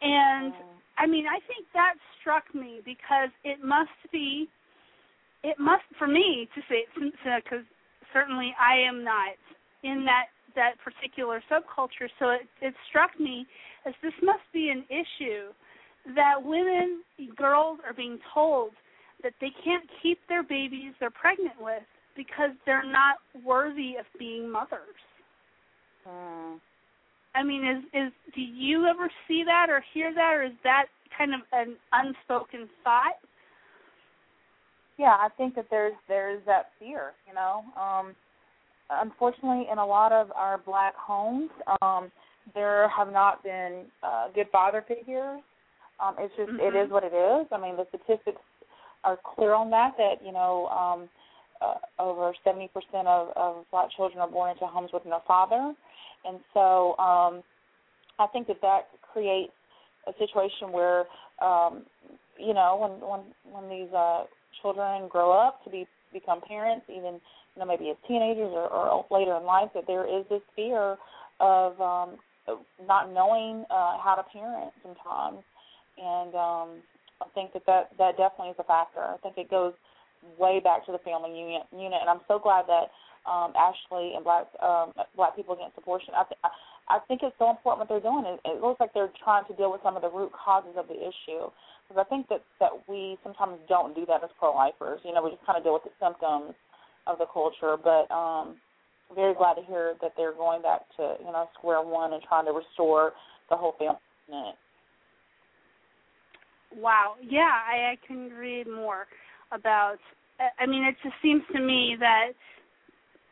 [0.00, 0.54] And
[0.96, 4.48] I mean, I think that struck me because it must be,
[5.42, 6.88] it must for me to say it,
[7.44, 7.64] because
[8.14, 9.36] certainly I am not
[9.82, 12.08] in that that particular subculture.
[12.18, 13.44] So it, it struck me
[13.86, 15.52] as this must be an issue
[16.14, 17.02] that women,
[17.36, 18.70] girls, are being told
[19.22, 21.82] that they can't keep their babies they're pregnant with
[22.16, 25.00] because they're not worthy of being mothers.
[26.06, 26.60] Mm.
[27.34, 30.86] I mean, is is do you ever see that or hear that, or is that
[31.16, 33.18] kind of an unspoken thought?
[34.98, 37.64] Yeah, I think that there's there's that fear, you know.
[37.80, 38.14] Um
[38.90, 41.50] unfortunately in a lot of our black homes,
[41.82, 42.10] um
[42.54, 45.40] there have not been uh good father figures.
[46.00, 46.60] Um it's just mm-hmm.
[46.60, 47.46] it is what it is.
[47.50, 48.40] I mean, the statistics
[49.02, 51.08] are clear on that that, you know, um
[51.60, 52.68] uh, over 70%
[53.06, 55.74] of of black children are born into homes with no father.
[56.24, 57.42] And so um
[58.18, 59.52] I think that that creates
[60.06, 61.04] a situation where
[61.42, 61.82] um
[62.38, 63.20] you know when when
[63.52, 64.24] when these uh
[64.64, 69.04] children grow up to be become parents, even you know maybe as teenagers or, or
[69.10, 70.96] later in life, that there is this fear
[71.40, 72.16] of um,
[72.86, 75.44] not knowing uh, how to parent sometimes,
[76.00, 76.68] and um,
[77.20, 79.04] I think that, that that definitely is a factor.
[79.04, 79.74] I think it goes
[80.38, 82.88] way back to the family unit, unit and I'm so glad that
[83.28, 86.14] um, Ashley and Black um, Black People Against Abortion.
[86.16, 86.40] I, th-
[86.88, 88.24] I think it's so important what they're doing.
[88.28, 90.88] It, it looks like they're trying to deal with some of the root causes of
[90.88, 91.48] the issue.
[91.88, 95.00] Because I think that that we sometimes don't do that as pro-lifers.
[95.04, 96.54] You know, we just kind of deal with the symptoms
[97.06, 97.76] of the culture.
[97.76, 98.56] But um,
[99.14, 102.46] very glad to hear that they're going back to you know square one and trying
[102.46, 103.12] to restore
[103.50, 104.00] the whole family.
[106.76, 107.14] Wow.
[107.22, 109.06] Yeah, I, I can read more
[109.52, 109.98] about.
[110.58, 112.32] I mean, it just seems to me that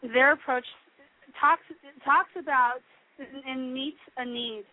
[0.02, 0.66] their approach
[1.40, 1.62] talks
[2.04, 2.84] talks about
[3.46, 4.64] and meets a need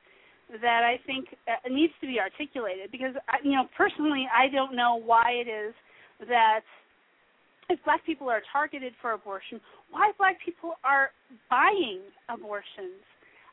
[0.62, 3.14] that I think uh, needs to be articulated because
[3.44, 5.74] you know personally I don't know why it is
[6.28, 6.62] that
[7.70, 9.62] if black people are targeted for abortion,
[9.92, 11.12] why black people are
[11.50, 13.06] buying abortions.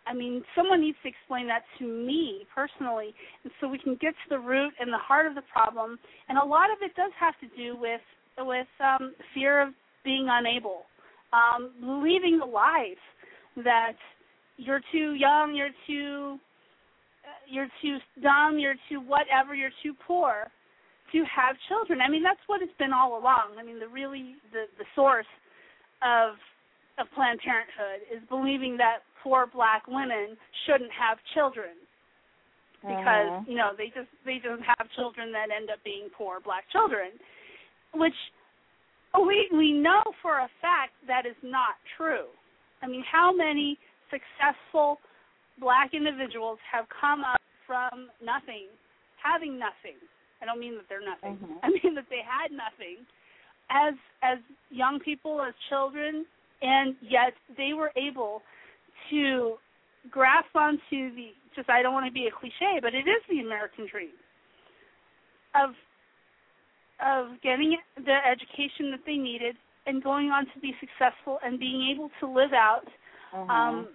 [0.06, 3.12] I mean, someone needs to explain that to me personally,
[3.43, 5.98] and so we can get to the root and the heart of the problem.
[6.28, 8.01] And a lot of it does have to do with
[8.39, 9.70] with um, fear of
[10.05, 10.85] being unable,
[11.32, 13.01] um, believing the lies
[13.64, 13.97] that
[14.57, 16.39] you're too young, you're too
[17.49, 20.51] you're too dumb, you're too whatever, you're too poor
[21.12, 22.01] to have children.
[22.01, 23.57] I mean, that's what it's been all along.
[23.59, 25.27] I mean, the really the the source
[26.03, 26.35] of
[26.99, 31.77] of Planned Parenthood is believing that poor black women shouldn't have children
[32.81, 33.45] because uh-huh.
[33.47, 37.11] you know they just they just have children that end up being poor black children,
[37.95, 38.16] which
[39.15, 42.27] we we know for a fact that is not true.
[42.83, 43.78] I mean, how many
[44.11, 44.99] successful
[45.59, 48.69] black individuals have come up from nothing,
[49.23, 49.99] having nothing.
[50.43, 51.37] I don't mean that they're nothing.
[51.37, 51.65] Mm-hmm.
[51.65, 53.05] I mean that they had nothing
[53.70, 54.39] as as
[54.70, 56.27] young people, as children,
[56.62, 58.43] and yet they were able
[59.11, 59.57] to
[60.11, 63.41] grasp onto the just I don't want to be a cliche, but it is the
[63.41, 64.15] American dream
[65.55, 65.70] of
[67.01, 69.57] of getting the education that they needed
[69.87, 72.89] and going on to be successful and being able to live out
[73.35, 73.51] mm-hmm.
[73.51, 73.89] um,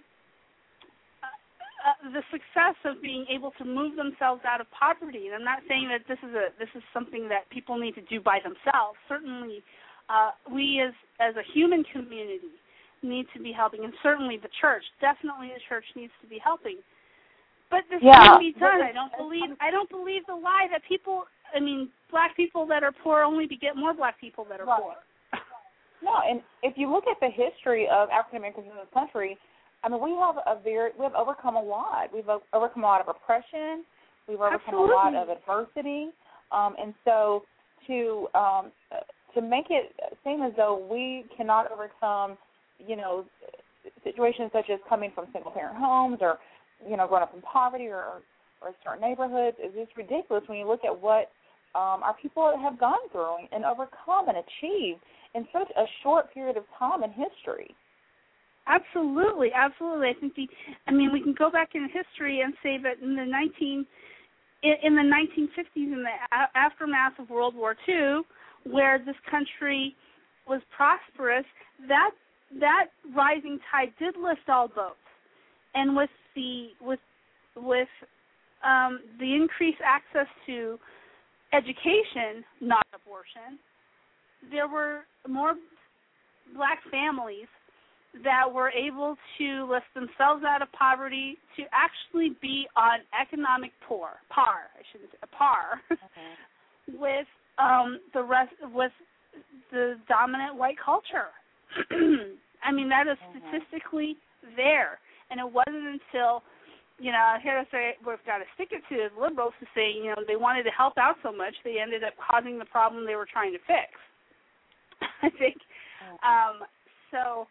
[1.82, 5.26] uh, the success of being able to move themselves out of poverty.
[5.26, 8.06] And I'm not saying that this is a this is something that people need to
[8.06, 8.98] do by themselves.
[9.08, 9.62] Certainly,
[10.08, 12.54] uh, we as as a human community
[13.02, 16.78] need to be helping, and certainly the church, definitely the church needs to be helping.
[17.70, 18.20] But this yeah.
[18.20, 18.82] can be done.
[18.82, 21.24] I don't believe I don't believe the lie that people.
[21.54, 24.80] I mean, black people that are poor only beget more black people that are right.
[24.80, 24.94] poor.
[26.02, 29.38] No, and if you look at the history of African Americans in this country,
[29.84, 32.10] I mean, we have a very we have overcome a lot.
[32.14, 33.84] We've overcome a lot of oppression.
[34.28, 34.92] We've overcome Absolutely.
[34.92, 36.10] a lot of adversity,
[36.52, 37.42] um, and so
[37.86, 38.72] to um,
[39.34, 39.92] to make it
[40.24, 42.38] seem as though we cannot overcome,
[42.78, 43.24] you know,
[44.04, 46.38] situations such as coming from single parent homes or
[46.88, 48.22] you know growing up in poverty or
[48.60, 51.30] or certain neighborhoods is just ridiculous when you look at what
[51.74, 55.00] um, our people have gone through and overcome and achieved
[55.34, 57.74] in such a short period of time in history.
[58.66, 60.08] Absolutely, absolutely.
[60.08, 60.48] I think the,
[60.86, 63.86] I mean, we can go back in history and say that in the 19,
[64.62, 68.20] in, the 1950s, in the aftermath of World War II,
[68.70, 69.96] where this country
[70.46, 71.44] was prosperous,
[71.88, 72.10] that
[72.60, 72.86] that
[73.16, 74.96] rising tide did lift all boats,
[75.74, 77.00] and with the with
[77.56, 77.88] with
[78.64, 80.78] um, the increased access to
[81.52, 83.58] education, not abortion,
[84.50, 85.54] there were more
[86.54, 87.48] black families
[88.24, 94.20] that were able to lift themselves out of poverty to actually be on economic poor
[94.28, 95.98] par I shouldn't say par okay.
[96.98, 97.26] with
[97.58, 98.92] um the rest with
[99.70, 101.32] the dominant white culture.
[102.62, 104.16] I mean, that is statistically
[104.56, 104.98] there.
[105.30, 106.44] And it wasn't until,
[107.00, 109.66] you know, I hear to say we've got to stick it to the liberals to
[109.74, 112.68] say, you know, they wanted to help out so much they ended up causing the
[112.68, 113.90] problem they were trying to fix.
[115.22, 115.56] I think.
[116.22, 116.66] Um,
[117.10, 117.46] so,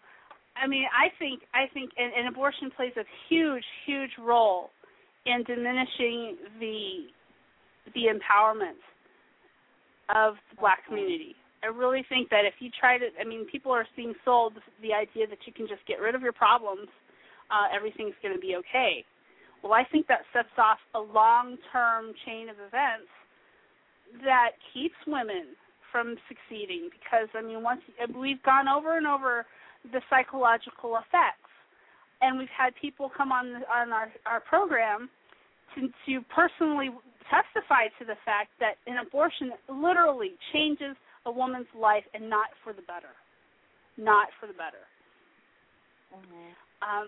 [0.55, 4.69] I mean, I think I think, and, and abortion plays a huge, huge role
[5.25, 7.07] in diminishing the
[7.93, 8.79] the empowerment
[10.13, 11.35] of the black community.
[11.63, 14.93] I really think that if you try to, I mean, people are being sold the
[14.93, 16.89] idea that you can just get rid of your problems,
[17.51, 19.05] uh, everything's going to be okay.
[19.63, 23.13] Well, I think that sets off a long-term chain of events
[24.25, 25.53] that keeps women
[25.91, 26.89] from succeeding.
[26.89, 27.81] Because I mean, once
[28.17, 29.45] we've gone over and over
[29.91, 31.49] the psychological effects,
[32.21, 35.09] and we've had people come on on our our program
[35.75, 36.89] to to personally
[37.29, 40.95] testify to the fact that an abortion literally changes
[41.25, 43.13] a woman's life and not for the better.
[43.97, 44.83] Not for the better.
[46.11, 46.51] Mm-hmm.
[46.81, 47.07] Um,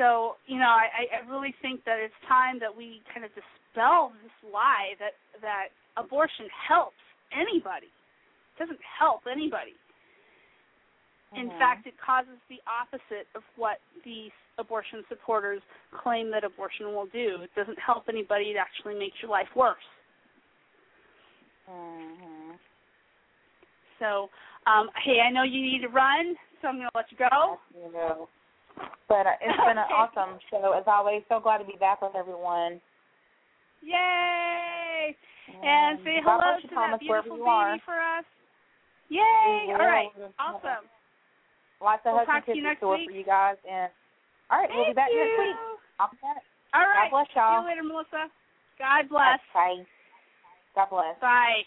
[0.00, 4.12] so, you know, I, I really think that it's time that we kind of dispel
[4.24, 7.00] this lie that that abortion helps
[7.36, 7.92] anybody.
[7.92, 9.76] It doesn't help anybody.
[11.36, 11.58] In Mhm.
[11.58, 15.62] fact, it causes the opposite of what these abortion supporters
[15.92, 17.42] claim that abortion will do.
[17.42, 18.50] It doesn't help anybody.
[18.50, 19.84] It actually makes your life worse.
[21.68, 22.58] Mhm.
[23.98, 24.30] So,
[24.66, 27.60] um, hey, I know you need to run, so I'm going to let you go.
[27.74, 28.28] You know.
[29.08, 29.94] But uh, it's been an Okay.
[29.94, 31.22] awesome show as always.
[31.28, 32.80] So glad to be back with everyone.
[33.82, 35.16] Yay!
[35.62, 38.24] And say hello to Thomas, that beautiful baby for us.
[39.08, 39.66] Yay!
[39.68, 40.08] All right,
[40.38, 40.88] awesome.
[41.80, 43.08] Lots of We'll hugs talk and to you kisses next week.
[43.08, 43.56] for you guys.
[43.64, 43.88] And
[44.52, 45.48] all right, we'll be Thank back next you.
[45.48, 45.56] week.
[45.98, 46.44] Back.
[46.76, 47.08] All right.
[47.08, 47.50] God bless y'all.
[47.50, 48.22] See you later, Melissa.
[48.78, 49.40] God bless.
[49.52, 49.84] Bye.
[50.76, 51.14] God bless.
[51.20, 51.64] Bye.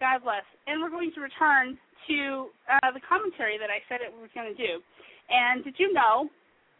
[0.00, 0.46] God bless.
[0.66, 1.78] And we're going to return
[2.08, 4.82] to uh, the commentary that I said it was going to do.
[5.30, 6.26] And did you know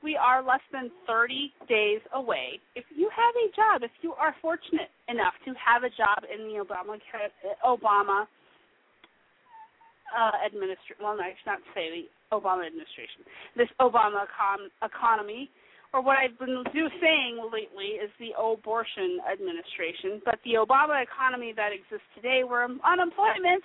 [0.03, 2.59] we are less than 30 days away?
[2.75, 6.51] If you have a job, if you are fortunate enough to have a job in
[6.51, 6.99] the Obama
[7.63, 8.27] Obama
[10.13, 12.05] uh, administration, well, no, I should not say the
[12.37, 13.25] Obama administration,
[13.57, 15.51] this Obama econ- economy,
[15.93, 21.53] or what I've been do, saying lately is the abortion administration, but the Obama economy
[21.57, 23.65] that exists today, where unemployment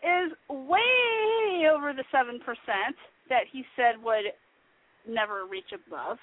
[0.00, 2.96] is way over the seven percent
[3.28, 4.32] that he said would
[5.08, 6.18] never reach above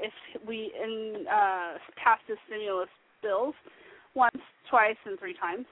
[0.00, 0.12] if
[0.46, 2.88] we in uh, passed the stimulus
[3.22, 3.54] bills
[4.14, 5.66] once, twice, and three times.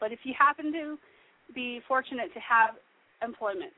[0.00, 0.98] But if you happen to
[1.54, 2.76] be fortunate to have
[3.22, 3.72] employment,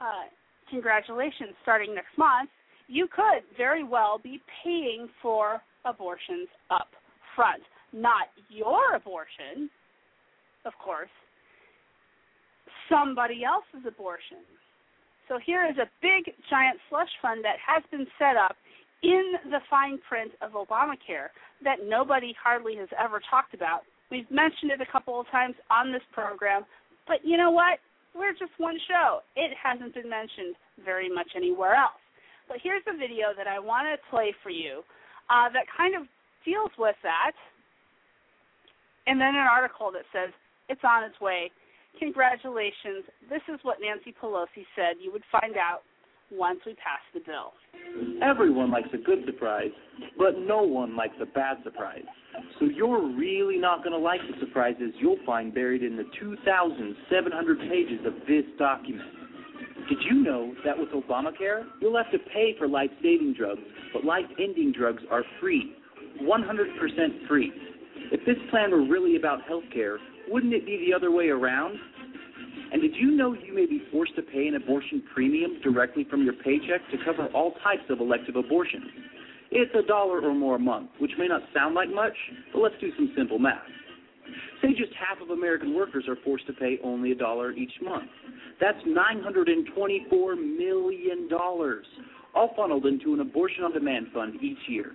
[0.00, 0.28] uh,
[0.70, 1.54] congratulations!
[1.62, 2.50] Starting next month,
[2.88, 6.88] you could very well be paying for abortions up
[7.36, 7.62] front.
[7.92, 9.70] Not your abortion,
[10.64, 11.10] of course,
[12.88, 14.42] somebody else's abortion.
[15.28, 18.56] So here is a big giant slush fund that has been set up
[19.02, 21.28] in the fine print of Obamacare
[21.62, 23.82] that nobody hardly has ever talked about.
[24.14, 26.62] We've mentioned it a couple of times on this program,
[27.10, 27.82] but you know what?
[28.14, 29.26] We're just one show.
[29.34, 30.54] It hasn't been mentioned
[30.84, 31.98] very much anywhere else.
[32.46, 34.86] But here's a video that I want to play for you
[35.34, 36.06] uh, that kind of
[36.44, 37.34] deals with that,
[39.08, 40.30] and then an article that says
[40.68, 41.50] it's on its way.
[41.98, 43.02] Congratulations.
[43.26, 45.82] This is what Nancy Pelosi said you would find out
[46.30, 47.52] once we pass the bill.
[48.22, 49.70] Everyone likes a good surprise,
[50.18, 52.04] but no one likes a bad surprise.
[52.58, 57.58] So you're really not going to like the surprises you'll find buried in the 2,700
[57.60, 59.08] pages of this document.
[59.88, 63.60] Did you know that with Obamacare, you'll have to pay for life saving drugs,
[63.92, 65.74] but life ending drugs are free?
[66.22, 67.52] 100% free.
[68.10, 69.98] If this plan were really about health care,
[70.28, 71.76] wouldn't it be the other way around?
[72.74, 76.24] And did you know you may be forced to pay an abortion premium directly from
[76.24, 78.90] your paycheck to cover all types of elective abortions?
[79.52, 82.16] It's a dollar or more a month, which may not sound like much,
[82.52, 83.62] but let's do some simple math.
[84.60, 88.10] Say just half of American workers are forced to pay only a dollar each month.
[88.60, 91.28] That's $924 million,
[92.34, 94.90] all funneled into an abortion on demand fund each year.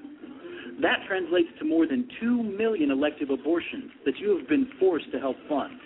[0.81, 5.19] That translates to more than 2 million elective abortions that you have been forced to
[5.19, 5.80] help fund.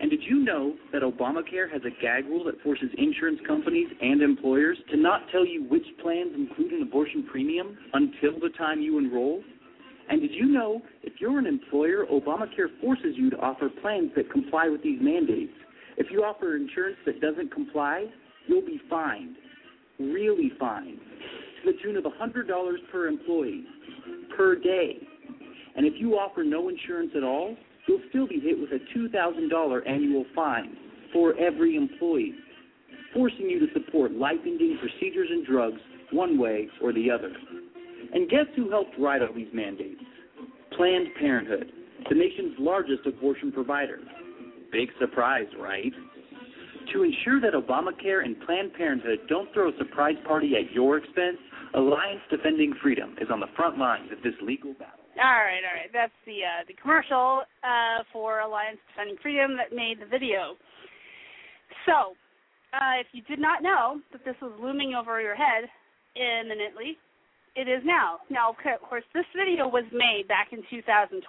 [0.00, 4.22] And did you know that Obamacare has a gag rule that forces insurance companies and
[4.22, 8.98] employers to not tell you which plans include an abortion premium until the time you
[8.98, 9.42] enroll?
[10.08, 14.32] And did you know if you're an employer, Obamacare forces you to offer plans that
[14.32, 15.52] comply with these mandates?
[15.98, 18.06] If you offer insurance that doesn't comply,
[18.46, 19.36] you'll be fined.
[19.98, 20.98] Really fined.
[20.98, 23.64] To the tune of $100 per employee
[24.34, 24.96] per day.
[25.76, 27.54] And if you offer no insurance at all,
[27.86, 30.76] you'll still be hit with a $2,000 annual fine
[31.12, 32.34] for every employee.
[33.14, 35.80] forcing you to support life-ending procedures and drugs
[36.12, 37.32] one way or the other.
[38.12, 40.00] And guess who helped write all these mandates?
[40.76, 41.72] Planned Parenthood,
[42.08, 43.98] the nation's largest abortion provider.
[44.72, 45.92] Big surprise, right?
[46.92, 51.38] To ensure that Obamacare and Planned Parenthood don't throw a surprise party at your expense,
[51.74, 54.99] Alliance Defending Freedom is on the front lines of this legal battle.
[55.18, 55.90] All right, all right.
[55.92, 60.54] That's the uh, the commercial uh, for Alliance Defending Freedom that made the video.
[61.86, 62.14] So,
[62.72, 65.66] uh, if you did not know that this was looming over your head
[66.14, 66.94] imminently,
[67.56, 68.18] it is now.
[68.30, 68.56] Now, of
[68.88, 71.26] course, this video was made back in 2012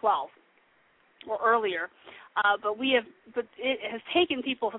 [1.28, 1.90] or earlier,
[2.38, 4.72] uh, but we have, but it has taken people,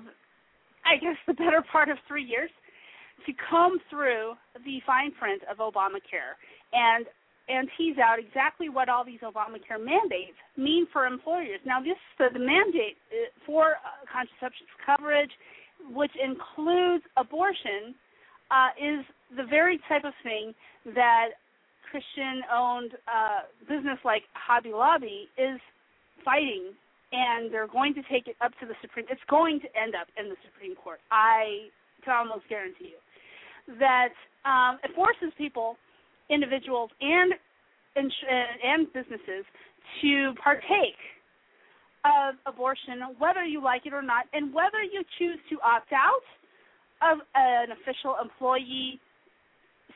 [0.85, 2.49] I guess, the better part of three years
[3.25, 6.39] to comb through the fine print of Obamacare
[6.71, 7.05] and
[7.49, 11.59] and tease out exactly what all these Obamacare mandates mean for employers.
[11.65, 15.31] Now, this the, the mandate uh, for uh, contraception coverage,
[15.91, 17.95] which includes abortion,
[18.51, 19.05] uh, is
[19.35, 20.53] the very type of thing
[20.95, 21.29] that
[21.91, 25.59] Christian-owned uh, business like Hobby Lobby is
[26.23, 26.71] fighting,
[27.11, 29.05] and they're going to take it up to the Supreme.
[29.09, 30.99] It's going to end up in the Supreme Court.
[31.11, 31.67] I
[32.03, 32.99] can almost guarantee you
[33.79, 34.15] that
[34.45, 35.77] um, it forces people,
[36.29, 37.33] individuals, and
[37.95, 38.01] uh,
[38.63, 39.45] and businesses
[40.01, 40.97] to partake
[42.05, 46.25] of abortion, whether you like it or not, and whether you choose to opt out
[47.01, 48.99] of an official employee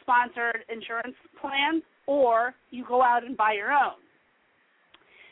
[0.01, 3.99] sponsored insurance plan or you go out and buy your own.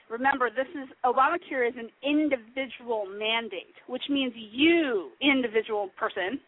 [0.09, 6.39] Remember, this is Obamacare is an individual mandate, which means you, individual person,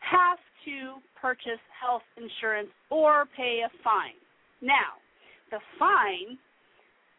[0.00, 4.18] have to purchase health insurance or pay a fine.
[4.60, 4.98] Now,
[5.50, 6.38] the fine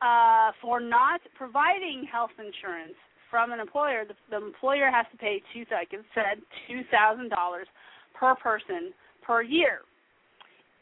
[0.01, 2.95] uh, for not providing health insurance
[3.29, 7.29] from an employer, the, the employer has to pay two, like it said, two thousand
[7.29, 7.67] dollars
[8.17, 8.91] per person
[9.25, 9.81] per year.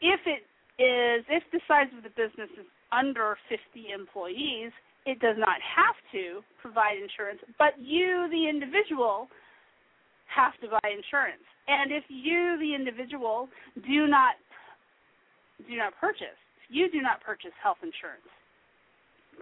[0.00, 0.42] If it
[0.82, 4.72] is, if the size of the business is under 50 employees,
[5.06, 9.28] it does not have to provide insurance, but you, the individual,
[10.28, 11.44] have to buy insurance.
[11.68, 13.48] And if you, the individual,
[13.86, 14.34] do not
[15.68, 16.38] do not purchase,
[16.68, 18.24] you do not purchase health insurance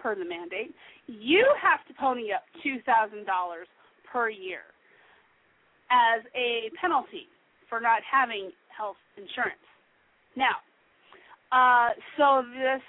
[0.01, 0.73] per the mandate,
[1.07, 3.67] you have to pony up two thousand dollars
[4.11, 4.61] per year
[5.89, 7.27] as a penalty
[7.69, 9.63] for not having health insurance.
[10.35, 10.59] Now,
[11.51, 12.81] uh, so this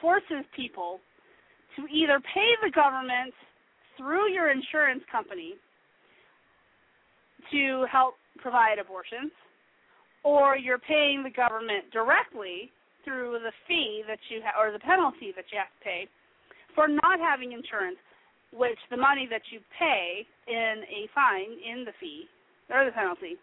[0.00, 1.00] forces people
[1.76, 3.34] to either pay the government
[3.96, 5.54] through your insurance company
[7.52, 9.32] to help provide abortions,
[10.24, 12.70] or you're paying the government directly
[13.04, 16.08] through the fee that you ha- or the penalty that you have to pay
[16.74, 17.98] for not having insurance,
[18.52, 22.24] which the money that you pay in a fine in the fee
[22.70, 23.36] or the penalty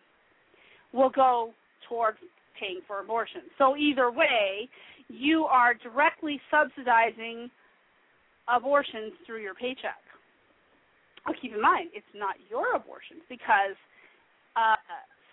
[0.94, 1.52] will go
[1.90, 2.18] towards
[2.60, 3.42] paying for abortion.
[3.58, 4.70] So either way,
[5.10, 7.50] you are directly subsidizing
[8.48, 10.00] abortions through your paycheck.
[11.26, 13.76] But keep in mind, it's not your abortions because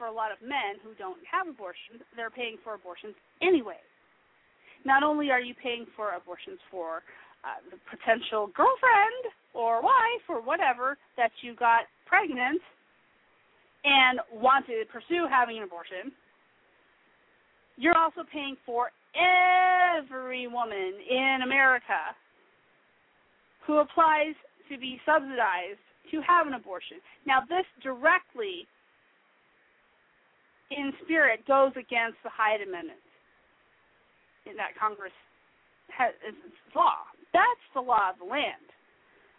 [0.03, 3.79] for a lot of men who don't have abortions, they're paying for abortions anyway.
[4.85, 7.07] Not only are you paying for abortions for
[7.47, 12.61] uh, the potential girlfriend or wife or whatever that you got pregnant
[13.85, 16.11] and want to pursue having an abortion,
[17.77, 22.11] you're also paying for every woman in America
[23.65, 24.35] who applies
[24.69, 25.79] to be subsidized
[26.11, 26.99] to have an abortion.
[27.25, 28.67] Now, this directly,
[30.77, 33.01] in spirit, goes against the Hyde Amendment
[34.47, 35.15] in that Congress
[35.93, 36.37] has it's
[36.75, 37.07] law.
[37.33, 38.67] That's the law of the land.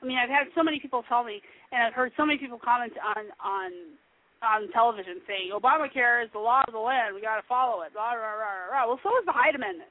[0.02, 1.42] I mean, I've had so many people tell me,
[1.72, 3.72] and I've heard so many people comment on on
[4.44, 7.16] on television saying Obamacare is the law of the land.
[7.16, 7.94] We got to follow it.
[7.96, 8.84] Blah, blah, blah, blah.
[8.88, 9.90] Well, so is the Hyde Amendment.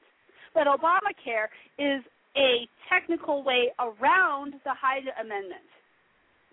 [0.52, 1.48] But Obamacare
[1.80, 2.04] is
[2.36, 5.64] a technical way around the Hyde Amendment.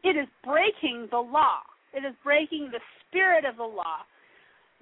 [0.04, 1.60] It is breaking the law.
[1.92, 4.08] It is breaking the spirit of the law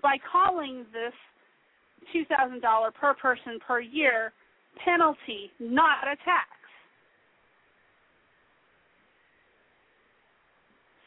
[0.01, 1.13] by calling this
[2.15, 2.61] $2,000
[2.93, 4.33] per person per year
[4.83, 6.49] penalty, not a tax.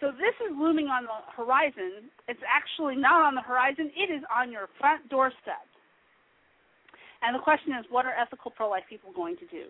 [0.00, 2.08] So this is looming on the horizon.
[2.26, 5.68] It's actually not on the horizon, it is on your front doorstep.
[7.22, 9.68] And the question is, what are ethical pro life people going to do?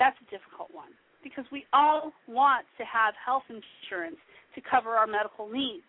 [0.00, 4.16] That's a difficult one because we all want to have health insurance
[4.54, 5.84] to cover our medical needs.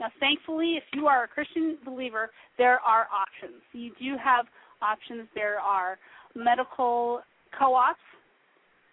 [0.00, 3.62] Now, thankfully, if you are a Christian believer, there are options.
[3.72, 4.46] You do have
[4.80, 5.28] options.
[5.34, 5.98] There are
[6.34, 7.20] medical
[7.58, 8.00] co ops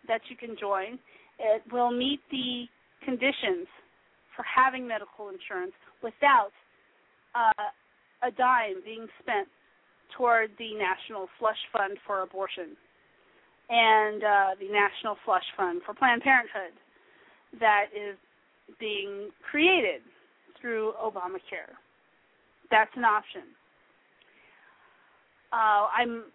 [0.08, 1.00] that you can join.
[1.40, 2.66] It will meet the
[3.04, 3.68] conditions
[4.36, 5.74] for having medical insurance
[6.04, 6.52] without
[7.36, 9.48] uh, a dime being spent
[10.18, 12.76] toward the National Flush Fund for Abortion
[13.70, 16.74] and uh, the National Flush Fund for Planned Parenthood
[17.60, 18.18] that is
[18.80, 20.02] being created
[20.62, 21.74] through Obamacare.
[22.72, 23.44] That's an option.
[25.52, 26.26] Uh, I'm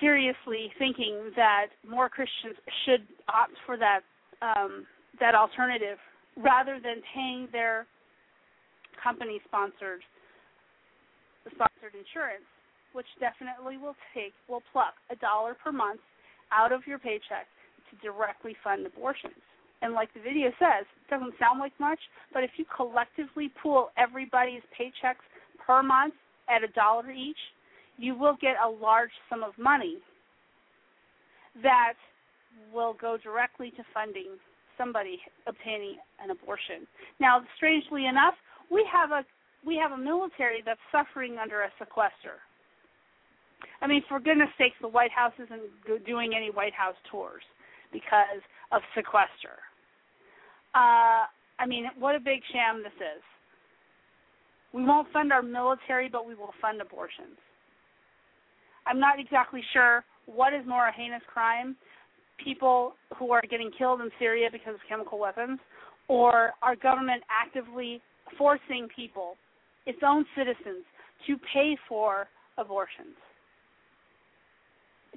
[0.00, 4.00] seriously thinking that more Christians should opt for that
[4.42, 4.86] um,
[5.20, 5.98] that alternative
[6.36, 7.86] rather than paying their
[9.02, 10.02] company sponsored
[11.54, 12.46] sponsored insurance,
[12.92, 16.00] which definitely will take will pluck a dollar per month
[16.52, 17.46] out of your paycheck
[17.90, 19.40] to directly fund abortions.
[19.82, 21.98] And like the video says, it doesn't sound like much,
[22.32, 25.26] but if you collectively pool everybody's paychecks
[25.66, 26.14] per month
[26.48, 27.36] at a dollar each,
[27.98, 29.98] you will get a large sum of money
[31.62, 31.94] that
[32.72, 34.38] will go directly to funding
[34.78, 36.86] somebody obtaining an abortion.
[37.20, 38.34] Now, strangely enough,
[38.70, 39.24] we have a
[39.64, 42.42] we have a military that's suffering under a sequester.
[43.80, 47.42] I mean, for goodness sakes, the White House isn't doing any White House tours
[47.92, 48.42] because
[48.72, 49.62] of sequester.
[50.74, 51.28] Uh,
[51.58, 53.22] I mean, what a big sham this is.
[54.72, 57.36] We won't fund our military, but we will fund abortions.
[58.86, 61.76] I'm not exactly sure what is more a heinous crime
[62.42, 65.60] people who are getting killed in Syria because of chemical weapons,
[66.08, 68.00] or our government actively
[68.36, 69.36] forcing people,
[69.86, 70.84] its own citizens,
[71.26, 72.26] to pay for
[72.58, 73.14] abortions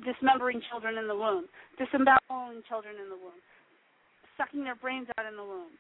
[0.04, 1.46] dismembering children in the womb,
[1.80, 3.40] disemboweling children in the womb,
[4.38, 5.74] sucking their brains out in the womb.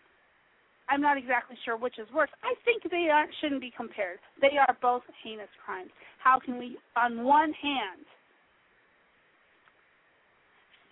[0.87, 2.29] I'm not exactly sure which is worse.
[2.43, 4.19] I think they are, shouldn't be compared.
[4.39, 5.89] They are both heinous crimes.
[6.23, 8.05] How can we, on one hand,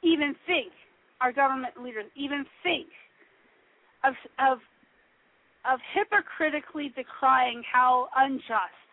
[0.01, 0.73] even think
[1.21, 2.87] our government leaders even think
[4.03, 4.59] of of
[5.63, 8.83] of hypocritically decrying how unjust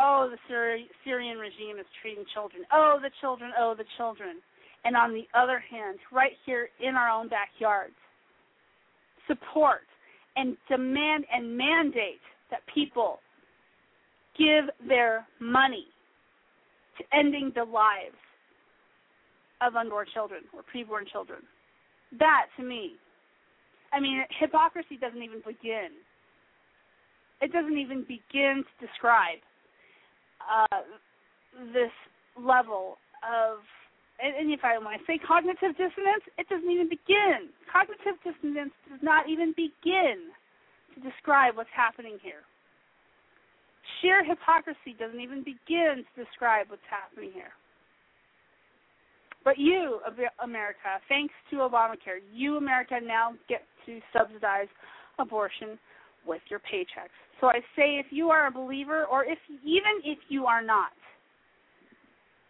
[0.00, 2.64] oh, the Syri- Syrian regime is treating children.
[2.72, 3.52] Oh, the children.
[3.58, 4.38] Oh, the children.
[4.84, 7.94] And on the other hand, right here in our own backyards,
[9.26, 9.82] support
[10.36, 12.20] and demand and mandate
[12.50, 13.20] that people
[14.36, 15.86] give their money
[16.98, 18.16] to ending the lives
[19.62, 21.40] of unborn children or preborn children.
[22.18, 22.92] That, to me,
[23.92, 25.90] I mean, hypocrisy doesn't even begin.
[27.40, 29.38] It doesn't even begin to describe
[30.42, 30.82] uh,
[31.72, 31.92] this
[32.36, 33.58] level of
[34.22, 37.50] and, and if I want to say cognitive dissonance, it doesn't even begin.
[37.66, 40.30] Cognitive dissonance does not even begin
[40.94, 42.46] to describe what's happening here.
[44.00, 47.52] Sheer hypocrisy doesn't even begin to describe what's happening here.
[49.44, 50.00] But you,
[50.42, 54.68] America, thanks to Obamacare, you, America, now get to subsidize
[55.18, 55.78] abortion
[56.26, 57.12] with your paychecks.
[57.40, 60.92] So I say if you are a believer or if even if you are not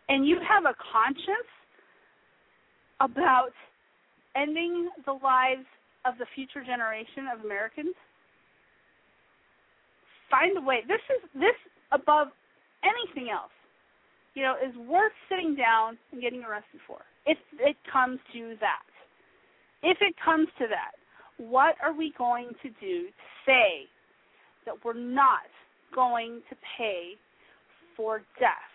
[0.09, 1.51] and you have a conscience
[3.01, 3.53] about
[4.37, 5.67] ending the lives
[6.05, 7.95] of the future generation of Americans,
[10.31, 10.83] find a way.
[10.87, 11.57] This is this
[11.93, 12.29] above
[12.83, 13.55] anything else,
[14.35, 16.99] you know, is worth sitting down and getting arrested for.
[17.27, 18.85] If it comes to that.
[19.83, 20.93] If it comes to that,
[21.37, 23.87] what are we going to do to say
[24.67, 25.45] that we're not
[25.95, 27.13] going to pay
[27.97, 28.74] for death.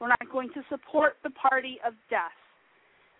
[0.00, 2.36] We're not going to support the party of death.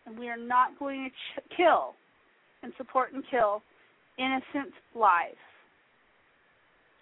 [0.06, 1.94] And we are not going to ch- kill
[2.62, 3.62] and support and kill
[4.18, 5.36] innocent lives.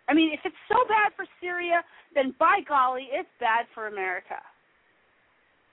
[0.09, 1.83] I mean, if it's so bad for Syria,
[2.15, 4.37] then by golly, it's bad for America.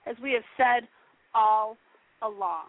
[0.06, 0.88] As we have said
[1.34, 1.76] all
[2.22, 2.66] along.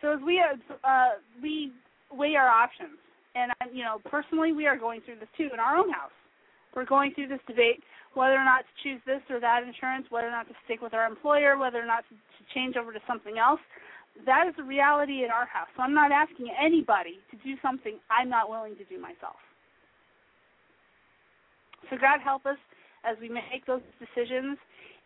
[0.00, 0.42] So as we
[0.84, 1.08] uh,
[1.42, 1.72] we
[2.12, 2.98] weigh our options,
[3.34, 6.12] and uh, you know, personally, we are going through this too in our own house.
[6.74, 7.82] We're going through this debate
[8.14, 10.94] whether or not to choose this or that insurance, whether or not to stick with
[10.94, 13.60] our employer, whether or not to, to change over to something else.
[14.26, 15.66] That is the reality in our house.
[15.76, 19.42] So I'm not asking anybody to do something I'm not willing to do myself.
[21.90, 22.58] So God help us
[23.04, 24.56] as we make those decisions,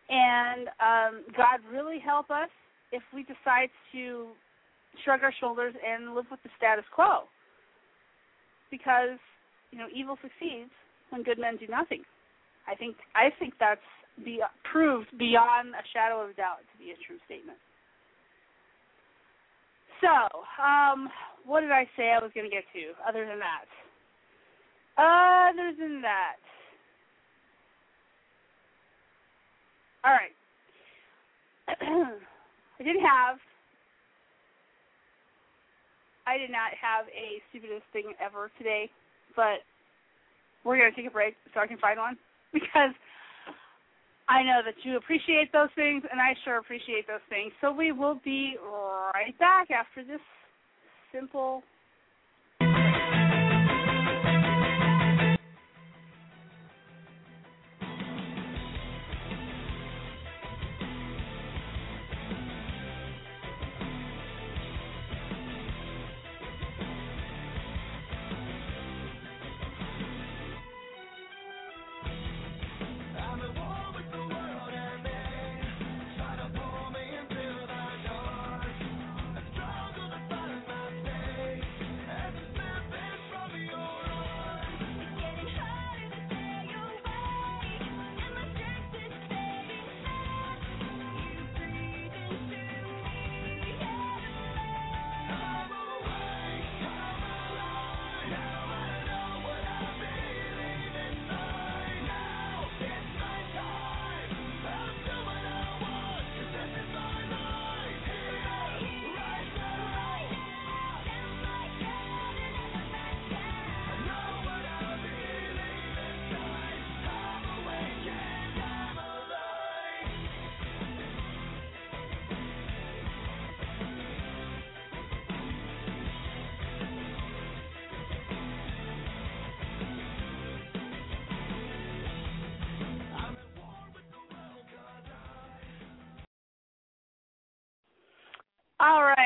[0.07, 2.49] and um, God really help us
[2.91, 4.27] if we decide to
[5.03, 7.25] shrug our shoulders and live with the status quo.
[8.71, 9.17] Because,
[9.71, 10.71] you know, evil succeeds
[11.09, 12.03] when good men do nothing.
[12.67, 13.81] I think I think that's
[14.23, 17.57] be proved beyond a shadow of a doubt to be a true statement.
[20.01, 20.11] So,
[20.61, 21.09] um,
[21.45, 23.67] what did I say I was going to get to other than that?
[24.99, 26.39] Other than that.
[30.03, 30.35] All right.
[32.79, 33.39] I didn't have
[36.29, 38.85] I did not have a stupidest thing ever today,
[39.35, 39.65] but
[40.63, 42.17] we're gonna take a break so I can find one
[42.53, 42.93] because
[44.29, 47.51] I know that you appreciate those things, and I sure appreciate those things.
[47.61, 48.57] So we will be
[49.13, 50.21] right back after this
[51.11, 51.63] simple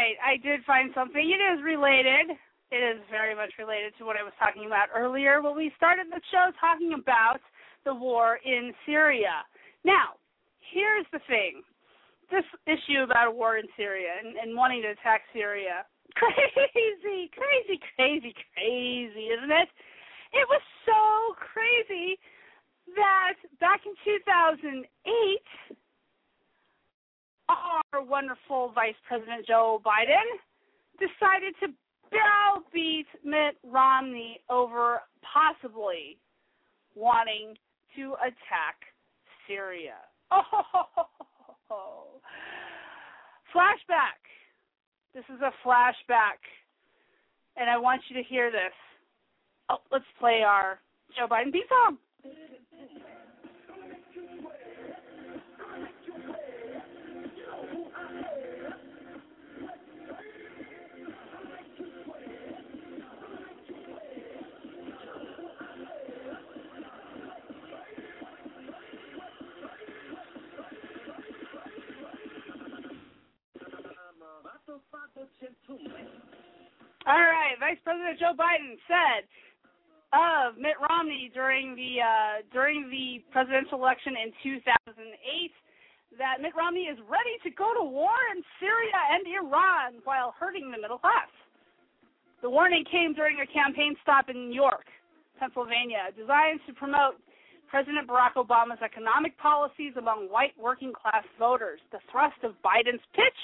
[0.04, 1.24] right, I did find something.
[1.24, 2.36] It is related.
[2.72, 5.42] It is very much related to what I was talking about earlier.
[5.42, 7.40] Well, we started the show talking about
[7.86, 9.48] the war in Syria.
[9.86, 10.20] Now,
[10.60, 11.64] here's the thing.
[12.32, 15.86] This issue about a war in Syria and, and wanting to attack Syria.
[16.20, 19.70] Crazy, crazy, crazy, crazy, isn't it?
[20.34, 22.20] It was so crazy
[22.94, 24.86] that back in 2008,
[27.50, 30.40] our wonderful Vice President Joe Biden
[31.00, 31.68] decided to
[32.10, 36.18] browbeat Mitt Romney over possibly
[36.96, 37.56] wanting
[37.96, 38.76] to attack
[39.48, 39.96] Syria.
[40.32, 40.52] Oh,
[43.56, 44.22] flashback.
[45.14, 46.42] This is a flashback,
[47.56, 48.74] and I want you to hear this.
[49.70, 50.80] Oh, let's play our
[51.16, 51.98] Joe Biden theme song.
[77.06, 79.28] All right, Vice President Joe Biden said
[80.14, 85.02] of Mitt Romney during the uh, during the presidential election in 2008
[86.22, 90.70] that Mitt Romney is ready to go to war in Syria and Iran while hurting
[90.70, 91.30] the middle class.
[92.46, 94.86] The warning came during a campaign stop in New York,
[95.40, 97.18] Pennsylvania, designed to promote
[97.74, 101.82] President Barack Obama's economic policies among white working class voters.
[101.90, 103.42] The thrust of Biden's pitch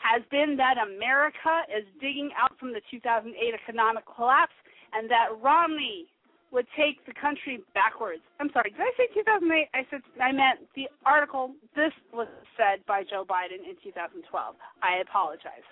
[0.00, 4.56] has been that America is digging out from the 2008 economic collapse
[4.92, 6.08] and that Romney
[6.50, 8.22] would take the country backwards.
[8.40, 9.68] I'm sorry, did I say 2008?
[9.72, 11.54] I said I meant the article.
[11.76, 14.56] This was said by Joe Biden in 2012.
[14.82, 15.62] I apologize.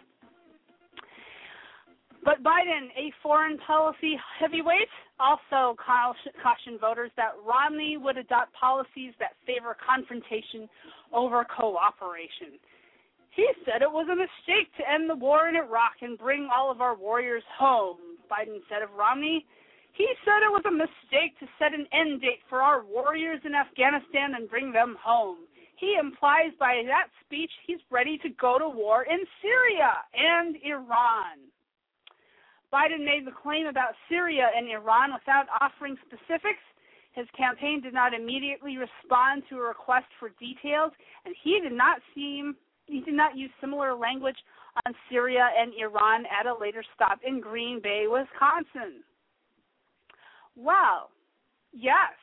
[2.24, 9.34] But Biden, a foreign policy heavyweight, also cautioned voters that Romney would adopt policies that
[9.46, 10.68] favor confrontation
[11.12, 12.58] over cooperation.
[13.38, 16.72] He said it was a mistake to end the war in Iraq and bring all
[16.72, 18.18] of our warriors home.
[18.26, 19.46] Biden said of Romney,
[19.94, 23.54] he said it was a mistake to set an end date for our warriors in
[23.54, 25.46] Afghanistan and bring them home.
[25.76, 31.38] He implies by that speech he's ready to go to war in Syria and Iran.
[32.74, 36.66] Biden made the claim about Syria and Iran without offering specifics.
[37.14, 40.90] His campaign did not immediately respond to a request for details,
[41.24, 42.56] and he did not seem
[42.88, 44.36] he did not use similar language
[44.84, 49.02] on Syria and Iran at a later stop in Green Bay, Wisconsin.
[50.56, 51.10] Well,
[51.72, 52.16] Yes,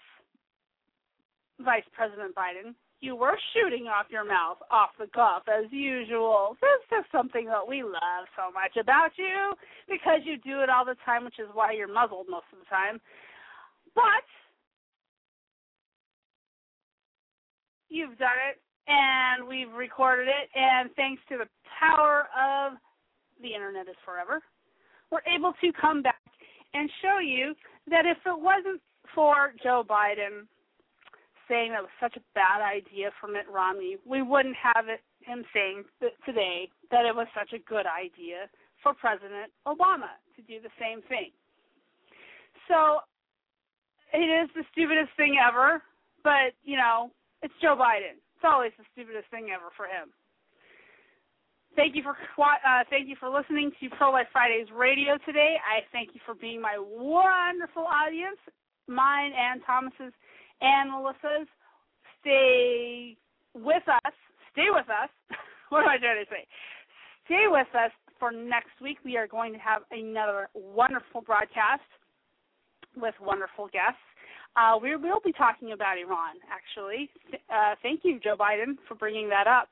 [1.60, 6.58] Vice President Biden, you were shooting off your mouth off the cuff as usual.
[6.62, 9.54] This is something that we love so much about you
[9.88, 12.66] because you do it all the time, which is why you're muzzled most of the
[12.66, 13.00] time.
[13.94, 14.26] But
[17.90, 20.49] you've done it and we've recorded it.
[20.56, 21.48] And thanks to the
[21.80, 22.74] power of
[23.41, 24.41] the internet is forever,
[25.12, 26.22] we're able to come back
[26.74, 27.53] and show you
[27.90, 28.82] that if it wasn't
[29.14, 30.48] for Joe Biden
[31.48, 35.44] saying that was such a bad idea for Mitt Romney, we wouldn't have it, him
[35.53, 35.84] saying
[36.26, 38.49] today that it was such a good idea
[38.82, 41.30] for President Obama to do the same thing.
[42.68, 43.02] So
[44.14, 45.82] it is the stupidest thing ever,
[46.24, 48.18] but you know, it's Joe Biden.
[48.36, 50.12] It's always the stupidest thing ever for him.
[51.76, 55.56] Thank you for uh, thank you for listening to Pro Life Fridays Radio today.
[55.60, 58.40] I thank you for being my wonderful audience,
[58.88, 60.16] mine and Thomas's
[60.62, 61.48] and Melissa's.
[62.22, 63.18] Stay
[63.53, 64.14] with us.
[64.53, 65.12] Stay with us.
[65.70, 66.48] what am I trying to say?
[67.26, 68.98] Stay with us for next week.
[69.03, 71.84] We are going to have another wonderful broadcast
[72.95, 73.99] with wonderful guests.
[74.56, 77.10] Uh, we will be talking about Iran, actually.
[77.49, 79.69] Uh, thank you, Joe Biden, for bringing that up.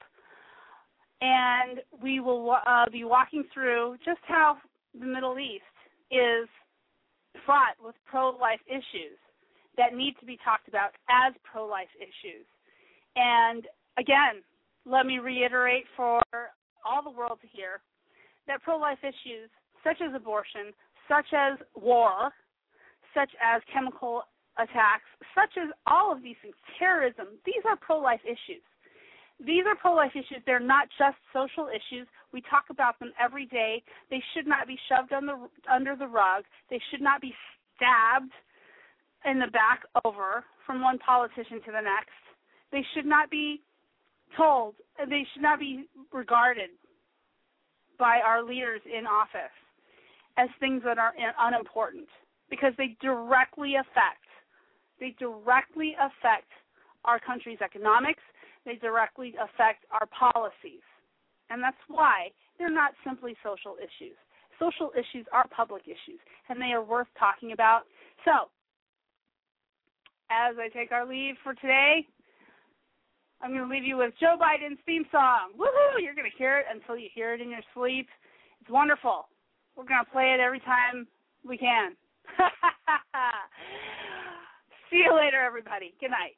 [1.22, 4.58] And we will uh, be walking through just how
[5.00, 5.64] the Middle East
[6.12, 6.50] is
[7.46, 9.18] fraught with pro life issues
[9.78, 12.46] that need to be talked about as pro life issues.
[13.16, 13.66] And
[13.98, 14.44] again,
[14.86, 16.22] let me reiterate for
[16.86, 17.80] all the world to hear
[18.48, 19.50] that pro life issues,
[19.82, 20.74] such as abortion,
[21.08, 22.32] such as war,
[23.14, 24.24] such as chemical
[24.58, 28.64] attacks, such as all of these things, terrorism, these are pro life issues.
[29.44, 30.42] These are pro life issues.
[30.46, 32.08] They're not just social issues.
[32.32, 33.84] We talk about them every day.
[34.10, 36.44] They should not be shoved the, under the rug.
[36.70, 37.34] They should not be
[37.76, 38.32] stabbed
[39.26, 42.14] in the back over from one politician to the next.
[42.72, 43.62] They should not be
[44.38, 46.70] told, they should not be regarded
[48.00, 49.54] by our leaders in office
[50.38, 52.08] as things that are unimportant
[52.50, 54.23] because they directly affect
[55.00, 56.50] they directly affect
[57.06, 58.24] our country's economics,
[58.66, 60.84] they directly affect our policies.
[61.50, 64.16] And that's why they're not simply social issues.
[64.60, 67.84] Social issues are public issues and they are worth talking about.
[68.24, 68.50] So,
[70.32, 72.08] as I take our leave for today,
[73.42, 75.52] I'm going to leave you with Joe Biden's theme song.
[75.60, 76.02] Woohoo!
[76.02, 78.08] You're going to hear it until you hear it in your sleep.
[78.62, 79.28] It's wonderful.
[79.76, 81.08] We're going to play it every time
[81.46, 81.98] we can.
[84.94, 85.96] See you later, everybody.
[86.00, 86.38] Good night.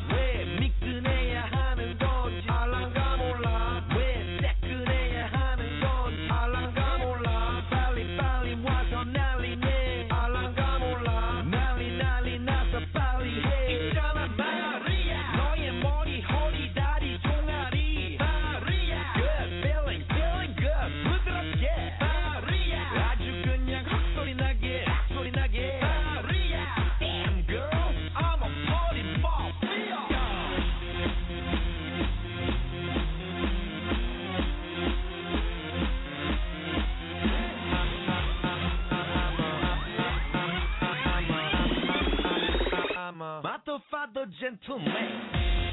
[43.71, 45.70] Christopher father, Gentleman.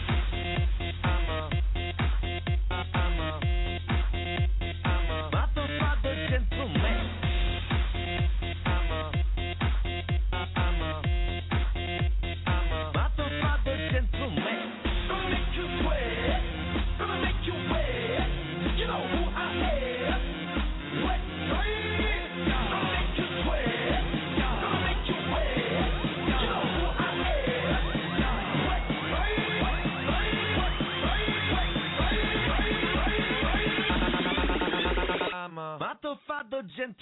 [36.80, 36.94] I'm